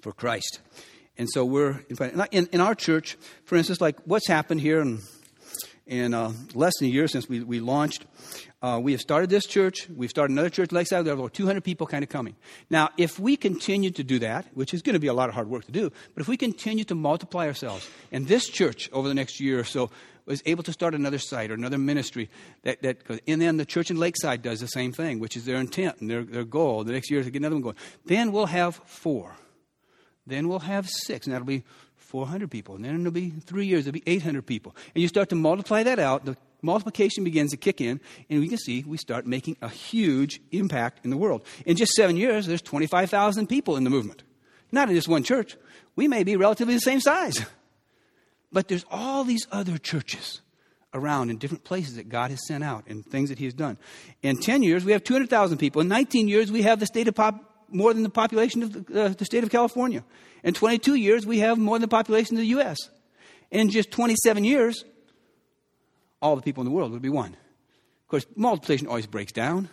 for 0.00 0.12
Christ. 0.12 0.60
And 1.18 1.28
so 1.30 1.44
we're 1.44 1.84
in, 2.32 2.48
in 2.52 2.60
our 2.60 2.74
church, 2.74 3.18
for 3.44 3.56
instance, 3.56 3.80
like 3.80 3.98
what's 4.06 4.26
happened 4.26 4.62
here 4.62 4.80
in, 4.80 5.00
in 5.86 6.14
uh, 6.14 6.32
less 6.54 6.72
than 6.78 6.88
a 6.88 6.90
year 6.90 7.08
since 7.08 7.28
we, 7.28 7.40
we 7.40 7.60
launched. 7.60 8.06
Uh, 8.62 8.80
we 8.82 8.92
have 8.92 9.00
started 9.00 9.28
this 9.28 9.46
church. 9.46 9.88
We've 9.94 10.08
started 10.08 10.32
another 10.32 10.50
church, 10.50 10.70
like 10.70 10.80
Lakeside. 10.80 11.04
There 11.04 11.14
are 11.14 11.18
over 11.18 11.28
200 11.28 11.62
people 11.62 11.86
kind 11.86 12.02
of 12.02 12.08
coming. 12.08 12.36
Now, 12.68 12.90
if 12.96 13.18
we 13.18 13.36
continue 13.36 13.90
to 13.90 14.04
do 14.04 14.18
that, 14.20 14.46
which 14.54 14.72
is 14.72 14.82
going 14.82 14.94
to 14.94 15.00
be 15.00 15.08
a 15.08 15.14
lot 15.14 15.28
of 15.28 15.34
hard 15.34 15.48
work 15.48 15.64
to 15.66 15.72
do, 15.72 15.90
but 16.14 16.20
if 16.20 16.28
we 16.28 16.36
continue 16.36 16.84
to 16.84 16.94
multiply 16.94 17.46
ourselves, 17.46 17.88
and 18.12 18.26
this 18.26 18.48
church 18.48 18.88
over 18.92 19.08
the 19.08 19.14
next 19.14 19.40
year 19.40 19.58
or 19.58 19.64
so 19.64 19.90
was 20.30 20.42
able 20.46 20.62
to 20.62 20.72
start 20.72 20.94
another 20.94 21.18
site 21.18 21.50
or 21.50 21.54
another 21.54 21.78
ministry. 21.78 22.30
That, 22.62 22.82
that, 22.82 23.20
and 23.26 23.42
then 23.42 23.56
the 23.56 23.66
church 23.66 23.90
in 23.90 23.98
Lakeside 23.98 24.42
does 24.42 24.60
the 24.60 24.68
same 24.68 24.92
thing, 24.92 25.18
which 25.18 25.36
is 25.36 25.44
their 25.44 25.56
intent 25.56 26.00
and 26.00 26.08
their, 26.08 26.22
their 26.22 26.44
goal. 26.44 26.84
The 26.84 26.92
next 26.92 27.10
year 27.10 27.20
is 27.20 27.26
to 27.26 27.32
get 27.32 27.40
another 27.40 27.56
one 27.56 27.62
going. 27.62 27.76
Then 28.06 28.32
we'll 28.32 28.46
have 28.46 28.76
four. 28.86 29.36
Then 30.26 30.48
we'll 30.48 30.60
have 30.60 30.88
six, 30.88 31.26
and 31.26 31.34
that'll 31.34 31.46
be 31.46 31.64
400 31.96 32.50
people. 32.50 32.76
And 32.76 32.84
then 32.84 33.00
it'll 33.00 33.12
be 33.12 33.30
three 33.30 33.66
years, 33.66 33.86
it'll 33.86 33.92
be 33.92 34.02
800 34.06 34.46
people. 34.46 34.74
And 34.94 35.02
you 35.02 35.08
start 35.08 35.28
to 35.30 35.36
multiply 35.36 35.82
that 35.82 35.98
out, 35.98 36.24
the 36.24 36.36
multiplication 36.62 37.24
begins 37.24 37.50
to 37.50 37.56
kick 37.56 37.80
in, 37.80 38.00
and 38.28 38.40
we 38.40 38.48
can 38.48 38.58
see 38.58 38.84
we 38.86 38.96
start 38.98 39.26
making 39.26 39.56
a 39.60 39.68
huge 39.68 40.40
impact 40.52 41.04
in 41.04 41.10
the 41.10 41.16
world. 41.16 41.42
In 41.66 41.76
just 41.76 41.92
seven 41.92 42.16
years, 42.16 42.46
there's 42.46 42.62
25,000 42.62 43.48
people 43.48 43.76
in 43.76 43.84
the 43.84 43.90
movement. 43.90 44.22
Not 44.70 44.88
in 44.88 44.94
just 44.94 45.08
one 45.08 45.24
church. 45.24 45.56
We 45.96 46.06
may 46.06 46.22
be 46.22 46.36
relatively 46.36 46.74
the 46.74 46.80
same 46.80 47.00
size. 47.00 47.44
But 48.52 48.68
there's 48.68 48.84
all 48.90 49.24
these 49.24 49.46
other 49.52 49.78
churches 49.78 50.40
around 50.92 51.30
in 51.30 51.38
different 51.38 51.64
places 51.64 51.96
that 51.96 52.08
God 52.08 52.30
has 52.30 52.46
sent 52.46 52.64
out 52.64 52.84
and 52.88 53.04
things 53.06 53.28
that 53.28 53.38
He 53.38 53.44
has 53.44 53.54
done. 53.54 53.78
In 54.22 54.38
10 54.38 54.62
years, 54.62 54.84
we 54.84 54.92
have 54.92 55.04
200,000 55.04 55.58
people. 55.58 55.80
In 55.80 55.88
19 55.88 56.28
years, 56.28 56.50
we 56.50 56.62
have 56.62 56.80
the 56.80 56.86
state 56.86 57.06
of 57.06 57.14
pop, 57.14 57.66
more 57.68 57.94
than 57.94 58.02
the 58.02 58.10
population 58.10 58.62
of 58.62 58.72
the, 58.72 59.04
uh, 59.04 59.08
the 59.08 59.24
state 59.24 59.44
of 59.44 59.50
California. 59.50 60.04
In 60.42 60.54
22 60.54 60.94
years, 60.94 61.24
we 61.24 61.38
have 61.38 61.58
more 61.58 61.76
than 61.76 61.82
the 61.82 61.88
population 61.88 62.36
of 62.36 62.40
the 62.40 62.48
U.S. 62.48 62.76
In 63.50 63.70
just 63.70 63.90
27 63.92 64.42
years, 64.42 64.84
all 66.20 66.34
the 66.34 66.42
people 66.42 66.62
in 66.62 66.64
the 66.64 66.74
world 66.74 66.90
would 66.92 67.02
be 67.02 67.08
one. 67.08 67.32
Of 67.32 68.08
course, 68.08 68.26
multiplication 68.34 68.88
always 68.88 69.06
breaks 69.06 69.32
down. 69.32 69.68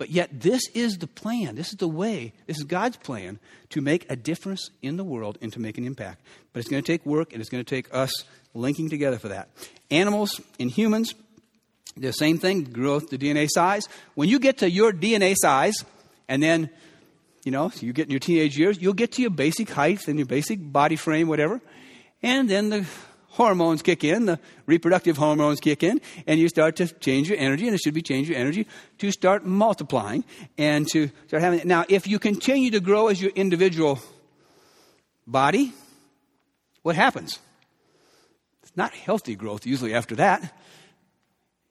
But 0.00 0.08
yet, 0.08 0.30
this 0.32 0.62
is 0.72 0.96
the 0.96 1.06
plan. 1.06 1.56
This 1.56 1.68
is 1.68 1.74
the 1.74 1.86
way. 1.86 2.32
This 2.46 2.56
is 2.56 2.64
God's 2.64 2.96
plan 2.96 3.38
to 3.68 3.82
make 3.82 4.10
a 4.10 4.16
difference 4.16 4.70
in 4.80 4.96
the 4.96 5.04
world 5.04 5.36
and 5.42 5.52
to 5.52 5.60
make 5.60 5.76
an 5.76 5.84
impact. 5.84 6.22
But 6.54 6.60
it's 6.60 6.70
going 6.70 6.82
to 6.82 6.86
take 6.90 7.04
work 7.04 7.34
and 7.34 7.40
it's 7.42 7.50
going 7.50 7.62
to 7.62 7.68
take 7.68 7.94
us 7.94 8.10
linking 8.54 8.88
together 8.88 9.18
for 9.18 9.28
that. 9.28 9.50
Animals 9.90 10.40
and 10.58 10.70
humans, 10.70 11.14
the 11.98 12.12
same 12.12 12.38
thing 12.38 12.64
growth, 12.64 13.10
the 13.10 13.18
DNA 13.18 13.46
size. 13.50 13.90
When 14.14 14.30
you 14.30 14.38
get 14.38 14.56
to 14.60 14.70
your 14.70 14.90
DNA 14.90 15.34
size, 15.36 15.74
and 16.30 16.42
then, 16.42 16.70
you 17.44 17.52
know, 17.52 17.70
you 17.80 17.92
get 17.92 18.06
in 18.06 18.10
your 18.10 18.20
teenage 18.20 18.56
years, 18.56 18.80
you'll 18.80 18.94
get 18.94 19.12
to 19.12 19.20
your 19.20 19.30
basic 19.30 19.68
height 19.68 20.08
and 20.08 20.18
your 20.18 20.24
basic 20.24 20.60
body 20.62 20.96
frame, 20.96 21.28
whatever. 21.28 21.60
And 22.22 22.48
then 22.48 22.70
the 22.70 22.86
hormones 23.30 23.82
kick 23.82 24.04
in, 24.04 24.26
the 24.26 24.38
reproductive 24.66 25.16
hormones 25.16 25.60
kick 25.60 25.82
in, 25.82 26.00
and 26.26 26.38
you 26.38 26.48
start 26.48 26.76
to 26.76 26.86
change 26.86 27.28
your 27.28 27.38
energy, 27.38 27.66
and 27.66 27.74
it 27.74 27.80
should 27.80 27.94
be 27.94 28.02
change 28.02 28.28
your 28.28 28.38
energy 28.38 28.66
to 28.98 29.10
start 29.10 29.44
multiplying 29.44 30.24
and 30.58 30.86
to 30.88 31.10
start 31.26 31.42
having. 31.42 31.66
Now, 31.66 31.84
if 31.88 32.06
you 32.06 32.18
continue 32.18 32.70
to 32.72 32.80
grow 32.80 33.08
as 33.08 33.20
your 33.20 33.30
individual 33.32 33.98
body, 35.26 35.72
what 36.82 36.96
happens? 36.96 37.38
It's 38.62 38.76
not 38.76 38.92
healthy 38.92 39.36
growth 39.36 39.66
usually 39.66 39.94
after 39.94 40.16
that. 40.16 40.54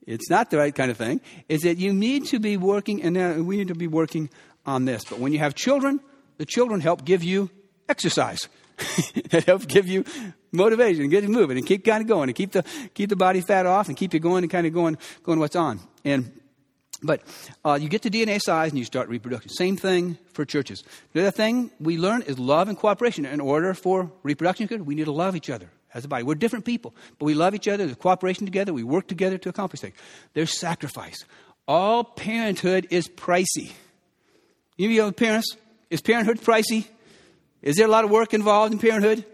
It's 0.06 0.30
not 0.30 0.50
the 0.50 0.58
right 0.58 0.74
kind 0.74 0.90
of 0.90 0.98
thing. 0.98 1.22
Is 1.50 1.62
that 1.62 1.78
you 1.78 1.94
need 1.94 2.26
to 2.28 2.40
be 2.40 2.58
working, 2.58 3.04
and 3.04 3.18
uh, 3.18 3.44
we 3.44 3.58
need 3.58 3.68
to 3.68 3.76
be 3.76 3.88
working 3.88 4.30
on 4.66 4.86
this. 4.86 5.04
But 5.04 5.20
when 5.20 5.34
you 5.34 5.40
have 5.40 5.56
children, 5.56 6.00
the 6.38 6.46
children 6.46 6.80
help 6.80 7.06
give 7.06 7.24
you 7.24 7.50
exercise. 7.88 8.48
that 9.30 9.44
help 9.46 9.68
give 9.68 9.88
you 9.88 10.06
motivation 10.52 11.02
and 11.02 11.12
get 11.12 11.24
you 11.24 11.30
moving 11.30 11.58
and 11.58 11.66
keep 11.66 11.86
kind 11.86 12.02
of 12.02 12.08
going 12.08 12.30
and 12.30 12.36
keep 12.36 12.52
the 12.52 12.64
keep 12.94 13.10
the 13.10 13.16
body 13.16 13.42
fat 13.42 13.66
off 13.66 13.88
and 13.88 13.98
keep 13.98 14.14
you 14.14 14.20
going 14.20 14.44
and 14.44 14.52
kind 14.52 14.66
of 14.66 14.74
going 14.74 14.98
going 15.24 15.40
what's 15.40 15.56
on 15.56 15.80
and 16.04 16.32
but 17.02 17.22
uh, 17.64 17.78
you 17.82 17.88
get 17.88 18.02
to 18.02 18.10
DNA 18.10 18.42
size 18.42 18.72
and 18.72 18.78
you 18.78 18.84
start 18.84 19.08
reproduction. 19.08 19.50
Same 19.50 19.78
thing 19.78 20.18
for 20.34 20.44
churches. 20.44 20.84
The 21.14 21.22
other 21.22 21.32
thing 21.32 21.72
we 21.80 21.98
learn 21.98 22.24
is 22.24 22.38
love 22.38 22.68
and 22.68 22.78
cooperation. 22.78 23.26
In 23.26 23.40
order 23.40 23.74
for 23.74 24.12
reproduction 24.24 24.86
we 24.86 24.96
need 24.96 25.06
to 25.06 25.12
love 25.12 25.36
each 25.36 25.50
other 25.50 25.70
as 25.94 26.06
a 26.06 26.08
body. 26.08 26.24
We're 26.24 26.36
different 26.36 26.66
people, 26.66 26.94
but 27.18 27.26
we 27.26 27.34
love 27.34 27.56
each 27.56 27.68
other. 27.68 27.86
There's 27.86 27.98
cooperation 27.98 28.46
together. 28.46 28.74
We 28.74 28.84
work 28.84 29.08
together 29.08 29.38
to 29.40 29.50
accomplish 29.50 29.82
things. 29.82 29.96
There's 30.34 30.58
sacrifice. 30.58 31.26
All 31.68 32.04
parenthood 32.04 32.88
is 32.90 33.08
pricey. 33.08 33.72
You 34.78 34.90
know, 34.98 35.12
parents, 35.12 35.56
is 35.90 36.02
parenthood 36.02 36.40
pricey? 36.40 36.88
Is 37.62 37.76
there 37.76 37.86
a 37.86 37.90
lot 37.90 38.06
of 38.06 38.12
work 38.12 38.34
involved 38.34 38.74
in 38.74 38.80
parenthood? 38.80 39.26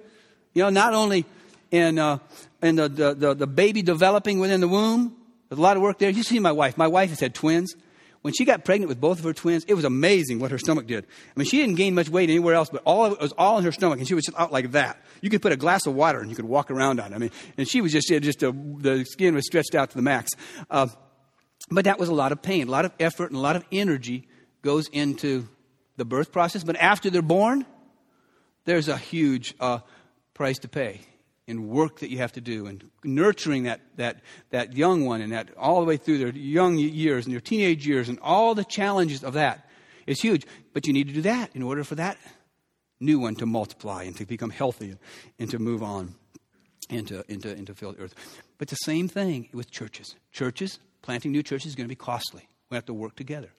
You 0.56 0.64
know, 0.64 0.70
not 0.70 0.94
only 0.94 1.26
in, 1.70 2.00
uh, 2.00 2.18
in 2.64 2.78
the, 2.78 2.90
the, 2.90 3.14
the, 3.14 3.34
the 3.36 3.48
baby 3.48 3.84
developing 3.84 4.40
within 4.40 4.62
the 4.62 4.68
womb, 4.68 5.16
there's 5.50 5.60
a 5.60 5.62
lot 5.62 5.78
of 5.78 5.84
work 5.84 6.00
there. 6.00 6.10
You 6.10 6.24
see 6.24 6.40
my 6.40 6.54
wife. 6.54 6.78
My 6.78 6.88
wife 6.88 7.10
has 7.10 7.20
had 7.20 7.36
twins. 7.36 7.76
When 8.22 8.34
she 8.34 8.44
got 8.44 8.66
pregnant 8.66 8.90
with 8.90 9.00
both 9.00 9.20
of 9.20 9.26
her 9.26 9.34
twins, 9.34 9.66
it 9.68 9.76
was 9.76 9.86
amazing 9.86 10.40
what 10.40 10.50
her 10.50 10.58
stomach 10.58 10.88
did. 10.88 11.06
I 11.06 11.40
mean, 11.40 11.46
she 11.46 11.58
didn't 11.58 11.76
gain 11.76 11.94
much 11.94 12.10
weight 12.10 12.30
anywhere 12.30 12.56
else, 12.56 12.70
but 12.72 12.82
all 12.84 13.06
of 13.06 13.12
it 13.14 13.20
was 13.20 13.34
all 13.34 13.60
in 13.60 13.64
her 13.66 13.72
stomach, 13.72 14.00
and 14.00 14.08
she 14.08 14.16
was 14.16 14.26
just 14.26 14.40
out 14.40 14.52
like 14.52 14.72
that. 14.72 15.00
You 15.22 15.30
could 15.30 15.44
put 15.44 15.52
a 15.52 15.58
glass 15.58 15.86
of 15.86 15.94
water 15.94 16.22
and 16.22 16.32
you 16.32 16.36
could 16.36 16.46
walk 16.46 16.72
around 16.72 17.00
on 17.00 17.14
it. 17.14 17.16
I 17.16 17.20
mean, 17.20 17.30
and 17.56 17.68
she 17.68 17.82
was 17.82 17.92
just, 17.92 18.08
just 18.08 18.42
a, 18.42 18.52
the 18.52 19.06
skin 19.06 19.36
was 19.36 19.46
stretched 19.46 19.76
out 19.76 19.92
to 19.92 19.96
the 19.96 20.02
max. 20.02 20.32
Uh, 20.72 20.88
but 21.70 21.86
that 21.86 22.00
was 22.00 22.10
a 22.10 22.16
lot 22.16 22.32
of 22.32 22.42
pain, 22.42 22.68
a 22.68 22.72
lot 22.72 22.86
of 22.86 22.94
effort, 23.00 23.30
and 23.30 23.36
a 23.36 23.42
lot 23.42 23.56
of 23.56 23.66
energy 23.72 24.28
goes 24.64 24.88
into 24.88 25.48
the 25.98 26.06
birth 26.06 26.32
process. 26.32 26.64
But 26.64 26.78
after 26.78 27.12
they're 27.12 27.22
born, 27.22 27.66
there's 28.66 28.88
a 28.88 28.98
huge 28.98 29.54
uh, 29.60 29.80
price 30.36 30.60
to 30.60 30.68
pay 30.68 31.02
in 31.48 31.68
work 31.68 32.00
that 32.00 32.12
you 32.12 32.20
have 32.20 32.34
to 32.34 32.42
do 32.42 32.68
and 32.68 32.84
nurturing 33.04 33.64
that, 33.64 33.82
that, 33.96 34.22
that 34.50 34.74
young 34.74 35.06
one 35.06 35.22
and 35.22 35.32
that 35.32 35.50
all 35.58 35.80
the 35.80 35.86
way 35.86 35.98
through 35.98 36.18
their 36.18 36.30
young 36.30 36.78
years 36.78 37.26
and 37.26 37.34
their 37.34 37.42
teenage 37.42 37.88
years 37.88 38.10
and 38.10 38.20
all 38.20 38.54
the 38.54 38.64
challenges 38.64 39.24
of 39.24 39.34
that 39.34 39.68
is 40.06 40.22
huge. 40.22 40.46
But 40.74 40.86
you 40.86 40.94
need 40.94 41.08
to 41.08 41.14
do 41.14 41.22
that 41.24 41.56
in 41.56 41.64
order 41.64 41.84
for 41.84 41.96
that 41.96 42.18
new 43.00 43.20
one 43.20 43.36
to 43.36 43.46
multiply 43.46 44.04
and 44.04 44.16
to 44.18 44.26
become 44.26 44.50
healthy 44.50 44.96
and 45.40 45.50
to 45.52 45.60
move 45.60 45.82
on 45.82 46.16
into, 46.90 47.24
into, 47.32 47.52
into 47.56 47.74
fill 47.74 47.94
the 47.94 48.02
earth. 48.02 48.16
But 48.58 48.68
the 48.70 48.76
same 48.76 49.08
thing 49.08 49.50
with 49.54 49.72
churches. 49.72 50.16
Churches, 50.32 50.80
planting 51.02 51.32
new 51.32 51.44
churches 51.44 51.68
is 51.68 51.76
going 51.76 51.86
to 51.86 51.90
be 51.90 51.96
costly. 51.96 52.48
We 52.70 52.76
have 52.76 52.86
to 52.86 52.94
work 52.94 53.16
together. 53.16 53.52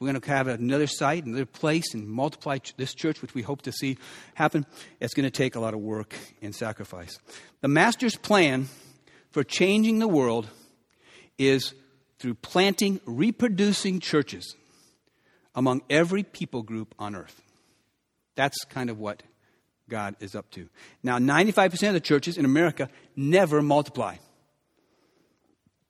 We're 0.00 0.12
going 0.12 0.20
to 0.20 0.30
have 0.30 0.46
another 0.46 0.86
site, 0.86 1.24
another 1.24 1.44
place, 1.44 1.92
and 1.92 2.08
multiply 2.08 2.58
this 2.76 2.94
church, 2.94 3.20
which 3.20 3.34
we 3.34 3.42
hope 3.42 3.62
to 3.62 3.72
see 3.72 3.98
happen. 4.34 4.64
It's 5.00 5.12
going 5.12 5.24
to 5.24 5.30
take 5.30 5.56
a 5.56 5.60
lot 5.60 5.74
of 5.74 5.80
work 5.80 6.14
and 6.40 6.54
sacrifice. 6.54 7.18
The 7.62 7.68
Master's 7.68 8.14
plan 8.14 8.68
for 9.30 9.42
changing 9.42 9.98
the 9.98 10.06
world 10.06 10.48
is 11.36 11.74
through 12.20 12.34
planting 12.34 13.00
reproducing 13.06 13.98
churches 13.98 14.54
among 15.54 15.82
every 15.90 16.22
people 16.22 16.62
group 16.62 16.94
on 16.98 17.16
earth. 17.16 17.42
That's 18.36 18.64
kind 18.64 18.90
of 18.90 19.00
what 19.00 19.24
God 19.88 20.14
is 20.20 20.36
up 20.36 20.48
to. 20.52 20.68
Now, 21.02 21.18
95% 21.18 21.88
of 21.88 21.94
the 21.94 22.00
churches 22.00 22.38
in 22.38 22.44
America 22.44 22.88
never 23.16 23.62
multiply. 23.62 24.16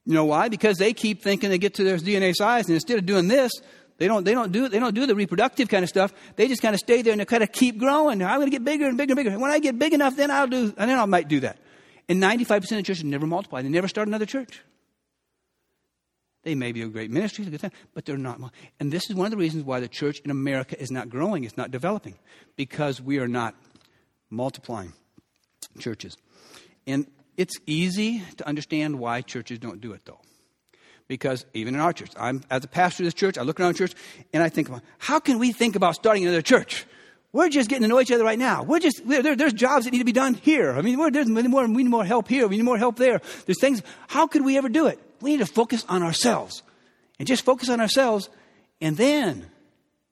You 0.06 0.14
know 0.14 0.24
why? 0.24 0.48
Because 0.48 0.78
they 0.78 0.94
keep 0.94 1.20
thinking 1.20 1.50
they 1.50 1.58
get 1.58 1.74
to 1.74 1.84
their 1.84 1.98
DNA 1.98 2.34
size, 2.34 2.64
and 2.64 2.74
instead 2.74 2.96
of 2.98 3.04
doing 3.04 3.28
this, 3.28 3.52
they 3.98 4.06
don't, 4.06 4.24
they 4.24 4.32
don't 4.32 4.52
do, 4.52 4.68
they 4.68 4.78
don't 4.78 4.94
do 4.94 5.06
the 5.06 5.14
reproductive 5.14 5.68
kind 5.68 5.82
of 5.82 5.88
stuff. 5.88 6.12
They 6.36 6.46
just 6.46 6.62
kind 6.62 6.72
of 6.72 6.78
stay 6.78 7.02
there 7.02 7.12
and 7.12 7.20
they 7.20 7.24
kind 7.24 7.42
of 7.42 7.50
keep 7.50 7.78
growing. 7.78 8.22
I'm 8.22 8.36
going 8.36 8.46
to 8.46 8.50
get 8.50 8.64
bigger 8.64 8.86
and 8.86 8.96
bigger 8.96 9.12
and 9.12 9.16
bigger. 9.16 9.30
And 9.30 9.40
when 9.40 9.50
I 9.50 9.58
get 9.58 9.78
big 9.78 9.92
enough, 9.92 10.16
then 10.16 10.30
I'll 10.30 10.46
do, 10.46 10.72
and 10.76 10.90
then 10.90 10.98
I 10.98 11.04
might 11.04 11.26
do 11.28 11.40
that. 11.40 11.58
And 12.08 12.22
95% 12.22 12.56
of 12.78 12.84
churches 12.84 13.04
never 13.04 13.26
multiply. 13.26 13.60
They 13.60 13.68
never 13.68 13.88
start 13.88 14.06
another 14.06 14.24
church. 14.24 14.62
They 16.44 16.54
may 16.54 16.70
be 16.70 16.82
a 16.82 16.86
great 16.86 17.10
ministry, 17.10 17.44
a 17.44 17.50
good 17.50 17.60
thing, 17.60 17.72
but 17.92 18.04
they're 18.04 18.16
not. 18.16 18.40
And 18.78 18.92
this 18.92 19.10
is 19.10 19.16
one 19.16 19.26
of 19.26 19.32
the 19.32 19.36
reasons 19.36 19.64
why 19.64 19.80
the 19.80 19.88
church 19.88 20.20
in 20.20 20.30
America 20.30 20.80
is 20.80 20.92
not 20.92 21.10
growing, 21.10 21.42
it's 21.42 21.56
not 21.56 21.72
developing, 21.72 22.14
because 22.56 23.02
we 23.02 23.18
are 23.18 23.28
not 23.28 23.56
multiplying 24.30 24.92
churches. 25.80 26.16
And 26.86 27.08
it's 27.36 27.56
easy 27.66 28.22
to 28.36 28.46
understand 28.46 28.98
why 29.00 29.20
churches 29.20 29.58
don't 29.58 29.80
do 29.80 29.92
it, 29.92 30.02
though 30.04 30.20
because 31.08 31.46
even 31.54 31.74
in 31.74 31.80
our 31.80 31.92
church, 31.92 32.10
I'm 32.16 32.42
as 32.50 32.64
a 32.64 32.68
pastor 32.68 33.02
of 33.02 33.06
this 33.06 33.14
church, 33.14 33.36
I 33.38 33.42
look 33.42 33.58
around 33.58 33.72
the 33.72 33.78
church 33.78 33.94
and 34.32 34.42
I 34.42 34.48
think 34.48 34.70
how 34.98 35.18
can 35.18 35.38
we 35.38 35.52
think 35.52 35.74
about 35.74 35.94
starting 35.94 36.22
another 36.22 36.42
church? 36.42 36.86
We're 37.32 37.50
just 37.50 37.68
getting 37.68 37.82
to 37.82 37.88
know 37.88 38.00
each 38.00 38.10
other 38.10 38.24
right 38.24 38.38
now. 38.38 38.62
We're 38.62 38.78
just 38.78 39.06
there, 39.06 39.36
there's 39.36 39.52
jobs 39.52 39.84
that 39.84 39.90
need 39.90 39.98
to 39.98 40.04
be 40.04 40.12
done 40.12 40.34
here. 40.34 40.72
I 40.72 40.82
mean, 40.82 40.98
there's 41.12 41.28
more. 41.28 41.66
We 41.66 41.82
need 41.82 41.90
more 41.90 42.04
help 42.04 42.28
here. 42.28 42.48
We 42.48 42.56
need 42.56 42.62
more 42.62 42.78
help 42.78 42.96
there. 42.96 43.20
There's 43.44 43.60
things. 43.60 43.82
How 44.06 44.26
could 44.26 44.44
we 44.44 44.56
ever 44.56 44.68
do 44.68 44.86
it? 44.86 44.98
We 45.20 45.32
need 45.32 45.40
to 45.40 45.46
focus 45.46 45.84
on 45.88 46.02
ourselves 46.02 46.62
and 47.18 47.26
just 47.26 47.44
focus 47.44 47.68
on 47.68 47.80
ourselves, 47.80 48.30
and 48.80 48.96
then 48.96 49.50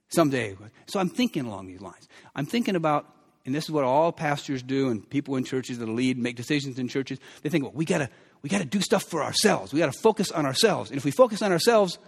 someday. 0.09 0.57
So 0.87 1.01
I'm 1.01 1.09
thinking 1.09 1.47
along 1.47 1.69
these 1.69 1.81
lines. 1.81 2.09
I'm 2.35 2.47
thinking 2.47 2.77
about, 2.77 3.07
and 3.47 3.55
this 3.55 3.65
is 3.65 3.71
what 3.71 3.85
all 3.85 4.13
pastors 4.13 4.63
do, 4.63 4.91
and 4.91 5.09
people 5.09 5.37
in 5.37 5.45
churches 5.45 5.79
that 5.79 5.89
lead, 5.89 6.19
make 6.19 6.37
decisions 6.37 6.79
in 6.79 6.89
churches. 6.89 7.19
They 7.43 7.49
think, 7.49 7.65
well, 7.65 7.73
we 7.75 7.85
gotta 7.85 8.11
we 8.47 8.51
got 8.51 8.59
to 8.59 8.65
do 8.65 8.81
stuff 8.81 9.03
for 9.03 9.25
ourselves. 9.25 9.73
We 9.73 9.81
got 9.81 9.93
to 9.93 9.99
focus 9.99 10.31
on 10.31 10.47
ourselves. 10.47 10.91
And 10.91 10.99
if 10.99 11.05
we 11.05 11.11
focus 11.11 11.43
on 11.43 11.51
ourselves, 11.51 11.99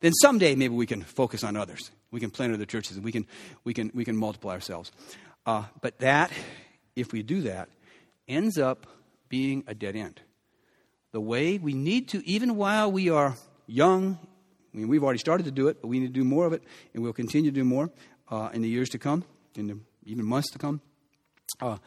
then 0.00 0.12
someday 0.12 0.54
maybe 0.54 0.74
we 0.74 0.84
can 0.84 1.00
focus 1.00 1.42
on 1.42 1.56
others. 1.56 1.90
We 2.10 2.20
can 2.20 2.30
plant 2.30 2.52
other 2.52 2.66
churches 2.66 2.96
and 2.96 3.04
we 3.06 3.10
can, 3.10 3.26
we 3.64 3.72
can, 3.72 3.90
we 3.94 4.04
can 4.04 4.14
multiply 4.14 4.52
ourselves. 4.52 4.92
Uh, 5.46 5.64
but 5.80 5.98
that, 6.00 6.30
if 6.94 7.10
we 7.14 7.22
do 7.22 7.40
that, 7.40 7.70
ends 8.28 8.58
up 8.58 8.86
being 9.30 9.64
a 9.66 9.74
dead 9.74 9.96
end. 9.96 10.20
The 11.12 11.22
way 11.22 11.56
we 11.56 11.72
need 11.72 12.08
to, 12.08 12.22
even 12.28 12.56
while 12.56 12.92
we 12.92 13.08
are 13.08 13.34
young, 13.66 14.18
I 14.74 14.76
mean, 14.76 14.88
we've 14.88 15.02
already 15.02 15.20
started 15.20 15.44
to 15.44 15.52
do 15.52 15.68
it, 15.68 15.80
but 15.80 15.88
we 15.88 16.00
need 16.00 16.08
to 16.08 16.20
do 16.20 16.24
more 16.24 16.44
of 16.44 16.52
it, 16.52 16.62
and 16.92 17.02
we'll 17.02 17.14
continue 17.14 17.50
to 17.50 17.54
do 17.54 17.64
more 17.64 17.88
uh, 18.30 18.50
in 18.52 18.60
the 18.60 18.68
years 18.68 18.90
to 18.90 18.98
come, 18.98 19.24
in 19.56 19.68
the 19.68 19.78
even 20.04 20.26
months 20.26 20.50
to 20.50 20.58
come. 20.58 20.82
Uh, 21.62 21.78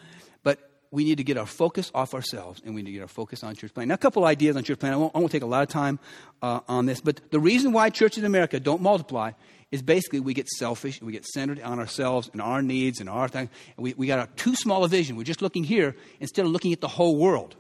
we 0.96 1.04
need 1.04 1.18
to 1.18 1.26
get 1.26 1.38
our 1.38 1.46
focus 1.46 1.92
off 1.94 2.14
ourselves 2.14 2.62
and 2.66 2.74
we 2.74 2.82
need 2.82 2.92
to 2.92 2.94
get 2.94 3.02
our 3.02 3.08
focus 3.10 3.44
on 3.44 3.54
church 3.54 3.74
planting. 3.74 3.90
Now, 3.90 3.96
a 3.96 3.98
couple 3.98 4.24
ideas 4.24 4.56
on 4.56 4.64
church 4.64 4.80
planting. 4.80 4.98
I 4.98 5.02
won't, 5.02 5.14
I 5.14 5.20
won't 5.20 5.32
take 5.32 5.44
a 5.44 5.46
lot 5.46 5.62
of 5.62 5.68
time 5.68 6.00
uh, 6.42 6.62
on 6.70 6.86
this, 6.86 7.02
but 7.02 7.20
the 7.32 7.40
reason 7.40 7.74
why 7.74 7.90
churches 7.90 8.20
in 8.20 8.26
America 8.26 8.62
don't 8.62 8.82
multiply 8.82 9.32
is 9.72 9.82
basically 9.82 10.22
we 10.22 10.34
get 10.34 10.48
selfish, 10.48 11.02
we 11.02 11.12
get 11.12 11.26
centered 11.26 11.62
on 11.62 11.80
ourselves 11.80 12.30
and 12.32 12.42
our 12.42 12.62
needs 12.62 13.02
and 13.02 13.10
our 13.10 13.28
thing. 13.28 13.50
And 13.76 13.84
we, 13.84 13.94
we 13.96 14.08
got 14.08 14.20
a 14.20 14.32
too 14.38 14.56
small 14.56 14.86
a 14.86 14.88
vision. 14.88 15.18
We're 15.18 15.24
just 15.24 15.42
looking 15.42 15.66
here 15.66 15.98
instead 16.22 16.46
of 16.46 16.52
looking 16.52 16.72
at 16.72 16.80
the 16.80 16.88
whole 16.88 17.18
world. 17.18 17.58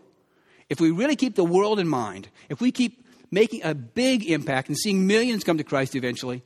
If 0.69 0.80
we 0.80 0.91
really 0.91 1.17
keep 1.17 1.36
the 1.36 1.43
world 1.43 1.78
in 1.78 1.89
mind, 1.89 2.30
if 2.48 2.62
we 2.62 2.71
keep 2.71 3.06
making 3.32 3.63
a 3.63 3.76
big 3.76 4.26
impact 4.30 4.69
and 4.69 4.78
seeing 4.78 5.08
millions 5.08 5.43
come 5.43 5.58
to 5.58 5.65
Christ 5.65 5.93
eventually, 5.93 6.41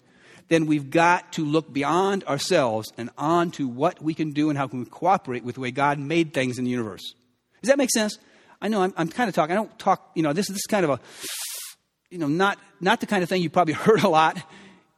then 0.49 0.65
we've 0.65 0.89
got 0.89 1.33
to 1.33 1.45
look 1.45 1.71
beyond 1.71 2.23
ourselves 2.25 2.91
and 2.97 3.09
on 3.17 3.51
to 3.51 3.67
what 3.67 4.01
we 4.01 4.13
can 4.13 4.31
do 4.31 4.49
and 4.49 4.57
how 4.57 4.67
can 4.67 4.79
we 4.79 4.85
cooperate 4.85 5.43
with 5.43 5.55
the 5.55 5.61
way 5.61 5.71
God 5.71 5.99
made 5.99 6.33
things 6.33 6.57
in 6.57 6.65
the 6.65 6.71
universe. 6.71 7.13
Does 7.61 7.69
that 7.69 7.77
make 7.77 7.91
sense? 7.91 8.17
I 8.61 8.67
know 8.67 8.81
I'm, 8.81 8.93
I'm 8.97 9.07
kind 9.07 9.29
of 9.29 9.35
talking. 9.35 9.53
I 9.53 9.55
don't 9.55 9.79
talk, 9.79 10.11
you 10.15 10.23
know, 10.23 10.33
this, 10.33 10.47
this 10.47 10.57
is 10.57 10.67
kind 10.67 10.83
of 10.83 10.91
a, 10.91 10.99
you 12.09 12.17
know, 12.17 12.27
not, 12.27 12.57
not 12.81 12.99
the 12.99 13.05
kind 13.05 13.23
of 13.23 13.29
thing 13.29 13.41
you 13.41 13.49
probably 13.49 13.73
heard 13.85 14.03
a 14.03 14.09
lot 14.09 14.37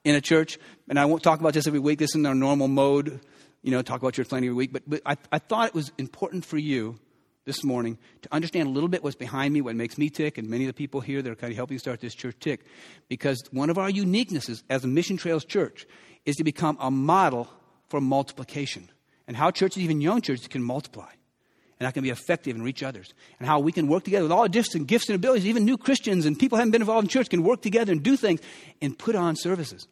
in 0.03 0.15
a 0.15 0.21
church. 0.21 0.57
And 0.87 0.97
I 0.97 1.05
won't 1.05 1.21
talk 1.21 1.39
about 1.39 1.53
this 1.53 1.67
every 1.67 1.79
week. 1.79 1.99
This 1.99 2.11
is 2.11 2.15
in 2.15 2.25
our 2.25 2.35
normal 2.35 2.67
mode, 2.67 3.19
you 3.61 3.71
know, 3.71 3.81
talk 3.81 4.01
about 4.01 4.13
church 4.13 4.29
planting 4.29 4.49
every 4.49 4.55
week. 4.55 4.73
But, 4.73 4.83
but 4.87 5.01
I, 5.05 5.17
I 5.31 5.39
thought 5.39 5.67
it 5.67 5.75
was 5.75 5.91
important 5.97 6.45
for 6.45 6.57
you 6.57 6.97
this 7.45 7.63
morning 7.63 7.97
to 8.21 8.29
understand 8.31 8.67
a 8.67 8.71
little 8.71 8.89
bit 8.89 9.03
what's 9.03 9.15
behind 9.15 9.53
me, 9.53 9.61
what 9.61 9.75
makes 9.75 9.97
me 9.97 10.09
tick, 10.09 10.37
and 10.37 10.49
many 10.49 10.65
of 10.65 10.67
the 10.67 10.73
people 10.73 11.01
here 11.01 11.21
that 11.21 11.31
are 11.31 11.35
kind 11.35 11.51
of 11.51 11.57
helping 11.57 11.79
start 11.79 11.99
this 11.99 12.13
church 12.13 12.35
tick. 12.39 12.61
Because 13.07 13.41
one 13.51 13.69
of 13.69 13.77
our 13.77 13.89
uniquenesses 13.89 14.63
as 14.69 14.83
a 14.83 14.87
Mission 14.87 15.17
Trails 15.17 15.43
church 15.43 15.85
is 16.25 16.35
to 16.35 16.43
become 16.43 16.77
a 16.79 16.91
model 16.91 17.49
for 17.89 17.99
multiplication 17.99 18.89
and 19.27 19.35
how 19.35 19.51
churches, 19.51 19.81
even 19.81 20.01
young 20.01 20.21
churches, 20.21 20.47
can 20.47 20.63
multiply 20.63 21.09
and 21.79 21.85
how 21.85 21.91
can 21.91 22.03
be 22.03 22.11
effective 22.11 22.55
and 22.55 22.63
reach 22.63 22.83
others 22.83 23.11
and 23.39 23.47
how 23.47 23.59
we 23.59 23.71
can 23.71 23.87
work 23.87 24.03
together 24.03 24.23
with 24.23 24.31
all 24.31 24.47
different 24.47 24.85
gifts 24.85 25.09
and 25.09 25.15
abilities. 25.15 25.47
Even 25.47 25.65
new 25.65 25.77
Christians 25.77 26.27
and 26.27 26.37
people 26.37 26.57
who 26.57 26.59
haven't 26.59 26.71
been 26.71 26.83
involved 26.83 27.05
in 27.05 27.09
church 27.09 27.29
can 27.29 27.43
work 27.43 27.61
together 27.61 27.91
and 27.91 28.03
do 28.03 28.15
things 28.15 28.39
and 28.81 28.97
put 28.97 29.15
on 29.15 29.35
services 29.35 29.87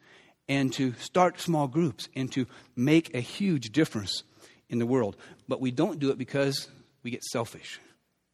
and 0.47 0.71
to 0.73 0.93
start 0.93 1.39
small 1.39 1.67
groups 1.67 2.09
and 2.15 2.31
to 2.31 2.45
make 2.75 3.15
a 3.15 3.19
huge 3.19 3.71
difference 3.71 4.23
in 4.69 4.77
the 4.77 4.85
world. 4.85 5.15
But 5.47 5.61
we 5.61 5.71
don't 5.71 5.99
do 5.99 6.11
it 6.11 6.17
because 6.19 6.67
we 7.03 7.11
get 7.11 7.23
selfish 7.23 7.79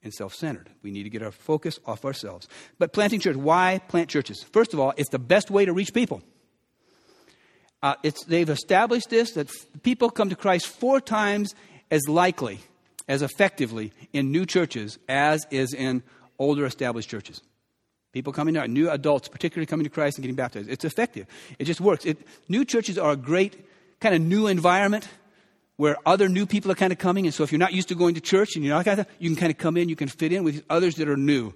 and 0.04 0.14
self 0.14 0.34
centered. 0.34 0.70
We 0.82 0.92
need 0.92 1.04
to 1.04 1.10
get 1.10 1.24
our 1.24 1.32
focus 1.32 1.80
off 1.86 2.06
ourselves. 2.06 2.48
But 2.78 2.94
planting 2.94 3.20
church, 3.20 3.36
why 3.36 3.82
plant 3.88 4.10
churches? 4.10 4.44
First 4.44 4.74
of 4.74 4.80
all, 4.80 4.94
it's 4.98 5.10
the 5.10 5.20
best 5.20 5.52
way 5.52 5.66
to 5.66 5.74
reach 5.74 5.94
people. 5.94 6.22
Uh, 7.82 7.96
they've 8.28 8.50
established 8.50 9.10
this 9.10 9.32
that 9.34 9.52
people 9.84 10.10
come 10.10 10.30
to 10.30 10.36
Christ 10.36 10.68
four 10.68 11.02
times 11.02 11.54
as 11.92 12.08
likely, 12.08 12.60
as 13.08 13.22
effectively 13.22 13.92
in 14.14 14.32
new 14.32 14.46
churches 14.46 14.98
as 15.08 15.46
is 15.52 15.74
in 15.74 16.02
older 16.40 16.66
established 16.66 17.10
churches. 17.10 17.42
People 18.12 18.32
coming 18.32 18.54
to 18.54 18.68
new 18.68 18.90
adults, 18.90 19.28
particularly 19.28 19.66
coming 19.66 19.84
to 19.84 19.90
Christ 19.90 20.18
and 20.18 20.24
getting 20.24 20.36
baptized. 20.36 20.70
It's 20.70 20.86
effective. 20.86 21.28
It 21.60 21.66
just 21.66 21.82
works. 21.82 22.06
It, 22.06 22.26
new 22.48 22.64
churches 22.64 22.98
are 22.98 23.12
a 23.12 23.18
great 23.18 23.68
kind 24.00 24.16
of 24.16 24.22
new 24.22 24.48
environment 24.48 25.08
where 25.78 25.98
other 26.06 26.30
new 26.30 26.46
people 26.46 26.72
are 26.72 26.76
kind 26.76 26.94
of 26.94 27.00
coming. 27.00 27.26
And 27.26 27.34
so 27.34 27.44
if 27.44 27.52
you're 27.52 27.60
not 27.60 27.74
used 27.74 27.90
to 27.90 27.96
going 27.96 28.16
to 28.16 28.22
church 28.22 28.56
and 28.56 28.64
you're 28.64 28.76
not 28.76 28.86
kind 28.86 29.00
of, 29.00 29.08
you 29.20 29.30
can 29.30 29.36
kind 29.36 29.52
of 29.52 29.58
come 29.58 29.78
in, 29.78 29.90
you 29.90 29.96
can 29.96 30.08
fit 30.08 30.32
in 30.32 30.44
with 30.44 30.64
others 30.70 30.96
that 30.96 31.10
are 31.10 31.18
new 31.18 31.54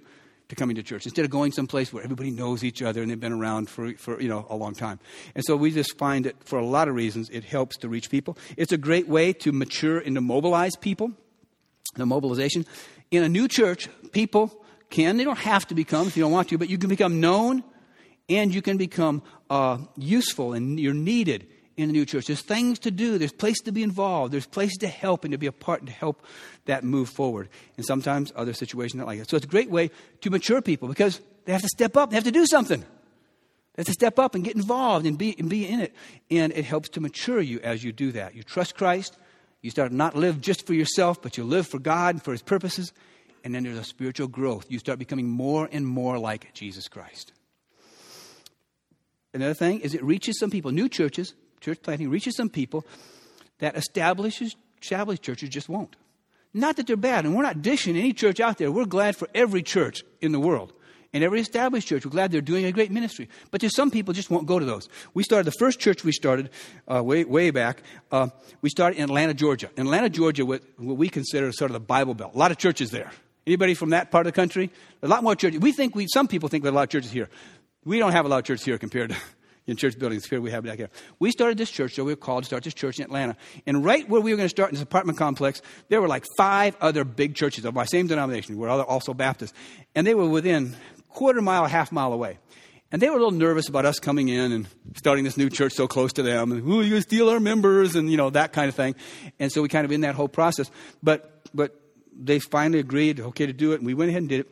to 0.50 0.56
coming 0.56 0.76
to 0.76 0.82
church 0.82 1.06
instead 1.06 1.24
of 1.24 1.30
going 1.30 1.52
someplace 1.52 1.92
where 1.92 2.02
everybody 2.02 2.30
knows 2.30 2.64
each 2.64 2.82
other 2.82 3.00
and 3.00 3.10
they've 3.10 3.20
been 3.20 3.32
around 3.32 3.70
for, 3.70 3.94
for 3.94 4.20
you 4.20 4.28
know 4.28 4.46
a 4.50 4.56
long 4.56 4.74
time. 4.74 4.98
And 5.34 5.44
so 5.44 5.56
we 5.56 5.70
just 5.70 5.96
find 5.96 6.24
that 6.26 6.42
for 6.44 6.58
a 6.58 6.66
lot 6.66 6.88
of 6.88 6.94
reasons 6.94 7.30
it 7.30 7.44
helps 7.44 7.76
to 7.78 7.88
reach 7.88 8.10
people. 8.10 8.36
It's 8.56 8.72
a 8.72 8.78
great 8.78 9.08
way 9.08 9.32
to 9.34 9.52
mature 9.52 9.98
and 9.98 10.16
to 10.16 10.20
mobilize 10.20 10.76
people. 10.76 11.12
The 11.94 12.06
mobilization 12.06 12.66
in 13.10 13.22
a 13.22 13.28
new 13.28 13.48
church, 13.48 13.88
people 14.12 14.64
can 14.90 15.16
they 15.16 15.24
don't 15.24 15.38
have 15.38 15.66
to 15.68 15.74
become 15.74 16.08
if 16.08 16.16
you 16.16 16.22
don't 16.22 16.32
want 16.32 16.48
to, 16.48 16.58
but 16.58 16.68
you 16.68 16.78
can 16.78 16.88
become 16.88 17.20
known 17.20 17.62
and 18.28 18.52
you 18.52 18.60
can 18.60 18.76
become 18.76 19.22
uh, 19.48 19.78
useful 19.96 20.52
and 20.52 20.78
you're 20.78 20.94
needed 20.94 21.46
in 21.82 21.88
the 21.88 21.92
new 21.92 22.04
church. 22.04 22.26
There's 22.26 22.42
things 22.42 22.78
to 22.80 22.90
do. 22.90 23.18
There's 23.18 23.32
places 23.32 23.62
to 23.64 23.72
be 23.72 23.82
involved. 23.82 24.32
There's 24.32 24.46
places 24.46 24.78
to 24.78 24.88
help 24.88 25.24
and 25.24 25.32
to 25.32 25.38
be 25.38 25.46
a 25.46 25.52
part 25.52 25.80
and 25.80 25.88
to 25.88 25.94
help 25.94 26.24
that 26.66 26.84
move 26.84 27.08
forward. 27.08 27.48
And 27.76 27.86
sometimes 27.86 28.32
other 28.36 28.52
situations 28.52 29.02
like 29.02 29.18
that. 29.18 29.30
So 29.30 29.36
it's 29.36 29.46
a 29.46 29.48
great 29.48 29.70
way 29.70 29.90
to 30.20 30.30
mature 30.30 30.62
people 30.62 30.88
because 30.88 31.20
they 31.44 31.52
have 31.52 31.62
to 31.62 31.68
step 31.68 31.96
up. 31.96 32.10
They 32.10 32.16
have 32.16 32.24
to 32.24 32.32
do 32.32 32.46
something. 32.46 32.80
They 32.80 33.80
have 33.80 33.86
to 33.86 33.92
step 33.92 34.18
up 34.18 34.34
and 34.34 34.44
get 34.44 34.56
involved 34.56 35.06
and 35.06 35.16
be, 35.16 35.34
and 35.38 35.48
be 35.48 35.66
in 35.66 35.80
it. 35.80 35.94
And 36.30 36.52
it 36.52 36.64
helps 36.64 36.88
to 36.90 37.00
mature 37.00 37.40
you 37.40 37.60
as 37.60 37.82
you 37.82 37.92
do 37.92 38.12
that. 38.12 38.34
You 38.34 38.42
trust 38.42 38.74
Christ. 38.74 39.16
You 39.62 39.70
start 39.70 39.90
to 39.90 39.96
not 39.96 40.16
live 40.16 40.40
just 40.40 40.66
for 40.66 40.74
yourself, 40.74 41.20
but 41.20 41.36
you 41.36 41.44
live 41.44 41.66
for 41.66 41.78
God 41.78 42.14
and 42.16 42.22
for 42.22 42.32
His 42.32 42.42
purposes. 42.42 42.92
And 43.44 43.54
then 43.54 43.64
there's 43.64 43.78
a 43.78 43.84
spiritual 43.84 44.28
growth. 44.28 44.66
You 44.68 44.78
start 44.78 44.98
becoming 44.98 45.28
more 45.28 45.68
and 45.70 45.86
more 45.86 46.18
like 46.18 46.52
Jesus 46.52 46.88
Christ. 46.88 47.32
Another 49.32 49.54
thing 49.54 49.80
is 49.80 49.94
it 49.94 50.02
reaches 50.02 50.38
some 50.38 50.50
people, 50.50 50.72
new 50.72 50.88
churches, 50.88 51.34
church 51.60 51.80
planting 51.82 52.10
reaches 52.10 52.36
some 52.36 52.48
people 52.48 52.84
that 53.58 53.76
establishes 53.76 54.56
established 54.80 55.22
churches 55.22 55.48
just 55.50 55.68
won't. 55.68 55.96
Not 56.52 56.76
that 56.76 56.86
they're 56.86 56.96
bad, 56.96 57.24
and 57.24 57.36
we're 57.36 57.42
not 57.42 57.62
dishing 57.62 57.96
any 57.96 58.12
church 58.12 58.40
out 58.40 58.58
there. 58.58 58.72
We're 58.72 58.86
glad 58.86 59.14
for 59.14 59.28
every 59.34 59.62
church 59.62 60.02
in 60.20 60.32
the 60.32 60.40
world. 60.40 60.72
And 61.12 61.24
every 61.24 61.40
established 61.40 61.88
church, 61.88 62.04
we're 62.04 62.12
glad 62.12 62.30
they're 62.30 62.40
doing 62.40 62.64
a 62.64 62.72
great 62.72 62.90
ministry. 62.90 63.28
But 63.50 63.60
there's 63.60 63.74
some 63.74 63.90
people 63.90 64.14
just 64.14 64.30
won't 64.30 64.46
go 64.46 64.58
to 64.58 64.64
those. 64.64 64.88
We 65.12 65.24
started, 65.24 65.44
the 65.44 65.56
first 65.58 65.80
church 65.80 66.04
we 66.04 66.12
started 66.12 66.50
uh, 66.88 67.02
way, 67.02 67.24
way 67.24 67.50
back, 67.50 67.82
uh, 68.12 68.28
we 68.62 68.70
started 68.70 68.98
in 68.98 69.04
Atlanta, 69.04 69.34
Georgia. 69.34 69.70
In 69.76 69.86
Atlanta, 69.86 70.08
Georgia, 70.08 70.46
what, 70.46 70.62
what 70.76 70.96
we 70.96 71.08
consider 71.08 71.50
sort 71.52 71.70
of 71.70 71.72
the 71.72 71.80
Bible 71.80 72.14
Belt. 72.14 72.34
A 72.34 72.38
lot 72.38 72.52
of 72.52 72.58
churches 72.58 72.90
there. 72.90 73.10
Anybody 73.46 73.74
from 73.74 73.90
that 73.90 74.12
part 74.12 74.26
of 74.26 74.32
the 74.32 74.36
country? 74.36 74.70
A 75.02 75.08
lot 75.08 75.24
more 75.24 75.34
churches. 75.34 75.60
We 75.60 75.72
think 75.72 75.96
we, 75.96 76.06
some 76.12 76.28
people 76.28 76.48
think 76.48 76.62
there 76.62 76.70
are 76.70 76.74
a 76.74 76.76
lot 76.76 76.84
of 76.84 76.90
churches 76.90 77.10
here. 77.10 77.28
We 77.84 77.98
don't 77.98 78.12
have 78.12 78.24
a 78.24 78.28
lot 78.28 78.38
of 78.38 78.44
churches 78.44 78.64
here 78.64 78.78
compared 78.78 79.10
to 79.10 79.16
in 79.66 79.76
church 79.76 79.98
buildings 79.98 80.26
here 80.26 80.40
we 80.40 80.50
have 80.50 80.64
back 80.64 80.78
here. 80.78 80.90
We 81.18 81.30
started 81.30 81.58
this 81.58 81.70
church, 81.70 81.94
so 81.94 82.04
we 82.04 82.12
were 82.12 82.16
called 82.16 82.44
to 82.44 82.46
start 82.46 82.64
this 82.64 82.74
church 82.74 82.98
in 82.98 83.04
Atlanta. 83.04 83.36
And 83.66 83.84
right 83.84 84.08
where 84.08 84.20
we 84.20 84.32
were 84.32 84.36
going 84.36 84.48
to 84.48 84.50
start 84.50 84.70
in 84.70 84.74
this 84.74 84.82
apartment 84.82 85.18
complex, 85.18 85.62
there 85.88 86.00
were 86.00 86.08
like 86.08 86.24
five 86.36 86.76
other 86.80 87.04
big 87.04 87.34
churches 87.34 87.64
of 87.64 87.74
my 87.74 87.84
same 87.84 88.06
denomination, 88.06 88.56
We 88.56 88.62
were 88.62 88.70
also 88.70 89.14
Baptists. 89.14 89.52
And 89.94 90.06
they 90.06 90.14
were 90.14 90.28
within 90.28 90.76
quarter 91.08 91.42
mile, 91.42 91.66
half 91.66 91.92
mile 91.92 92.12
away. 92.12 92.38
And 92.92 93.00
they 93.00 93.08
were 93.08 93.16
a 93.16 93.18
little 93.18 93.30
nervous 93.30 93.68
about 93.68 93.86
us 93.86 94.00
coming 94.00 94.28
in 94.28 94.50
and 94.50 94.66
starting 94.96 95.24
this 95.24 95.36
new 95.36 95.48
church 95.48 95.74
so 95.74 95.86
close 95.86 96.12
to 96.14 96.22
them. 96.22 96.50
And, 96.50 96.62
oh, 96.68 96.82
to 96.82 97.00
steal 97.02 97.28
our 97.28 97.38
members 97.38 97.94
and, 97.94 98.10
you 98.10 98.16
know, 98.16 98.30
that 98.30 98.52
kind 98.52 98.68
of 98.68 98.74
thing. 98.74 98.96
And 99.38 99.52
so 99.52 99.62
we 99.62 99.68
kind 99.68 99.84
of 99.84 99.92
in 99.92 100.00
that 100.00 100.16
whole 100.16 100.28
process. 100.28 100.70
But, 101.00 101.48
but 101.54 101.80
they 102.12 102.40
finally 102.40 102.80
agreed, 102.80 103.20
okay, 103.20 103.46
to 103.46 103.52
do 103.52 103.72
it. 103.72 103.76
And 103.76 103.86
we 103.86 103.94
went 103.94 104.10
ahead 104.10 104.22
and 104.22 104.28
did 104.28 104.40
it. 104.40 104.50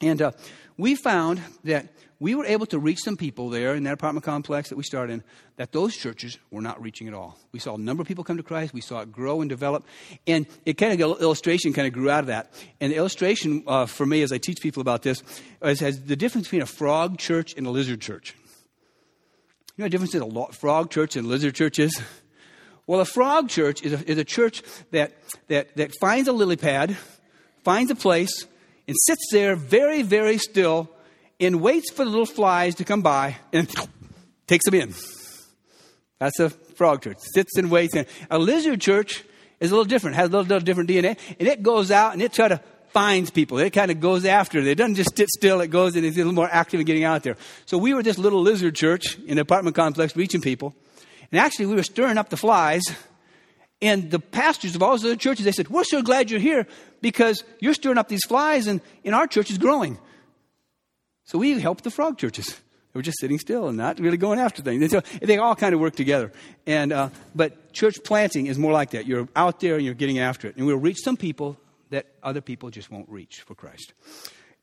And 0.00 0.22
uh, 0.22 0.32
we 0.78 0.94
found 0.94 1.42
that 1.64 1.88
we 2.20 2.34
were 2.34 2.44
able 2.46 2.66
to 2.66 2.78
reach 2.78 2.98
some 2.98 3.16
people 3.16 3.48
there 3.48 3.74
in 3.74 3.84
that 3.84 3.92
apartment 3.92 4.24
complex 4.24 4.70
that 4.70 4.76
we 4.76 4.82
started 4.82 5.12
in 5.12 5.24
that 5.56 5.70
those 5.70 5.96
churches 5.96 6.38
were 6.50 6.60
not 6.60 6.82
reaching 6.82 7.06
at 7.06 7.14
all. 7.14 7.38
We 7.52 7.60
saw 7.60 7.76
a 7.76 7.78
number 7.78 8.00
of 8.00 8.08
people 8.08 8.24
come 8.24 8.36
to 8.36 8.42
Christ. 8.42 8.74
We 8.74 8.80
saw 8.80 9.00
it 9.00 9.12
grow 9.12 9.40
and 9.40 9.48
develop. 9.48 9.86
And 10.26 10.46
it 10.66 10.74
kind 10.74 10.92
of, 10.92 11.20
illustration 11.20 11.72
kind 11.72 11.86
of 11.86 11.92
grew 11.92 12.10
out 12.10 12.20
of 12.20 12.26
that. 12.26 12.52
And 12.80 12.90
the 12.92 12.96
illustration 12.96 13.62
uh, 13.66 13.86
for 13.86 14.04
me 14.04 14.22
as 14.22 14.32
I 14.32 14.38
teach 14.38 14.58
people 14.60 14.80
about 14.80 15.02
this 15.02 15.22
is, 15.62 15.78
has 15.78 16.02
the 16.02 16.16
difference 16.16 16.48
between 16.48 16.62
a 16.62 16.66
frog 16.66 17.18
church 17.18 17.54
and 17.56 17.66
a 17.66 17.70
lizard 17.70 18.00
church. 18.00 18.34
You 19.76 19.82
know 19.82 19.86
the 19.86 19.90
difference 19.90 20.14
in 20.16 20.22
a 20.22 20.52
frog 20.52 20.90
church 20.90 21.14
and 21.14 21.28
lizard 21.28 21.54
church 21.54 21.78
is? 21.78 22.00
Well, 22.88 23.00
a 23.00 23.04
frog 23.04 23.48
church 23.48 23.82
is 23.82 23.92
a, 23.92 24.10
is 24.10 24.18
a 24.18 24.24
church 24.24 24.62
that, 24.90 25.12
that, 25.48 25.76
that 25.76 25.92
finds 26.00 26.26
a 26.26 26.32
lily 26.32 26.56
pad, 26.56 26.96
finds 27.62 27.90
a 27.92 27.94
place, 27.94 28.46
and 28.88 28.96
sits 29.04 29.20
there 29.30 29.54
very, 29.54 30.02
very 30.02 30.38
still 30.38 30.90
and 31.40 31.60
waits 31.60 31.90
for 31.90 32.04
the 32.04 32.10
little 32.10 32.26
flies 32.26 32.76
to 32.76 32.84
come 32.84 33.02
by 33.02 33.36
and 33.52 33.72
takes 34.46 34.64
them 34.64 34.74
in. 34.74 34.94
That's 36.18 36.40
a 36.40 36.50
frog 36.50 37.02
church. 37.02 37.18
Sits 37.20 37.56
and 37.56 37.70
waits. 37.70 37.94
And 37.94 38.06
a 38.30 38.38
lizard 38.38 38.80
church 38.80 39.24
is 39.60 39.70
a 39.70 39.74
little 39.74 39.84
different, 39.84 40.16
has 40.16 40.28
a 40.28 40.32
little, 40.32 40.42
little 40.42 40.64
different 40.64 40.90
DNA, 40.90 41.18
and 41.38 41.48
it 41.48 41.62
goes 41.62 41.90
out 41.90 42.12
and 42.12 42.22
it 42.22 42.32
tries 42.32 42.50
to 42.50 42.60
finds 42.90 43.30
people. 43.30 43.58
It 43.58 43.70
kind 43.70 43.90
of 43.90 44.00
goes 44.00 44.24
after 44.24 44.58
it. 44.58 44.66
It 44.66 44.76
doesn't 44.76 44.94
just 44.94 45.16
sit 45.16 45.28
still. 45.28 45.60
It 45.60 45.68
goes 45.68 45.94
and 45.94 46.04
it's 46.04 46.16
a 46.16 46.20
little 46.20 46.32
more 46.32 46.48
active 46.50 46.80
in 46.80 46.86
getting 46.86 47.04
out 47.04 47.22
there. 47.22 47.36
So 47.66 47.78
we 47.78 47.94
were 47.94 48.02
this 48.02 48.18
little 48.18 48.40
lizard 48.40 48.74
church 48.74 49.18
in 49.18 49.32
an 49.32 49.38
apartment 49.38 49.76
complex 49.76 50.16
reaching 50.16 50.40
people. 50.40 50.74
And 51.30 51.38
actually 51.38 51.66
we 51.66 51.74
were 51.74 51.82
stirring 51.82 52.18
up 52.18 52.30
the 52.30 52.36
flies. 52.36 52.82
And 53.80 54.10
the 54.10 54.18
pastors 54.18 54.74
of 54.74 54.82
all 54.82 54.92
those 54.92 55.04
other 55.04 55.16
churches, 55.16 55.44
they 55.44 55.52
said, 55.52 55.68
we're 55.68 55.84
so 55.84 56.02
glad 56.02 56.30
you're 56.30 56.40
here 56.40 56.66
because 57.00 57.44
you're 57.60 57.74
stirring 57.74 57.98
up 57.98 58.08
these 58.08 58.24
flies 58.24 58.66
and, 58.66 58.80
and 59.04 59.14
our 59.14 59.26
church 59.26 59.50
is 59.50 59.58
growing. 59.58 59.98
So 61.28 61.36
we 61.36 61.60
helped 61.60 61.84
the 61.84 61.90
frog 61.90 62.16
churches. 62.16 62.48
They 62.48 62.98
were 62.98 63.02
just 63.02 63.20
sitting 63.20 63.38
still 63.38 63.68
and 63.68 63.76
not 63.76 64.00
really 64.00 64.16
going 64.16 64.38
after 64.38 64.62
things. 64.62 64.80
And 64.80 64.90
so 64.90 65.02
they 65.20 65.36
all 65.36 65.54
kind 65.54 65.74
of 65.74 65.80
work 65.80 65.94
together. 65.94 66.32
And, 66.66 66.90
uh, 66.90 67.10
but 67.34 67.74
church 67.74 68.02
planting 68.02 68.46
is 68.46 68.58
more 68.58 68.72
like 68.72 68.92
that. 68.92 69.04
You're 69.06 69.28
out 69.36 69.60
there 69.60 69.76
and 69.76 69.84
you're 69.84 69.92
getting 69.92 70.20
after 70.20 70.48
it. 70.48 70.56
And 70.56 70.66
we'll 70.66 70.78
reach 70.78 70.96
some 71.04 71.18
people 71.18 71.58
that 71.90 72.06
other 72.22 72.40
people 72.40 72.70
just 72.70 72.90
won't 72.90 73.10
reach 73.10 73.42
for 73.42 73.54
Christ. 73.54 73.92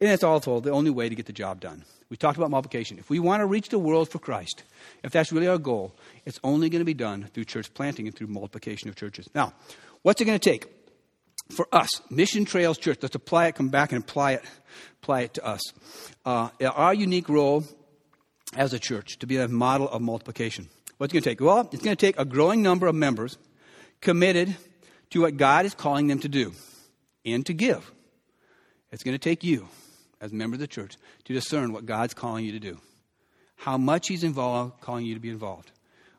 And 0.02 0.10
that's 0.10 0.24
also 0.24 0.60
the 0.60 0.72
only 0.72 0.90
way 0.90 1.08
to 1.08 1.14
get 1.14 1.28
the 1.28 1.34
job 1.34 1.62
done. 1.62 1.86
We 2.10 2.18
talked 2.18 2.38
about 2.38 2.50
multiplication. 2.50 2.98
If 2.98 3.12
we 3.12 3.20
want 3.20 3.42
to 3.42 3.46
reach 3.46 3.70
the 3.70 3.78
world 3.78 4.10
for 4.10 4.18
Christ, 4.18 4.64
if 5.04 5.12
that's 5.12 5.32
really 5.32 5.48
our 5.48 5.60
goal, 5.60 5.96
it's 6.26 6.40
only 6.44 6.70
going 6.70 6.82
to 6.82 6.86
be 6.86 6.96
done 6.96 7.30
through 7.32 7.46
church 7.46 7.72
planting 7.76 8.08
and 8.08 8.16
through 8.16 8.28
multiplication 8.28 8.90
of 8.90 8.96
churches. 8.96 9.30
Now, 9.36 9.54
what's 10.02 10.20
it 10.20 10.26
going 10.26 10.40
to 10.40 10.50
take? 10.50 10.66
For 11.52 11.68
us, 11.72 12.02
Mission 12.10 12.44
Trails 12.44 12.80
Church, 12.80 12.98
let's 13.04 13.14
apply 13.14 13.48
it, 13.48 13.56
come 13.56 13.70
back 13.70 13.92
and 13.92 14.02
apply 14.02 14.34
it 14.34 14.44
apply 15.06 15.22
it 15.22 15.36
to 15.36 15.46
us. 15.46 15.62
Uh, 16.26 16.50
our 16.74 16.94
unique 16.96 17.30
role 17.30 17.64
as 18.56 18.74
a 18.74 18.80
church 18.80 19.20
to 19.20 19.28
be 19.28 19.38
a 19.38 19.48
model 19.48 19.88
of 19.88 20.02
multiplication. 20.02 20.68
What's 20.98 21.12
it 21.12 21.16
going 21.16 21.24
to 21.24 21.30
take? 21.30 21.42
Well, 21.42 21.70
it's 21.72 21.84
going 21.84 21.96
to 21.96 22.06
take 22.06 22.18
a 22.18 22.26
growing 22.26 22.64
number 22.64 22.88
of 22.88 22.96
members 22.96 23.38
committed 24.02 24.56
to 25.12 25.22
what 25.22 25.38
God 25.38 25.66
is 25.66 25.76
calling 25.76 26.08
them 26.08 26.20
to 26.20 26.28
do 26.28 26.54
and 27.24 27.46
to 27.46 27.54
give. 27.54 27.92
It's 28.92 29.04
going 29.04 29.14
to 29.14 29.20
take 29.20 29.44
you, 29.44 29.68
as 30.20 30.32
a 30.32 30.36
member 30.36 30.56
of 30.56 30.60
the 30.60 30.68
church, 30.68 30.96
to 31.26 31.34
discern 31.34 31.72
what 31.72 31.86
God's 31.86 32.16
calling 32.16 32.44
you 32.44 32.54
to 32.54 32.60
do, 32.60 32.80
how 33.58 33.78
much 33.78 34.08
He's 34.08 34.24
involved, 34.24 34.82
calling 34.82 35.06
you 35.06 35.14
to 35.14 35.20
be 35.20 35.30
involved. 35.30 35.72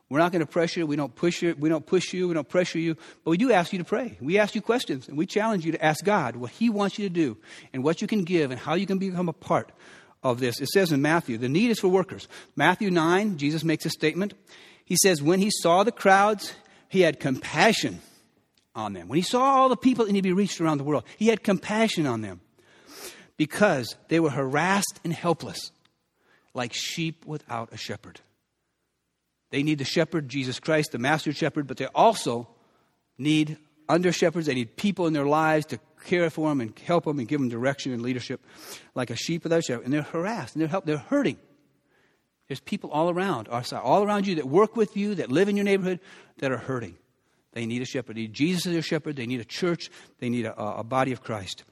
We're 0.09 0.21
not 0.21 0.31
going 0.31 0.41
to 0.41 0.47
pressure. 0.47 0.87
We 0.87 0.95
don't 0.95 1.15
push 1.15 1.43
you. 1.43 1.57
We 1.59 1.69
don't 1.69 1.85
push 1.85 2.13
you. 2.13 2.29
We 2.29 2.35
don't 2.35 2.49
pressure 2.49 2.79
you. 2.79 2.97
But 3.25 3.31
we 3.31 3.37
do 3.37 3.51
ask 3.53 3.73
you 3.73 3.79
to 3.81 3.85
pray. 3.85 4.17
We 4.21 4.39
ask 4.39 4.55
you 4.55 4.63
questions, 4.63 5.09
and 5.09 5.19
we 5.19 5.27
challenge 5.27 5.65
you 5.65 5.73
to 5.73 5.85
ask 5.85 6.05
God 6.05 6.37
what 6.37 6.53
He 6.53 6.71
wants 6.71 6.99
you 6.99 7.09
to 7.09 7.13
do, 7.13 7.37
and 7.73 7.83
what 7.83 8.01
you 8.01 8.07
can 8.07 8.23
give, 8.23 8.51
and 8.51 8.61
how 8.61 8.75
you 8.75 8.87
can 8.87 8.99
become 8.99 9.29
a 9.29 9.33
part 9.33 9.73
of 10.23 10.41
this. 10.41 10.61
It 10.61 10.69
says 10.69 10.93
in 10.93 11.03
Matthew, 11.03 11.39
the 11.39 11.49
need 11.49 11.71
is 11.71 11.81
for 11.81 11.89
workers. 11.89 12.29
Matthew 12.55 12.91
nine, 12.91 13.37
Jesus 13.37 13.65
makes 13.65 13.85
a 13.85 13.91
statement. 13.91 14.35
He 14.85 14.97
says, 15.03 15.21
when 15.21 15.41
he 15.41 15.51
saw 15.51 15.83
the 15.83 15.93
crowds, 15.93 16.55
he 16.89 17.01
had 17.01 17.19
compassion 17.19 18.01
on 18.75 18.93
them. 18.93 19.09
When 19.09 19.17
he 19.17 19.23
saw 19.23 19.43
all 19.43 19.69
the 19.69 19.77
people 19.77 20.05
that 20.05 20.13
need 20.13 20.21
to 20.21 20.29
be 20.29 20.33
reached 20.33 20.61
around 20.61 20.79
the 20.79 20.85
world, 20.85 21.05
he 21.17 21.27
had 21.29 21.43
compassion 21.43 22.07
on 22.07 22.21
them 22.21 22.41
because 23.37 23.97
they 24.09 24.21
were 24.21 24.31
harassed 24.31 25.01
and 25.03 25.13
helpless, 25.13 25.73
like 26.55 26.73
sheep 26.73 27.27
without 27.27 27.73
a 27.73 27.77
shepherd. 27.77 28.21
They 29.51 29.63
need 29.63 29.79
the 29.79 29.85
shepherd, 29.85 30.29
Jesus 30.29 30.59
Christ, 30.61 30.93
the 30.93 30.99
master 30.99 31.33
shepherd, 31.33 31.67
but 31.67 31.77
they 31.77 31.87
also 31.87 32.49
need 33.19 33.59
under 33.89 34.13
shepherds. 34.13 34.47
They 34.47 34.55
need 34.55 34.77
people 34.77 35.07
in 35.07 35.13
their 35.13 35.27
lives 35.27 35.67
to 35.67 35.79
care 36.05 36.29
for 36.31 36.49
them 36.49 36.61
and 36.61 36.79
help 36.81 37.05
them 37.05 37.19
and 37.19 37.29
give 37.29 37.41
them 37.41 37.49
direction 37.49 37.93
and 37.93 38.03
leadership, 38.03 38.41
like 38.95 39.11
a 39.11 39.17
sheep 39.17 39.45
without 39.45 39.61
a 39.61 39.63
shepherd. 39.63 39.85
And 39.85 39.93
they're 39.93 40.03
harassed 40.03 40.55
and 40.55 40.61
they're 40.61 40.69
help, 40.69 40.87
they're 40.87 40.99
hurting. 40.99 41.39
There's 42.49 42.61
people 42.61 42.91
all 42.91 43.11
around 43.11 43.49
all 43.49 44.05
around 44.05 44.27
you 44.27 44.37
that 44.37 44.47
work 44.47 44.77
with 44.77 44.97
you, 44.97 45.17
that 45.17 45.33
live 45.33 45.49
in 45.49 45.57
your 45.57 45.65
neighborhood, 45.65 46.01
that 46.39 46.53
are 46.53 46.59
hurting. 46.59 46.97
They 47.53 47.67
need 47.67 47.83
a 47.83 47.87
shepherd. 47.87 48.17
They 48.17 48.23
need 48.23 48.35
Jesus 48.35 48.67
as 48.67 48.73
their 48.73 48.83
shepherd. 48.83 49.17
They 49.17 49.27
need 49.27 49.41
a 49.41 49.45
church. 49.45 49.91
They 50.21 50.29
need 50.29 50.45
a, 50.45 50.61
a 50.61 50.85
body 50.85 51.13
of 51.13 51.23
Christ. 51.23 51.65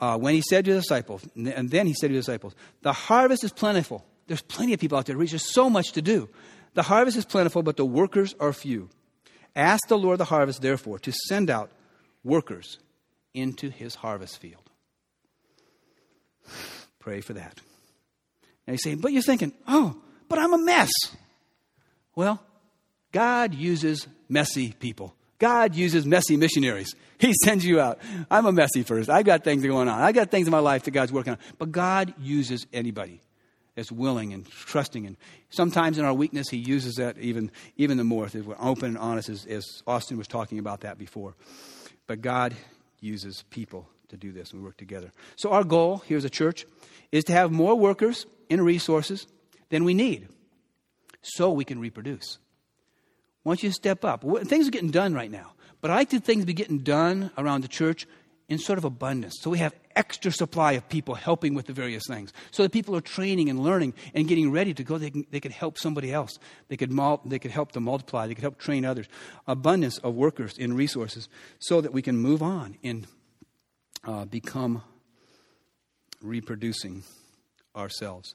Uh, 0.00 0.16
when 0.16 0.34
he 0.34 0.40
said 0.40 0.64
to 0.64 0.72
the 0.72 0.80
disciples, 0.80 1.22
and 1.36 1.70
then 1.70 1.86
he 1.86 1.92
said 1.92 2.08
to 2.08 2.14
the 2.14 2.20
disciples, 2.20 2.54
the 2.80 2.92
harvest 2.92 3.44
is 3.44 3.52
plentiful. 3.52 4.04
There's 4.26 4.40
plenty 4.40 4.72
of 4.72 4.80
people 4.80 4.96
out 4.96 5.06
there. 5.06 5.16
There's 5.16 5.52
so 5.52 5.68
much 5.68 5.92
to 5.92 6.02
do. 6.02 6.28
The 6.74 6.82
harvest 6.82 7.16
is 7.16 7.24
plentiful, 7.24 7.62
but 7.62 7.76
the 7.76 7.84
workers 7.84 8.34
are 8.38 8.52
few. 8.52 8.88
Ask 9.56 9.88
the 9.88 9.98
Lord 9.98 10.18
the 10.18 10.24
harvest, 10.24 10.62
therefore, 10.62 10.98
to 11.00 11.12
send 11.28 11.50
out 11.50 11.70
workers 12.22 12.78
into 13.34 13.70
his 13.70 13.94
harvest 13.94 14.38
field. 14.38 14.70
Pray 16.98 17.20
for 17.20 17.32
that. 17.32 17.60
Now 18.66 18.72
you 18.72 18.78
say, 18.78 18.94
but 18.94 19.12
you're 19.12 19.22
thinking, 19.22 19.52
oh, 19.66 19.96
but 20.28 20.38
I'm 20.38 20.54
a 20.54 20.58
mess. 20.58 20.90
Well, 22.14 22.40
God 23.12 23.54
uses 23.54 24.06
messy 24.28 24.72
people. 24.72 25.14
God 25.38 25.74
uses 25.74 26.06
messy 26.06 26.36
missionaries. 26.36 26.94
He 27.18 27.32
sends 27.44 27.64
you 27.64 27.80
out. 27.80 27.98
I'm 28.30 28.46
a 28.46 28.52
messy 28.52 28.82
first. 28.82 29.10
I've 29.10 29.24
got 29.24 29.42
things 29.42 29.64
going 29.64 29.88
on. 29.88 30.00
I've 30.00 30.14
got 30.14 30.30
things 30.30 30.46
in 30.46 30.50
my 30.52 30.58
life 30.58 30.84
that 30.84 30.92
God's 30.92 31.12
working 31.12 31.32
on. 31.32 31.38
But 31.58 31.72
God 31.72 32.14
uses 32.18 32.66
anybody 32.72 33.20
as 33.76 33.90
willing 33.90 34.32
and 34.32 34.48
trusting. 34.48 35.06
And 35.06 35.16
sometimes 35.50 35.98
in 35.98 36.04
our 36.04 36.14
weakness, 36.14 36.48
He 36.48 36.56
uses 36.56 36.96
that 36.96 37.18
even, 37.18 37.50
even 37.76 37.96
the 37.96 38.04
more 38.04 38.26
if 38.26 38.34
we're 38.34 38.56
open 38.58 38.88
and 38.88 38.98
honest, 38.98 39.28
as, 39.28 39.46
as 39.46 39.82
Austin 39.86 40.18
was 40.18 40.28
talking 40.28 40.58
about 40.58 40.80
that 40.80 40.98
before. 40.98 41.34
But 42.06 42.20
God 42.20 42.54
uses 43.00 43.44
people 43.50 43.88
to 44.08 44.16
do 44.16 44.32
this, 44.32 44.50
and 44.50 44.60
we 44.60 44.66
work 44.66 44.76
together. 44.76 45.12
So, 45.36 45.52
our 45.52 45.64
goal 45.64 45.98
here 45.98 46.16
as 46.16 46.24
a 46.24 46.30
church 46.30 46.66
is 47.12 47.24
to 47.24 47.32
have 47.32 47.50
more 47.52 47.76
workers 47.76 48.26
and 48.50 48.64
resources 48.64 49.26
than 49.68 49.84
we 49.84 49.94
need 49.94 50.28
so 51.22 51.50
we 51.50 51.64
can 51.64 51.78
reproduce. 51.78 52.38
Once 53.44 53.62
you 53.62 53.72
step 53.72 54.04
up. 54.04 54.24
Things 54.44 54.68
are 54.68 54.70
getting 54.70 54.90
done 54.90 55.14
right 55.14 55.30
now. 55.30 55.52
But 55.80 55.90
I 55.90 55.94
like 55.96 56.10
to 56.10 56.20
things 56.20 56.44
be 56.44 56.52
getting 56.52 56.80
done 56.80 57.30
around 57.38 57.62
the 57.62 57.68
church 57.68 58.06
in 58.48 58.58
sort 58.58 58.78
of 58.78 58.84
abundance. 58.84 59.38
So 59.40 59.50
we 59.50 59.58
have 59.58 59.74
extra 59.96 60.30
supply 60.32 60.72
of 60.72 60.88
people 60.88 61.14
helping 61.14 61.54
with 61.54 61.66
the 61.66 61.72
various 61.72 62.04
things. 62.06 62.32
So 62.50 62.62
that 62.62 62.72
people 62.72 62.96
are 62.96 63.00
training 63.00 63.48
and 63.48 63.60
learning 63.60 63.94
and 64.14 64.28
getting 64.28 64.50
ready 64.50 64.74
to 64.74 64.84
go. 64.84 64.98
They 64.98 65.10
can, 65.10 65.26
they 65.30 65.40
can 65.40 65.52
help 65.52 65.78
somebody 65.78 66.12
else. 66.12 66.38
They 66.68 66.76
could, 66.76 66.90
mul- 66.90 67.22
they 67.24 67.38
could 67.38 67.50
help 67.50 67.72
to 67.72 67.80
multiply. 67.80 68.26
They 68.26 68.34
could 68.34 68.42
help 68.42 68.58
train 68.58 68.84
others. 68.84 69.06
Abundance 69.46 69.98
of 69.98 70.14
workers 70.14 70.56
in 70.58 70.74
resources 70.74 71.28
so 71.58 71.80
that 71.80 71.92
we 71.92 72.02
can 72.02 72.16
move 72.16 72.42
on 72.42 72.76
and 72.82 73.06
uh, 74.04 74.24
become 74.24 74.82
reproducing 76.22 77.02
ourselves. 77.74 78.34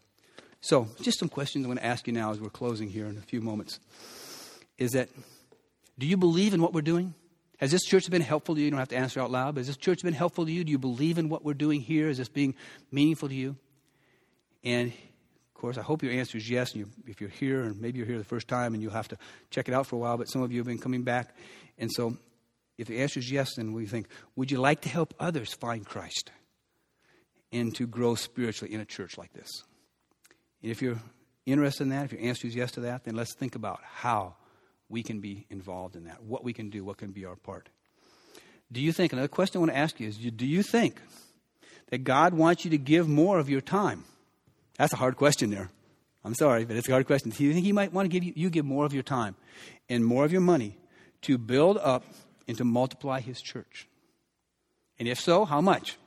So, 0.61 0.87
just 1.01 1.19
some 1.19 1.29
questions 1.29 1.63
I'm 1.63 1.69
going 1.69 1.77
to 1.77 1.85
ask 1.85 2.07
you 2.07 2.13
now 2.13 2.31
as 2.31 2.39
we're 2.39 2.49
closing 2.49 2.89
here 2.89 3.05
in 3.05 3.17
a 3.17 3.21
few 3.21 3.39
moments. 3.39 3.79
Is 4.77 4.93
that, 4.93 5.09
do 5.99 6.07
you 6.07 6.17
believe 6.17 6.53
in 6.53 6.61
what 6.61 6.73
we're 6.73 6.81
doing? 6.81 7.13
Has 7.59 7.71
this 7.71 7.83
church 7.83 8.09
been 8.09 8.21
helpful 8.21 8.55
to 8.55 8.59
you? 8.59 8.65
You 8.65 8.71
don't 8.71 8.79
have 8.79 8.89
to 8.89 8.97
answer 8.97 9.19
out 9.21 9.31
loud, 9.31 9.55
but 9.55 9.61
has 9.61 9.67
this 9.67 9.77
church 9.77 10.03
been 10.03 10.13
helpful 10.13 10.45
to 10.45 10.51
you? 10.51 10.63
Do 10.63 10.71
you 10.71 10.77
believe 10.77 11.17
in 11.17 11.29
what 11.29 11.45
we're 11.45 11.53
doing 11.53 11.81
here? 11.81 12.09
Is 12.09 12.17
this 12.17 12.27
being 12.27 12.55
meaningful 12.91 13.29
to 13.29 13.35
you? 13.35 13.55
And 14.63 14.91
of 14.91 15.61
course, 15.61 15.77
I 15.77 15.81
hope 15.81 16.03
your 16.03 16.11
answer 16.11 16.37
is 16.37 16.49
yes. 16.49 16.73
And 16.73 16.81
you, 16.81 16.89
if 17.07 17.21
you're 17.21 17.29
here, 17.29 17.61
and 17.63 17.79
maybe 17.79 17.99
you're 17.99 18.07
here 18.07 18.17
the 18.17 18.25
first 18.25 18.47
time 18.47 18.73
and 18.73 18.83
you'll 18.83 18.91
have 18.91 19.07
to 19.09 19.17
check 19.51 19.69
it 19.69 19.73
out 19.73 19.87
for 19.87 19.95
a 19.95 19.99
while, 19.99 20.17
but 20.17 20.29
some 20.29 20.41
of 20.41 20.51
you 20.51 20.59
have 20.59 20.67
been 20.67 20.79
coming 20.79 21.03
back. 21.03 21.33
And 21.77 21.89
so, 21.91 22.17
if 22.77 22.87
the 22.87 22.99
answer 22.99 23.19
is 23.19 23.31
yes, 23.31 23.55
then 23.55 23.71
we 23.71 23.85
think, 23.85 24.07
would 24.35 24.51
you 24.51 24.57
like 24.57 24.81
to 24.81 24.89
help 24.89 25.13
others 25.17 25.53
find 25.53 25.85
Christ 25.85 26.31
and 27.53 27.73
to 27.75 27.87
grow 27.87 28.15
spiritually 28.15 28.73
in 28.73 28.81
a 28.81 28.85
church 28.85 29.17
like 29.17 29.31
this? 29.31 29.49
And 30.61 30.71
if 30.71 30.81
you're 30.81 30.99
interested 31.45 31.83
in 31.83 31.89
that, 31.89 32.05
if 32.05 32.11
your 32.11 32.21
answer 32.21 32.47
is 32.47 32.55
yes 32.55 32.71
to 32.71 32.81
that, 32.81 33.05
then 33.05 33.15
let's 33.15 33.33
think 33.33 33.55
about 33.55 33.79
how 33.83 34.35
we 34.89 35.03
can 35.03 35.19
be 35.19 35.45
involved 35.49 35.95
in 35.95 36.05
that, 36.05 36.23
what 36.23 36.43
we 36.43 36.53
can 36.53 36.69
do, 36.69 36.83
what 36.83 36.97
can 36.97 37.11
be 37.11 37.25
our 37.25 37.35
part. 37.35 37.69
Do 38.71 38.81
you 38.81 38.91
think, 38.91 39.13
another 39.13 39.27
question 39.27 39.57
I 39.57 39.59
want 39.59 39.71
to 39.71 39.77
ask 39.77 39.99
you 39.99 40.07
is 40.07 40.17
do 40.17 40.45
you 40.45 40.63
think 40.63 40.99
that 41.89 41.99
God 42.03 42.33
wants 42.33 42.65
you 42.65 42.71
to 42.71 42.77
give 42.77 43.07
more 43.07 43.37
of 43.37 43.49
your 43.49 43.61
time? 43.61 44.03
That's 44.77 44.93
a 44.93 44.97
hard 44.97 45.15
question 45.15 45.49
there. 45.49 45.69
I'm 46.23 46.33
sorry, 46.33 46.65
but 46.65 46.75
it's 46.75 46.87
a 46.89 46.91
hard 46.91 47.05
question. 47.05 47.29
Do 47.29 47.43
you 47.43 47.53
think 47.53 47.65
He 47.65 47.71
might 47.71 47.93
want 47.93 48.05
to 48.05 48.09
give 48.09 48.23
you, 48.23 48.33
you 48.35 48.49
give 48.49 48.65
more 48.65 48.85
of 48.85 48.93
your 48.93 49.03
time 49.03 49.35
and 49.89 50.03
more 50.03 50.25
of 50.25 50.31
your 50.31 50.41
money 50.41 50.77
to 51.21 51.37
build 51.37 51.77
up 51.77 52.03
and 52.47 52.57
to 52.57 52.63
multiply 52.63 53.19
His 53.19 53.41
church? 53.41 53.87
And 54.97 55.07
if 55.07 55.19
so, 55.19 55.45
how 55.45 55.61
much? 55.61 55.97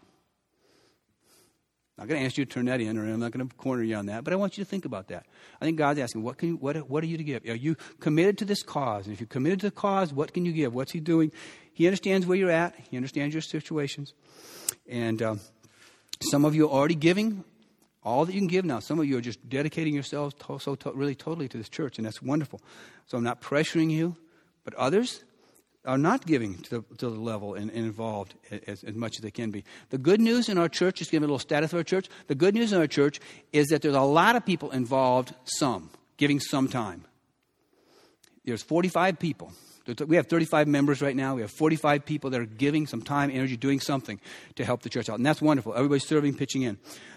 I'm 1.98 2.02
not 2.02 2.10
going 2.10 2.20
to 2.20 2.26
ask 2.26 2.38
you 2.38 2.44
to 2.44 2.50
turn 2.50 2.66
that 2.66 2.80
in, 2.80 2.96
or 2.96 3.02
I'm 3.02 3.18
not 3.18 3.32
going 3.32 3.48
to 3.48 3.52
corner 3.56 3.82
you 3.82 3.96
on 3.96 4.06
that, 4.06 4.22
but 4.22 4.32
I 4.32 4.36
want 4.36 4.56
you 4.56 4.62
to 4.62 4.70
think 4.70 4.84
about 4.84 5.08
that. 5.08 5.26
I 5.60 5.64
think 5.64 5.78
God's 5.78 5.98
asking, 5.98 6.22
what, 6.22 6.38
can 6.38 6.50
you, 6.50 6.56
what, 6.56 6.76
what 6.88 7.02
are 7.02 7.08
you 7.08 7.16
to 7.16 7.24
give? 7.24 7.44
Are 7.44 7.56
you 7.56 7.74
committed 7.98 8.38
to 8.38 8.44
this 8.44 8.62
cause? 8.62 9.06
And 9.06 9.12
if 9.12 9.20
you're 9.20 9.26
committed 9.26 9.58
to 9.60 9.66
the 9.66 9.72
cause, 9.72 10.12
what 10.12 10.32
can 10.32 10.44
you 10.44 10.52
give? 10.52 10.72
What's 10.72 10.92
He 10.92 11.00
doing? 11.00 11.32
He 11.72 11.88
understands 11.88 12.24
where 12.24 12.38
you're 12.38 12.52
at, 12.52 12.76
He 12.88 12.96
understands 12.96 13.34
your 13.34 13.42
situations. 13.42 14.14
And 14.88 15.20
uh, 15.20 15.36
some 16.22 16.44
of 16.44 16.54
you 16.54 16.66
are 16.66 16.70
already 16.70 16.94
giving 16.94 17.42
all 18.04 18.24
that 18.24 18.32
you 18.32 18.40
can 18.40 18.48
give 18.48 18.64
now. 18.64 18.78
Some 18.78 19.00
of 19.00 19.06
you 19.06 19.18
are 19.18 19.20
just 19.20 19.48
dedicating 19.48 19.92
yourselves 19.92 20.36
to, 20.46 20.60
so 20.60 20.76
to, 20.76 20.92
really 20.92 21.16
totally 21.16 21.48
to 21.48 21.58
this 21.58 21.68
church, 21.68 21.98
and 21.98 22.06
that's 22.06 22.22
wonderful. 22.22 22.60
So 23.06 23.18
I'm 23.18 23.24
not 23.24 23.40
pressuring 23.40 23.90
you, 23.90 24.16
but 24.62 24.72
others, 24.74 25.24
are 25.88 25.98
not 25.98 26.26
giving 26.26 26.58
to 26.58 26.70
the, 26.70 26.96
to 26.96 27.10
the 27.10 27.18
level 27.18 27.54
and, 27.54 27.70
and 27.70 27.86
involved 27.86 28.34
as, 28.66 28.84
as, 28.84 28.94
much 28.94 29.16
as 29.16 29.22
they 29.22 29.30
can 29.30 29.50
be. 29.50 29.64
The 29.88 29.98
good 29.98 30.20
news 30.20 30.48
in 30.48 30.58
our 30.58 30.68
church, 30.68 30.96
just 30.96 31.10
give 31.10 31.22
a 31.22 31.26
little 31.26 31.38
status 31.38 31.72
of 31.72 31.78
our 31.78 31.82
church, 31.82 32.08
the 32.26 32.34
good 32.34 32.54
news 32.54 32.72
in 32.72 32.78
our 32.78 32.86
church 32.86 33.20
is 33.52 33.68
that 33.68 33.82
there's 33.82 33.94
a 33.94 34.00
lot 34.02 34.36
of 34.36 34.44
people 34.44 34.70
involved, 34.70 35.34
some, 35.44 35.90
giving 36.18 36.40
some 36.40 36.68
time. 36.68 37.04
There's 38.44 38.62
45 38.62 39.18
people. 39.18 39.52
We 40.06 40.16
have 40.16 40.26
35 40.26 40.68
members 40.68 41.00
right 41.00 41.16
now. 41.16 41.34
We 41.34 41.40
have 41.40 41.50
45 41.50 42.04
people 42.04 42.30
that 42.30 42.40
are 42.40 42.46
giving 42.46 42.86
some 42.86 43.00
time, 43.00 43.30
energy, 43.30 43.56
doing 43.56 43.80
something 43.80 44.20
to 44.56 44.64
help 44.64 44.82
the 44.82 44.90
church 44.90 45.08
out. 45.08 45.16
And 45.16 45.24
that's 45.24 45.40
wonderful. 45.40 45.74
Everybody's 45.74 46.06
serving, 46.06 46.34
pitching 46.34 46.62
in. 46.62 46.76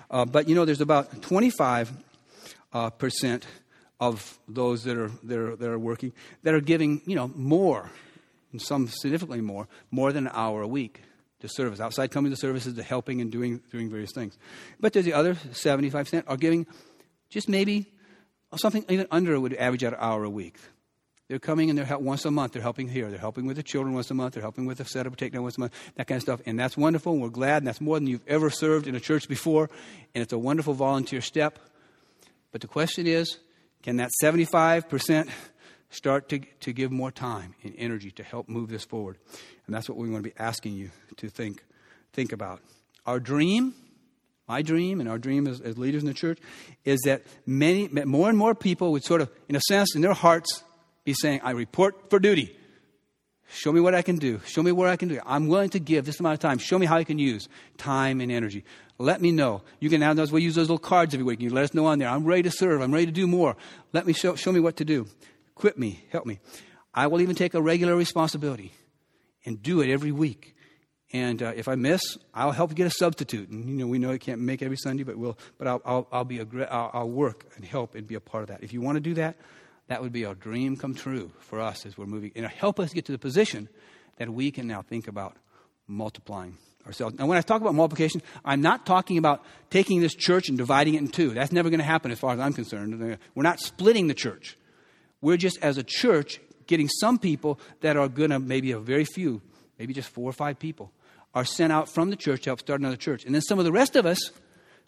Uh, 0.10 0.24
but 0.24 0.48
you 0.48 0.56
know, 0.56 0.64
there's 0.64 0.80
about 0.80 1.22
25 1.22 1.92
uh, 2.72 2.90
percent 2.92 3.46
of 4.00 4.40
those 4.48 4.86
that 4.86 4.98
are, 4.98 5.12
that 5.24 5.38
are, 5.38 5.56
that 5.58 5.70
are 5.70 5.80
working 5.80 6.14
that 6.44 6.54
are 6.54 6.62
giving, 6.62 7.02
you 7.06 7.16
know, 7.16 7.30
more 7.36 7.92
and 8.52 8.62
some 8.62 8.88
significantly 8.88 9.42
more, 9.42 9.68
more 9.92 10.12
than 10.12 10.28
an 10.28 10.34
hour 10.36 10.62
a 10.62 10.68
week 10.68 11.02
to 11.40 11.48
service. 11.48 11.80
Outside 11.80 12.12
coming 12.12 12.32
to 12.32 12.38
services, 12.38 12.74
to 12.74 12.84
helping 12.84 13.22
and 13.22 13.32
doing, 13.32 13.62
doing 13.72 13.90
various 13.90 14.12
things. 14.14 14.38
But 14.80 14.94
there's 14.94 15.06
the 15.06 15.14
other 15.14 15.36
75% 15.36 16.24
are 16.28 16.38
giving 16.38 16.68
just 17.30 17.50
maybe 17.50 17.92
something 18.56 18.86
even 18.90 19.08
under 19.12 19.40
would 19.40 19.54
average 19.56 19.84
out 19.84 19.94
an 19.94 20.00
hour 20.02 20.24
a 20.24 20.30
week. 20.30 20.58
They're 21.32 21.40
coming 21.40 21.70
and 21.70 21.80
they're 21.80 21.86
help 21.86 22.02
once 22.02 22.26
a 22.26 22.32
month. 22.32 22.52
They're 22.52 22.62
helping 22.62 22.90
here. 22.90 23.10
They're 23.10 23.18
helping 23.18 23.46
with 23.46 23.56
the 23.56 23.64
children 23.64 23.96
once 23.96 24.12
a 24.12 24.14
month. 24.14 24.34
They're 24.34 24.42
helping 24.42 24.66
with 24.66 24.80
the 24.80 24.86
setup, 24.86 25.16
takedown 25.16 25.44
once 25.44 25.56
a 25.56 25.62
month, 25.62 25.74
that 25.96 26.06
kind 26.06 26.18
of 26.18 26.24
stuff. 26.24 26.42
And 26.46 26.60
that's 26.60 26.76
wonderful. 26.76 27.14
And 27.14 27.22
we're 27.22 27.30
glad. 27.30 27.60
And 27.60 27.68
that's 27.68 27.80
more 27.80 27.98
than 27.98 28.08
you've 28.08 28.28
ever 28.28 28.50
served 28.50 28.86
in 28.86 28.96
a 28.96 29.00
church 29.00 29.30
before. 29.30 29.70
And 30.14 30.22
it's 30.22 30.34
a 30.34 30.38
wonderful 30.38 30.74
volunteer 30.74 31.22
step. 31.22 31.58
But 32.52 32.60
the 32.60 32.68
question 32.68 33.08
is, 33.08 33.38
can 33.82 33.96
that 33.96 34.10
75% 34.22 35.30
start 35.92 36.30
to, 36.30 36.40
to 36.62 36.74
give 36.74 36.92
more 36.92 37.12
time 37.12 37.54
and 37.64 37.76
energy 37.78 38.10
to 38.12 38.24
help 38.24 38.50
move 38.50 38.70
this 38.70 38.84
forward. 38.84 39.18
And 39.68 39.76
that's 39.76 39.88
what 39.88 39.98
we 39.98 40.10
want 40.10 40.24
to 40.24 40.30
be 40.30 40.36
asking 40.40 40.74
you 40.74 40.90
to 41.18 41.30
think, 41.30 41.64
think 42.14 42.32
about. 42.32 42.62
Our 43.06 43.20
dream, 43.20 43.76
my 44.48 44.62
dream, 44.62 45.00
and 45.00 45.10
our 45.10 45.20
dream 45.20 45.48
as, 45.48 45.62
as 45.62 45.78
leaders 45.78 46.02
in 46.02 46.08
the 46.08 46.14
church, 46.14 46.40
is 46.86 47.00
that 47.06 47.24
many, 47.46 47.88
more 47.90 48.30
and 48.30 48.38
more 48.38 48.56
people 48.56 48.92
would 48.94 49.04
sort 49.04 49.22
of, 49.22 49.30
in 49.48 49.56
a 49.56 49.62
sense, 49.62 49.96
in 49.96 50.02
their 50.02 50.14
hearts, 50.14 50.64
be 51.04 51.14
saying, 51.14 51.42
I 51.44 51.52
report 51.52 52.10
for 52.10 52.20
duty. 52.20 52.58
Show 53.54 53.74
me 53.74 53.82
what 53.82 53.94
I 53.94 54.02
can 54.02 54.16
do. 54.16 54.40
Show 54.46 54.64
me 54.64 54.72
where 54.72 54.88
I 54.88 54.96
can 54.96 55.10
do. 55.10 55.20
I'm 55.26 55.48
willing 55.48 55.72
to 55.72 55.80
give 55.80 56.06
this 56.06 56.22
amount 56.22 56.36
of 56.36 56.40
time. 56.40 56.58
Show 56.58 56.80
me 56.80 56.86
how 56.86 56.96
I 56.96 57.04
can 57.04 57.20
use 57.20 57.50
time 57.78 58.22
and 58.22 58.32
energy. 58.32 58.64
Let 58.98 59.22
me 59.22 59.32
know. 59.32 59.64
You 59.82 59.90
can 59.90 60.00
now 60.00 60.14
we 60.14 60.42
use 60.42 60.56
those 60.56 60.70
little 60.70 60.78
cards 60.78 61.14
every 61.14 61.26
week. 61.26 61.42
You 61.42 61.50
let 61.50 61.66
us 61.66 61.74
know 61.74 61.88
on 61.88 62.00
there. 62.00 62.08
I'm 62.08 62.24
ready 62.24 62.44
to 62.44 62.52
serve. 62.52 62.82
I'm 62.82 62.94
ready 62.94 63.08
to 63.08 63.12
do 63.12 63.28
more. 63.28 63.58
Let 63.92 64.08
me 64.08 64.14
show, 64.14 64.36
show 64.36 64.54
me 64.54 64.62
what 64.62 64.78
to 64.78 64.86
do. 64.86 65.08
Equip 65.56 65.78
me, 65.78 66.04
help 66.12 66.26
me. 66.26 66.40
I 66.94 67.08
will 67.08 67.22
even 67.22 67.36
take 67.36 67.54
a 67.54 67.62
regular 67.62 67.96
responsibility 67.96 68.74
and 69.46 69.62
do 69.62 69.82
it 69.82 69.90
every 69.90 70.12
week. 70.12 70.56
And 71.14 71.44
uh, 71.44 71.54
if 71.56 71.68
I 71.68 71.76
miss, 71.76 72.18
I'll 72.34 72.52
help 72.52 72.74
get 72.74 72.88
a 72.88 72.92
substitute. 72.92 73.50
And 73.50 73.68
you 73.68 73.76
know, 73.76 73.88
we 73.88 74.00
know 74.00 74.12
I 74.12 74.18
can't 74.18 74.40
make 74.40 74.62
every 74.62 74.78
Sunday, 74.78 75.04
but 75.04 75.18
we'll. 75.18 75.38
But 75.58 75.68
I'll, 75.68 75.82
I'll, 75.86 76.08
I'll 76.12 76.24
be 76.24 76.40
a, 76.40 76.46
I'll, 76.70 76.92
I'll 76.94 77.10
work 77.10 77.46
and 77.56 77.66
help 77.66 77.96
and 77.96 78.08
be 78.08 78.16
a 78.16 78.22
part 78.22 78.44
of 78.44 78.50
that. 78.50 78.64
If 78.64 78.72
you 78.72 78.82
want 78.82 78.96
to 78.96 79.02
do 79.02 79.14
that, 79.16 79.36
that 79.88 80.02
would 80.02 80.14
be 80.14 80.24
a 80.24 80.34
dream 80.34 80.78
come 80.78 80.96
true 80.96 81.32
for 81.40 81.60
us 81.60 81.86
as 81.86 81.98
we're 81.98 82.06
moving, 82.06 82.32
and 82.36 82.46
help 82.46 82.80
us 82.80 82.94
get 82.94 83.06
to 83.06 83.12
the 83.12 83.18
position 83.18 83.68
that 84.18 84.30
we 84.30 84.52
can 84.52 84.68
now 84.68 84.82
think 84.82 85.08
about 85.10 85.36
multiplying 85.88 86.58
ourselves. 86.86 87.16
And 87.20 87.28
when 87.28 87.38
I 87.38 87.42
talk 87.42 87.60
about 87.60 87.76
multiplication, 87.76 88.22
I'm 88.46 88.62
not 88.62 88.86
talking 88.86 89.18
about 89.18 89.44
taking 89.70 90.00
this 90.00 90.16
church 90.16 90.48
and 90.48 90.58
dividing 90.58 90.96
it 90.96 91.00
in 91.00 91.10
two. 91.10 91.32
That's 91.34 91.52
never 91.52 91.70
going 91.70 91.80
to 91.80 91.86
happen 91.86 92.12
as 92.12 92.20
far 92.20 92.34
as 92.34 92.40
I'm 92.40 92.54
concerned. 92.54 93.18
We're 93.36 93.44
not 93.44 93.60
splitting 93.60 94.08
the 94.08 94.14
church. 94.14 94.58
We're 95.22 95.38
just, 95.38 95.60
as 95.62 95.78
a 95.78 95.84
church, 95.84 96.42
getting 96.68 96.88
some 96.88 97.20
people 97.20 97.60
that 97.82 97.98
are 97.98 98.08
going 98.08 98.32
to, 98.32 98.40
maybe 98.40 98.72
a 98.72 98.80
very 98.80 99.06
few, 99.06 99.42
maybe 99.78 99.94
just 99.94 100.10
four 100.10 100.30
or 100.30 100.34
five 100.34 100.60
people, 100.60 100.92
are 101.34 101.46
sent 101.46 101.72
out 101.72 101.88
from 101.90 102.10
the 102.10 102.16
church 102.16 102.42
to 102.44 102.50
help 102.50 102.60
start 102.60 102.80
another 102.80 102.98
church. 102.98 103.26
And 103.26 103.34
then 103.34 103.42
some 103.42 103.60
of 103.60 103.66
the 103.66 103.72
rest 103.72 103.96
of 103.96 104.06
us, 104.06 104.32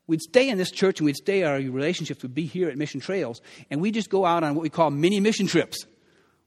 we'd 0.08 0.22
stay 0.22 0.50
in 0.50 0.58
this 0.58 0.72
church 0.72 1.00
and 1.00 1.06
we'd 1.06 1.15
stay, 1.15 1.43
our 1.43 1.58
relationships 1.58 2.24
would 2.24 2.34
be 2.34 2.46
here 2.46 2.69
at 2.69 2.78
Mission 2.78 3.00
Trails, 3.00 3.41
and 3.69 3.82
we 3.82 3.91
just 3.91 4.10
go 4.10 4.26
out 4.26 4.43
on 4.43 4.56
what 4.56 4.63
we 4.63 4.69
call 4.69 4.89
mini 4.89 5.19
mission 5.19 5.48
trips. 5.48 5.86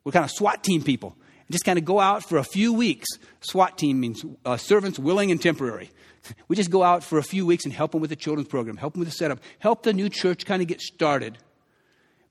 We're 0.05 0.13
kind 0.13 0.25
of 0.25 0.31
SWAT 0.31 0.63
team 0.63 0.83
people. 0.83 1.17
And 1.47 1.53
just 1.53 1.65
kind 1.65 1.79
of 1.79 1.85
go 1.85 2.01
out 2.01 2.25
for 2.25 2.39
a 2.39 2.45
few 2.45 2.73
weeks. 2.73 3.07
SWAT 3.41 3.79
team 3.79 4.01
means 4.01 4.25
uh, 4.45 4.57
servants 4.57 4.99
willing 4.99 5.31
and 5.31 5.41
temporary. 5.41 5.91
We 6.49 6.57
just 6.57 6.73
go 6.73 6.83
out 6.83 7.05
for 7.05 7.19
a 7.19 7.23
few 7.23 7.47
weeks 7.47 7.65
and 7.65 7.73
help 7.73 7.93
them 7.93 8.01
with 8.01 8.11
the 8.11 8.17
children's 8.17 8.49
program, 8.49 8.77
help 8.79 8.95
them 8.95 8.99
with 8.99 9.09
the 9.09 9.15
setup, 9.15 9.39
help 9.61 9.85
the 9.85 9.93
new 9.93 10.09
church 10.09 10.45
kind 10.45 10.61
of 10.61 10.67
get 10.67 10.81
started 10.81 11.39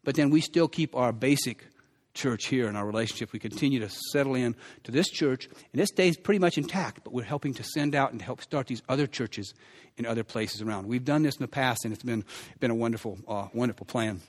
but 0.06 0.16
then 0.16 0.30
we 0.30 0.40
still 0.40 0.68
keep 0.68 0.96
our 0.96 1.12
basic 1.12 1.66
church 2.14 2.48
here 2.48 2.68
in 2.68 2.76
our 2.76 2.86
relationship. 2.86 3.34
We 3.34 3.40
continue 3.40 3.80
to 3.82 3.90
settle 4.12 4.36
in 4.36 4.56
to 4.84 4.92
this 4.92 5.10
church, 5.10 5.50
and 5.74 5.82
it 5.82 5.88
stays 5.88 6.18
pretty 6.18 6.40
much 6.40 6.58
intact, 6.58 7.04
but 7.04 7.14
we're 7.14 7.24
helping 7.24 7.54
to 7.56 7.64
send 7.64 7.94
out 7.94 8.14
and 8.14 8.22
help 8.22 8.42
start 8.42 8.68
these 8.68 8.82
other 8.88 9.06
churches 9.06 9.54
in 9.98 10.06
other 10.06 10.24
places 10.24 10.62
around. 10.62 10.88
We've 10.88 11.04
done 11.04 11.24
this 11.24 11.36
in 11.36 11.44
the 11.44 11.50
past, 11.50 11.84
and 11.84 11.94
it's 11.94 12.04
been, 12.04 12.24
been 12.60 12.72
a 12.72 12.76
wonderful, 12.76 13.18
uh, 13.28 13.48
wonderful 13.54 13.86
plan, 13.86 14.22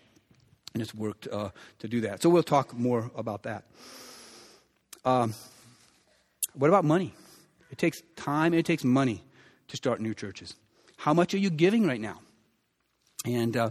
and 0.75 0.83
it's 0.83 0.95
worked 0.95 1.29
uh, 1.29 1.51
to 1.79 1.89
do 1.89 2.01
that. 2.03 2.23
So 2.23 2.29
we'll 2.29 2.43
talk 2.43 2.75
more 2.75 3.11
about 3.17 3.45
that. 3.45 3.65
Um, 5.05 5.35
what 6.55 6.69
about 6.69 6.85
money? 6.85 7.15
It 7.71 7.79
takes 7.79 8.01
time 8.17 8.53
and 8.53 8.57
it 8.61 8.67
takes 8.67 8.85
money 8.85 9.23
to 9.69 9.77
start 9.77 10.01
new 10.01 10.15
churches. 10.15 10.55
How 10.97 11.13
much 11.15 11.35
are 11.35 11.39
you 11.39 11.51
giving 11.51 11.87
right 11.87 12.01
now? 12.01 12.21
And 13.25 13.57
uh, 13.57 13.71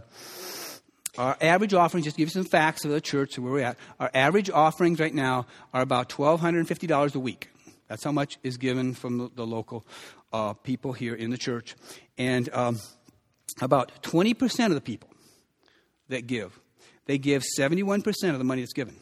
our 1.18 1.38
average 1.42 1.74
offerings, 1.74 2.06
just 2.06 2.18
give 2.18 2.28
you 2.28 2.32
some 2.32 2.44
facts 2.44 2.86
of 2.86 2.92
the 2.92 3.02
church 3.02 3.38
where 3.40 3.52
we're 3.52 3.62
at, 3.62 3.78
our 4.00 4.12
average 4.14 4.50
offerings 4.50 5.00
right 5.00 5.14
now 5.14 5.46
are 5.74 5.82
about 5.82 6.10
$1,250 6.10 7.16
a 7.16 7.20
week. 7.20 7.50
That's 7.88 8.04
how 8.04 8.12
much 8.12 8.38
is 8.44 8.58
given 8.58 8.94
from 8.94 9.18
the, 9.18 9.30
the 9.36 9.46
local 9.46 9.86
uh, 10.34 10.54
people 10.54 10.94
here 10.94 11.16
in 11.16 11.30
the 11.30 11.38
church. 11.38 11.76
And 12.18 12.50
um, 12.54 12.80
about 13.62 14.02
20% 14.02 14.66
of 14.68 14.74
the 14.74 14.82
people 14.82 15.10
that 16.10 16.28
give, 16.28 16.60
they 17.06 17.18
give 17.18 17.44
71% 17.58 18.06
of 18.32 18.38
the 18.38 18.44
money 18.44 18.62
that's 18.62 18.74
given. 18.74 18.96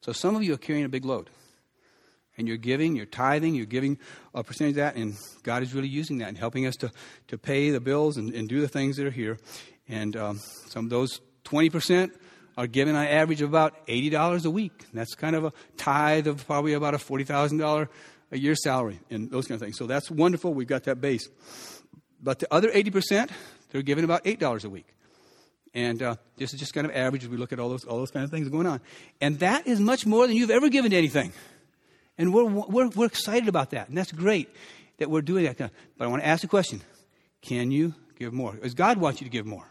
So 0.00 0.12
some 0.12 0.34
of 0.34 0.42
you 0.42 0.54
are 0.54 0.58
carrying 0.58 0.84
a 0.84 0.88
big 0.88 1.04
load. 1.04 1.30
And 2.38 2.48
you're 2.48 2.56
giving, 2.56 2.96
you're 2.96 3.04
tithing, 3.04 3.54
you're 3.54 3.66
giving 3.66 3.98
a 4.34 4.42
percentage 4.42 4.72
of 4.72 4.76
that, 4.76 4.96
and 4.96 5.16
God 5.42 5.62
is 5.62 5.74
really 5.74 5.88
using 5.88 6.18
that 6.18 6.28
and 6.28 6.38
helping 6.38 6.66
us 6.66 6.74
to, 6.76 6.90
to 7.28 7.36
pay 7.36 7.68
the 7.70 7.78
bills 7.78 8.16
and, 8.16 8.32
and 8.32 8.48
do 8.48 8.62
the 8.62 8.68
things 8.68 8.96
that 8.96 9.06
are 9.06 9.10
here. 9.10 9.38
And 9.92 10.16
um, 10.16 10.38
some 10.68 10.86
of 10.86 10.90
those 10.90 11.20
20% 11.44 12.12
are 12.56 12.66
given 12.66 12.96
on 12.96 13.06
average 13.06 13.42
of 13.42 13.50
about 13.50 13.86
$80 13.86 14.46
a 14.46 14.50
week. 14.50 14.72
That's 14.94 15.14
kind 15.14 15.36
of 15.36 15.44
a 15.44 15.52
tithe 15.76 16.26
of 16.26 16.46
probably 16.46 16.72
about 16.72 16.94
a 16.94 16.96
$40,000 16.96 17.88
a 18.30 18.38
year 18.38 18.54
salary 18.54 19.00
and 19.10 19.30
those 19.30 19.46
kind 19.46 19.60
of 19.60 19.64
things. 19.64 19.76
So 19.76 19.86
that's 19.86 20.10
wonderful. 20.10 20.54
We've 20.54 20.66
got 20.66 20.84
that 20.84 21.02
base. 21.02 21.28
But 22.22 22.38
the 22.38 22.52
other 22.52 22.70
80%, 22.70 23.30
they're 23.70 23.82
given 23.82 24.04
about 24.04 24.24
$8 24.24 24.64
a 24.64 24.70
week. 24.70 24.86
And 25.74 26.02
uh, 26.02 26.16
this 26.38 26.54
is 26.54 26.60
just 26.60 26.72
kind 26.72 26.86
of 26.86 26.96
average 26.96 27.24
as 27.24 27.28
we 27.28 27.36
look 27.36 27.52
at 27.52 27.60
all 27.60 27.68
those, 27.68 27.84
all 27.84 27.98
those 27.98 28.10
kind 28.10 28.24
of 28.24 28.30
things 28.30 28.48
going 28.48 28.66
on. 28.66 28.80
And 29.20 29.40
that 29.40 29.66
is 29.66 29.78
much 29.78 30.06
more 30.06 30.26
than 30.26 30.36
you've 30.36 30.50
ever 30.50 30.70
given 30.70 30.90
to 30.92 30.96
anything. 30.96 31.34
And 32.16 32.32
we're, 32.32 32.44
we're, 32.44 32.88
we're 32.88 33.06
excited 33.06 33.48
about 33.48 33.70
that. 33.70 33.88
And 33.90 33.98
that's 33.98 34.12
great 34.12 34.48
that 34.96 35.10
we're 35.10 35.20
doing 35.20 35.44
that. 35.44 35.58
But 35.58 35.70
I 36.04 36.06
want 36.06 36.22
to 36.22 36.28
ask 36.28 36.44
a 36.44 36.48
question 36.48 36.80
Can 37.42 37.70
you 37.70 37.94
give 38.18 38.32
more? 38.32 38.54
Does 38.54 38.74
God 38.74 38.96
want 38.96 39.20
you 39.20 39.26
to 39.26 39.30
give 39.30 39.44
more? 39.44 39.66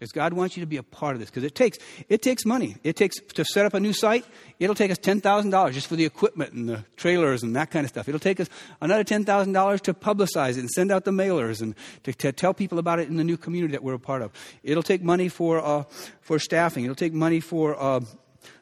Does 0.00 0.12
God 0.12 0.32
want 0.32 0.56
you 0.56 0.62
to 0.62 0.66
be 0.66 0.78
a 0.78 0.82
part 0.82 1.14
of 1.14 1.20
this? 1.20 1.28
Because 1.28 1.44
it 1.44 1.54
takes, 1.54 1.78
it 2.08 2.22
takes 2.22 2.46
money. 2.46 2.76
It 2.82 2.96
takes 2.96 3.20
to 3.34 3.44
set 3.44 3.66
up 3.66 3.74
a 3.74 3.80
new 3.80 3.92
site. 3.92 4.24
It'll 4.58 4.74
take 4.74 4.90
us 4.90 4.96
$10,000 4.96 5.72
just 5.72 5.88
for 5.88 5.96
the 5.96 6.06
equipment 6.06 6.54
and 6.54 6.66
the 6.66 6.84
trailers 6.96 7.42
and 7.42 7.54
that 7.54 7.70
kind 7.70 7.84
of 7.84 7.90
stuff. 7.90 8.08
It'll 8.08 8.18
take 8.18 8.40
us 8.40 8.48
another 8.80 9.04
$10,000 9.04 9.80
to 9.82 9.94
publicize 9.94 10.52
it 10.52 10.60
and 10.60 10.70
send 10.70 10.90
out 10.90 11.04
the 11.04 11.10
mailers 11.10 11.60
and 11.60 11.74
to, 12.04 12.14
to, 12.14 12.32
tell 12.32 12.54
people 12.54 12.78
about 12.78 12.98
it 12.98 13.08
in 13.08 13.18
the 13.18 13.24
new 13.24 13.36
community 13.36 13.72
that 13.72 13.82
we're 13.82 13.92
a 13.92 13.98
part 13.98 14.22
of. 14.22 14.32
It'll 14.62 14.82
take 14.82 15.02
money 15.02 15.28
for, 15.28 15.62
uh, 15.62 15.84
for 16.22 16.38
staffing. 16.38 16.84
It'll 16.84 16.96
take 16.96 17.12
money 17.12 17.40
for 17.40 17.78
uh, 17.78 18.00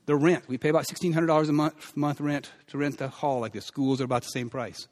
the 0.07 0.17
rent. 0.17 0.49
We 0.49 0.59
pay 0.59 0.71
about 0.71 0.87
$1,600 0.87 1.49
a 1.49 1.53
month, 1.53 1.97
month 1.97 2.21
rent 2.21 2.51
to 2.69 2.79
rent 2.79 2.99
the 2.99 3.09
hall 3.09 3.41
like 3.41 3.53
the 3.53 3.61
schools 3.61 4.01
are 4.01 4.05
about 4.05 4.23
the 4.23 4.31
same 4.31 4.51
price. 4.51 4.89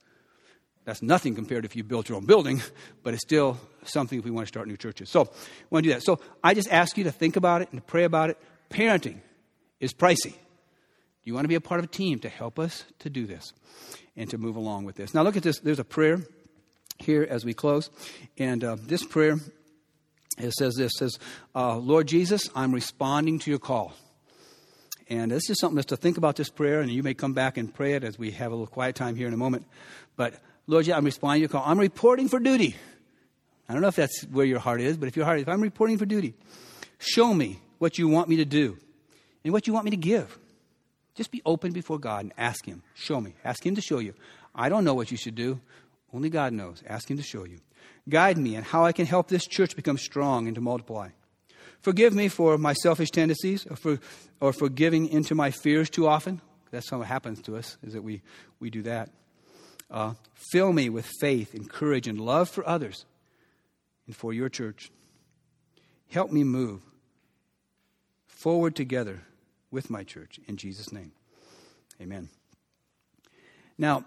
That's 0.87 1.03
nothing 1.03 1.35
compared 1.35 1.65
to 1.65 1.67
if 1.67 1.75
you 1.75 1.83
built 1.83 2.09
your 2.09 2.17
own 2.17 2.27
building, 2.27 2.63
but 3.03 3.13
it's 3.13 3.23
still 3.23 3.59
something 3.85 4.19
if 4.19 4.25
we 4.25 4.31
want 4.31 4.47
to 4.47 4.49
start 4.49 4.69
new 4.69 4.77
churches. 4.77 5.11
So, 5.11 5.25
we 5.25 5.29
want 5.69 5.85
to 5.85 5.91
do 5.91 5.95
that. 5.95 6.03
So, 6.03 6.21
I 6.43 6.55
just 6.55 6.71
ask 6.73 6.97
you 6.97 7.05
to 7.05 7.13
think 7.13 7.37
about 7.37 7.61
it 7.61 7.69
and 7.73 7.81
to 7.81 7.85
pray 7.85 8.05
about 8.05 8.31
it. 8.31 8.39
Parenting 8.71 9.19
is 9.81 9.93
pricey. 9.93 10.35
You 11.25 11.35
want 11.35 11.45
to 11.45 11.49
be 11.49 11.57
a 11.57 11.61
part 11.61 11.81
of 11.81 11.85
a 11.85 11.89
team 11.89 12.21
to 12.21 12.29
help 12.29 12.61
us 12.61 12.85
to 13.01 13.11
do 13.11 13.27
this 13.27 13.53
and 14.17 14.31
to 14.31 14.39
move 14.39 14.55
along 14.55 14.85
with 14.85 14.95
this. 14.95 15.13
Now, 15.13 15.23
look 15.23 15.37
at 15.37 15.43
this. 15.43 15.59
There's 15.59 15.81
a 15.81 15.85
prayer 15.85 16.21
here 16.99 17.27
as 17.29 17.45
we 17.45 17.53
close. 17.53 17.91
And 18.39 18.63
uh, 18.63 18.77
this 18.81 19.05
prayer, 19.05 19.39
it 20.39 20.53
says 20.53 20.77
this 20.77 20.93
says, 20.97 21.19
uh, 21.55 21.77
Lord 21.79 22.07
Jesus, 22.07 22.49
I'm 22.55 22.73
responding 22.73 23.41
to 23.41 23.51
your 23.51 23.59
call. 23.59 23.93
And 25.09 25.33
this 25.33 25.51
is 25.51 25.59
something 25.61 25.77
that's 25.77 25.87
to 25.87 25.97
think 25.97 26.17
about 26.17 26.37
this 26.37 26.49
prayer, 26.49 26.81
and 26.81 26.91
you 26.91 27.03
may 27.03 27.15
come 27.15 27.33
back 27.33 27.57
and 27.57 27.73
pray 27.73 27.95
it 27.95 28.05
as 28.05 28.19
we 28.19 28.33
have 28.33 28.53
a 28.53 28.55
little 28.55 28.67
quiet 28.67 28.95
time 28.95 29.17
here 29.17 29.29
in 29.29 29.35
a 29.35 29.37
moment. 29.37 29.67
But 30.17 30.35
Lord, 30.67 30.87
yeah, 30.87 30.97
I'm 30.97 31.05
responding 31.05 31.41
to 31.41 31.43
your 31.43 31.49
call. 31.49 31.63
I'm 31.65 31.79
reporting 31.79 32.29
for 32.29 32.41
duty. 32.41 32.77
I 33.69 33.73
don't 33.73 33.83
know 33.83 33.89
if 33.89 33.97
that's 33.97 34.23
where 34.25 34.47
your 34.47 34.59
heart 34.59 34.81
is, 34.81 34.97
but 34.97 35.09
if 35.09 35.17
your 35.17 35.25
heart 35.25 35.39
is, 35.39 35.43
if 35.43 35.49
I'm 35.49 35.61
reporting 35.61 35.99
for 35.99 36.07
duty, 36.07 36.35
show 36.99 37.33
me 37.35 37.61
what 37.79 37.99
you 37.99 38.09
want 38.09 38.29
me 38.29 38.37
to 38.37 38.45
do 38.45 38.79
and 39.45 39.53
what 39.53 39.67
you 39.67 39.73
want 39.73 39.85
me 39.85 39.91
to 39.91 39.97
give. 39.97 40.39
Just 41.15 41.31
be 41.31 41.43
open 41.47 41.73
before 41.73 41.99
God 41.99 42.25
and 42.25 42.33
ask 42.37 42.65
Him. 42.65 42.83
Show 42.95 43.21
me. 43.21 43.35
Ask 43.45 43.65
Him 43.65 43.75
to 43.75 43.81
show 43.81 43.99
you. 43.99 44.15
I 44.55 44.69
don't 44.69 44.85
know 44.85 44.95
what 44.95 45.11
you 45.11 45.17
should 45.17 45.35
do. 45.35 45.61
Only 46.13 46.31
God 46.31 46.53
knows. 46.53 46.83
Ask 46.87 47.11
Him 47.11 47.17
to 47.17 47.23
show 47.23 47.45
you. 47.45 47.59
Guide 48.09 48.39
me 48.39 48.55
in 48.55 48.63
how 48.63 48.85
I 48.85 48.93
can 48.93 49.07
help 49.07 49.29
this 49.29 49.47
church 49.47 49.75
become 49.75 49.99
strong 49.99 50.47
and 50.47 50.55
to 50.55 50.61
multiply. 50.61 51.11
Forgive 51.81 52.15
me 52.15 52.29
for 52.29 52.59
my 52.59 52.73
selfish 52.73 53.11
tendencies 53.11 53.67
or 53.67 53.77
for, 53.77 53.99
or 54.41 54.53
for 54.53 54.69
giving 54.69 55.09
into 55.09 55.35
my 55.35 55.51
fears 55.51 55.91
too 55.91 56.07
often. 56.07 56.41
That's 56.71 56.91
what 56.93 57.07
happens 57.07 57.43
to 57.43 57.57
us, 57.57 57.77
is 57.83 57.95
that 57.95 58.03
we, 58.03 58.23
we 58.61 58.71
do 58.71 58.83
that. 58.83 59.11
Uh, 59.91 60.15
fill 60.51 60.73
me 60.73 60.89
with 60.89 61.07
faith 61.21 61.55
and 61.55 61.71
courage 61.71 62.09
and 62.09 62.21
love 62.21 62.49
for 62.49 62.67
others 62.67 63.05
and 64.07 64.17
for 64.17 64.33
your 64.33 64.49
church. 64.49 64.91
Help 66.11 66.31
me 66.31 66.45
move 66.45 66.81
forward 68.27 68.75
together 68.75 69.23
with 69.71 69.91
my 69.91 70.05
church 70.05 70.39
in 70.47 70.57
Jesus' 70.57 70.93
name. 70.93 71.13
Amen. 72.01 72.29
Now, 73.79 74.05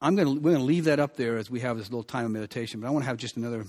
I'm 0.00 0.14
going 0.14 0.28
to, 0.28 0.34
we're 0.34 0.52
going 0.52 0.62
to 0.62 0.66
leave 0.66 0.84
that 0.84 1.00
up 1.00 1.16
there 1.16 1.38
as 1.38 1.50
we 1.50 1.60
have 1.60 1.76
this 1.76 1.88
little 1.90 2.04
time 2.04 2.24
of 2.24 2.30
meditation, 2.30 2.80
but 2.80 2.86
I 2.86 2.90
want 2.90 3.04
to 3.04 3.08
have 3.08 3.16
just 3.16 3.36
another 3.36 3.66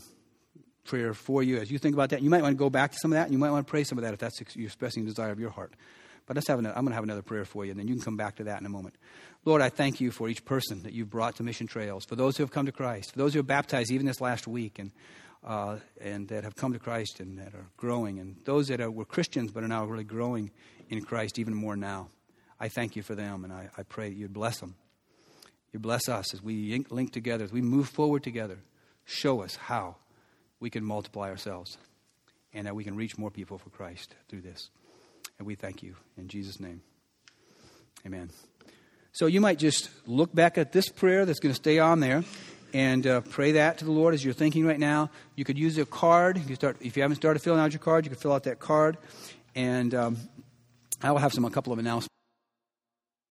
prayer 0.85 1.13
for 1.13 1.43
you 1.43 1.57
as 1.57 1.71
you 1.71 1.77
think 1.77 1.93
about 1.93 2.09
that. 2.09 2.21
You 2.21 2.29
might 2.29 2.41
want 2.41 2.53
to 2.53 2.57
go 2.57 2.69
back 2.69 2.91
to 2.91 2.97
some 2.99 3.11
of 3.11 3.15
that, 3.15 3.23
and 3.23 3.33
you 3.33 3.39
might 3.39 3.51
want 3.51 3.65
to 3.65 3.69
pray 3.69 3.83
some 3.83 3.97
of 3.97 4.03
that 4.03 4.13
if 4.13 4.19
that's 4.19 4.39
you're 4.55 4.65
expressing 4.65 5.05
desire 5.05 5.31
of 5.31 5.39
your 5.39 5.49
heart. 5.49 5.73
But 6.25 6.35
let's 6.35 6.47
have 6.47 6.59
another, 6.59 6.77
I'm 6.77 6.83
going 6.83 6.91
to 6.91 6.95
have 6.95 7.03
another 7.03 7.23
prayer 7.23 7.45
for 7.45 7.65
you, 7.65 7.71
and 7.71 7.79
then 7.79 7.87
you 7.87 7.95
can 7.95 8.03
come 8.03 8.17
back 8.17 8.35
to 8.35 8.43
that 8.45 8.59
in 8.59 8.65
a 8.65 8.69
moment. 8.69 8.95
Lord, 9.45 9.61
I 9.61 9.69
thank 9.69 10.01
you 10.01 10.11
for 10.11 10.27
each 10.27 10.43
person 10.43 10.83
that 10.83 10.93
you've 10.93 11.09
brought 11.09 11.37
to 11.37 11.43
Mission 11.43 11.65
Trails, 11.65 12.05
for 12.05 12.15
those 12.15 12.35
who 12.35 12.43
have 12.43 12.51
come 12.51 12.65
to 12.65 12.71
Christ, 12.71 13.13
for 13.13 13.17
those 13.17 13.33
who 13.33 13.39
have 13.39 13.47
baptized 13.47 13.91
even 13.91 14.05
this 14.05 14.19
last 14.19 14.47
week, 14.47 14.79
and, 14.79 14.91
uh, 15.43 15.77
and 16.01 16.27
that 16.27 16.43
have 16.43 16.55
come 16.55 16.73
to 16.73 16.79
Christ 16.79 17.19
and 17.19 17.39
that 17.39 17.53
are 17.53 17.67
growing, 17.77 18.19
and 18.19 18.35
those 18.43 18.67
that 18.67 18.81
are, 18.81 18.91
were 18.91 19.05
Christians 19.05 19.51
but 19.51 19.63
are 19.63 19.67
now 19.67 19.85
really 19.85 20.03
growing 20.03 20.51
in 20.89 21.03
Christ 21.03 21.39
even 21.39 21.53
more 21.53 21.77
now. 21.77 22.09
I 22.59 22.67
thank 22.67 22.95
you 22.97 23.01
for 23.01 23.15
them, 23.15 23.45
and 23.45 23.53
I, 23.53 23.69
I 23.77 23.83
pray 23.83 24.09
that 24.09 24.15
you'd 24.15 24.33
bless 24.33 24.59
them. 24.59 24.75
You 25.71 25.79
bless 25.79 26.09
us 26.09 26.33
as 26.33 26.41
we 26.41 26.83
link 26.89 27.13
together, 27.13 27.45
as 27.45 27.53
we 27.53 27.61
move 27.61 27.87
forward 27.87 28.23
together. 28.23 28.57
Show 29.05 29.41
us 29.41 29.55
how 29.55 29.95
we 30.59 30.69
can 30.69 30.83
multiply 30.83 31.29
ourselves 31.29 31.77
and 32.53 32.65
that 32.67 32.75
we 32.75 32.83
can 32.83 32.95
reach 32.95 33.17
more 33.17 33.31
people 33.31 33.57
for 33.57 33.69
Christ 33.69 34.15
through 34.27 34.41
this. 34.41 34.69
And 35.37 35.47
we 35.47 35.55
thank 35.55 35.83
you 35.83 35.95
in 36.17 36.27
Jesus' 36.27 36.59
name. 36.59 36.81
Amen. 38.05 38.29
So 39.19 39.25
you 39.25 39.41
might 39.41 39.59
just 39.59 39.89
look 40.07 40.33
back 40.33 40.57
at 40.57 40.71
this 40.71 40.87
prayer 40.87 41.25
that's 41.25 41.41
going 41.41 41.51
to 41.51 41.55
stay 41.61 41.77
on 41.77 41.99
there 41.99 42.23
and 42.73 43.05
uh, 43.05 43.19
pray 43.19 43.51
that 43.51 43.79
to 43.79 43.83
the 43.83 43.91
Lord 43.91 44.13
as 44.13 44.23
you're 44.23 44.33
thinking 44.33 44.65
right 44.65 44.79
now. 44.79 45.09
You 45.35 45.43
could 45.43 45.57
use 45.57 45.77
a 45.77 45.85
card. 45.85 46.41
You 46.47 46.55
start 46.55 46.77
if 46.79 46.95
you 46.95 47.01
haven't 47.01 47.17
started 47.17 47.41
filling 47.41 47.59
out 47.59 47.73
your 47.73 47.81
card, 47.81 48.05
you 48.05 48.11
could 48.11 48.21
fill 48.21 48.31
out 48.31 48.43
that 48.43 48.59
card. 48.59 48.95
And 49.55 49.93
um, 49.93 50.17
I 51.03 51.11
will 51.11 51.19
have 51.19 51.33
some 51.33 51.43
a 51.43 51.49
couple 51.49 51.73
of 51.73 51.79
announcements. 51.79 52.18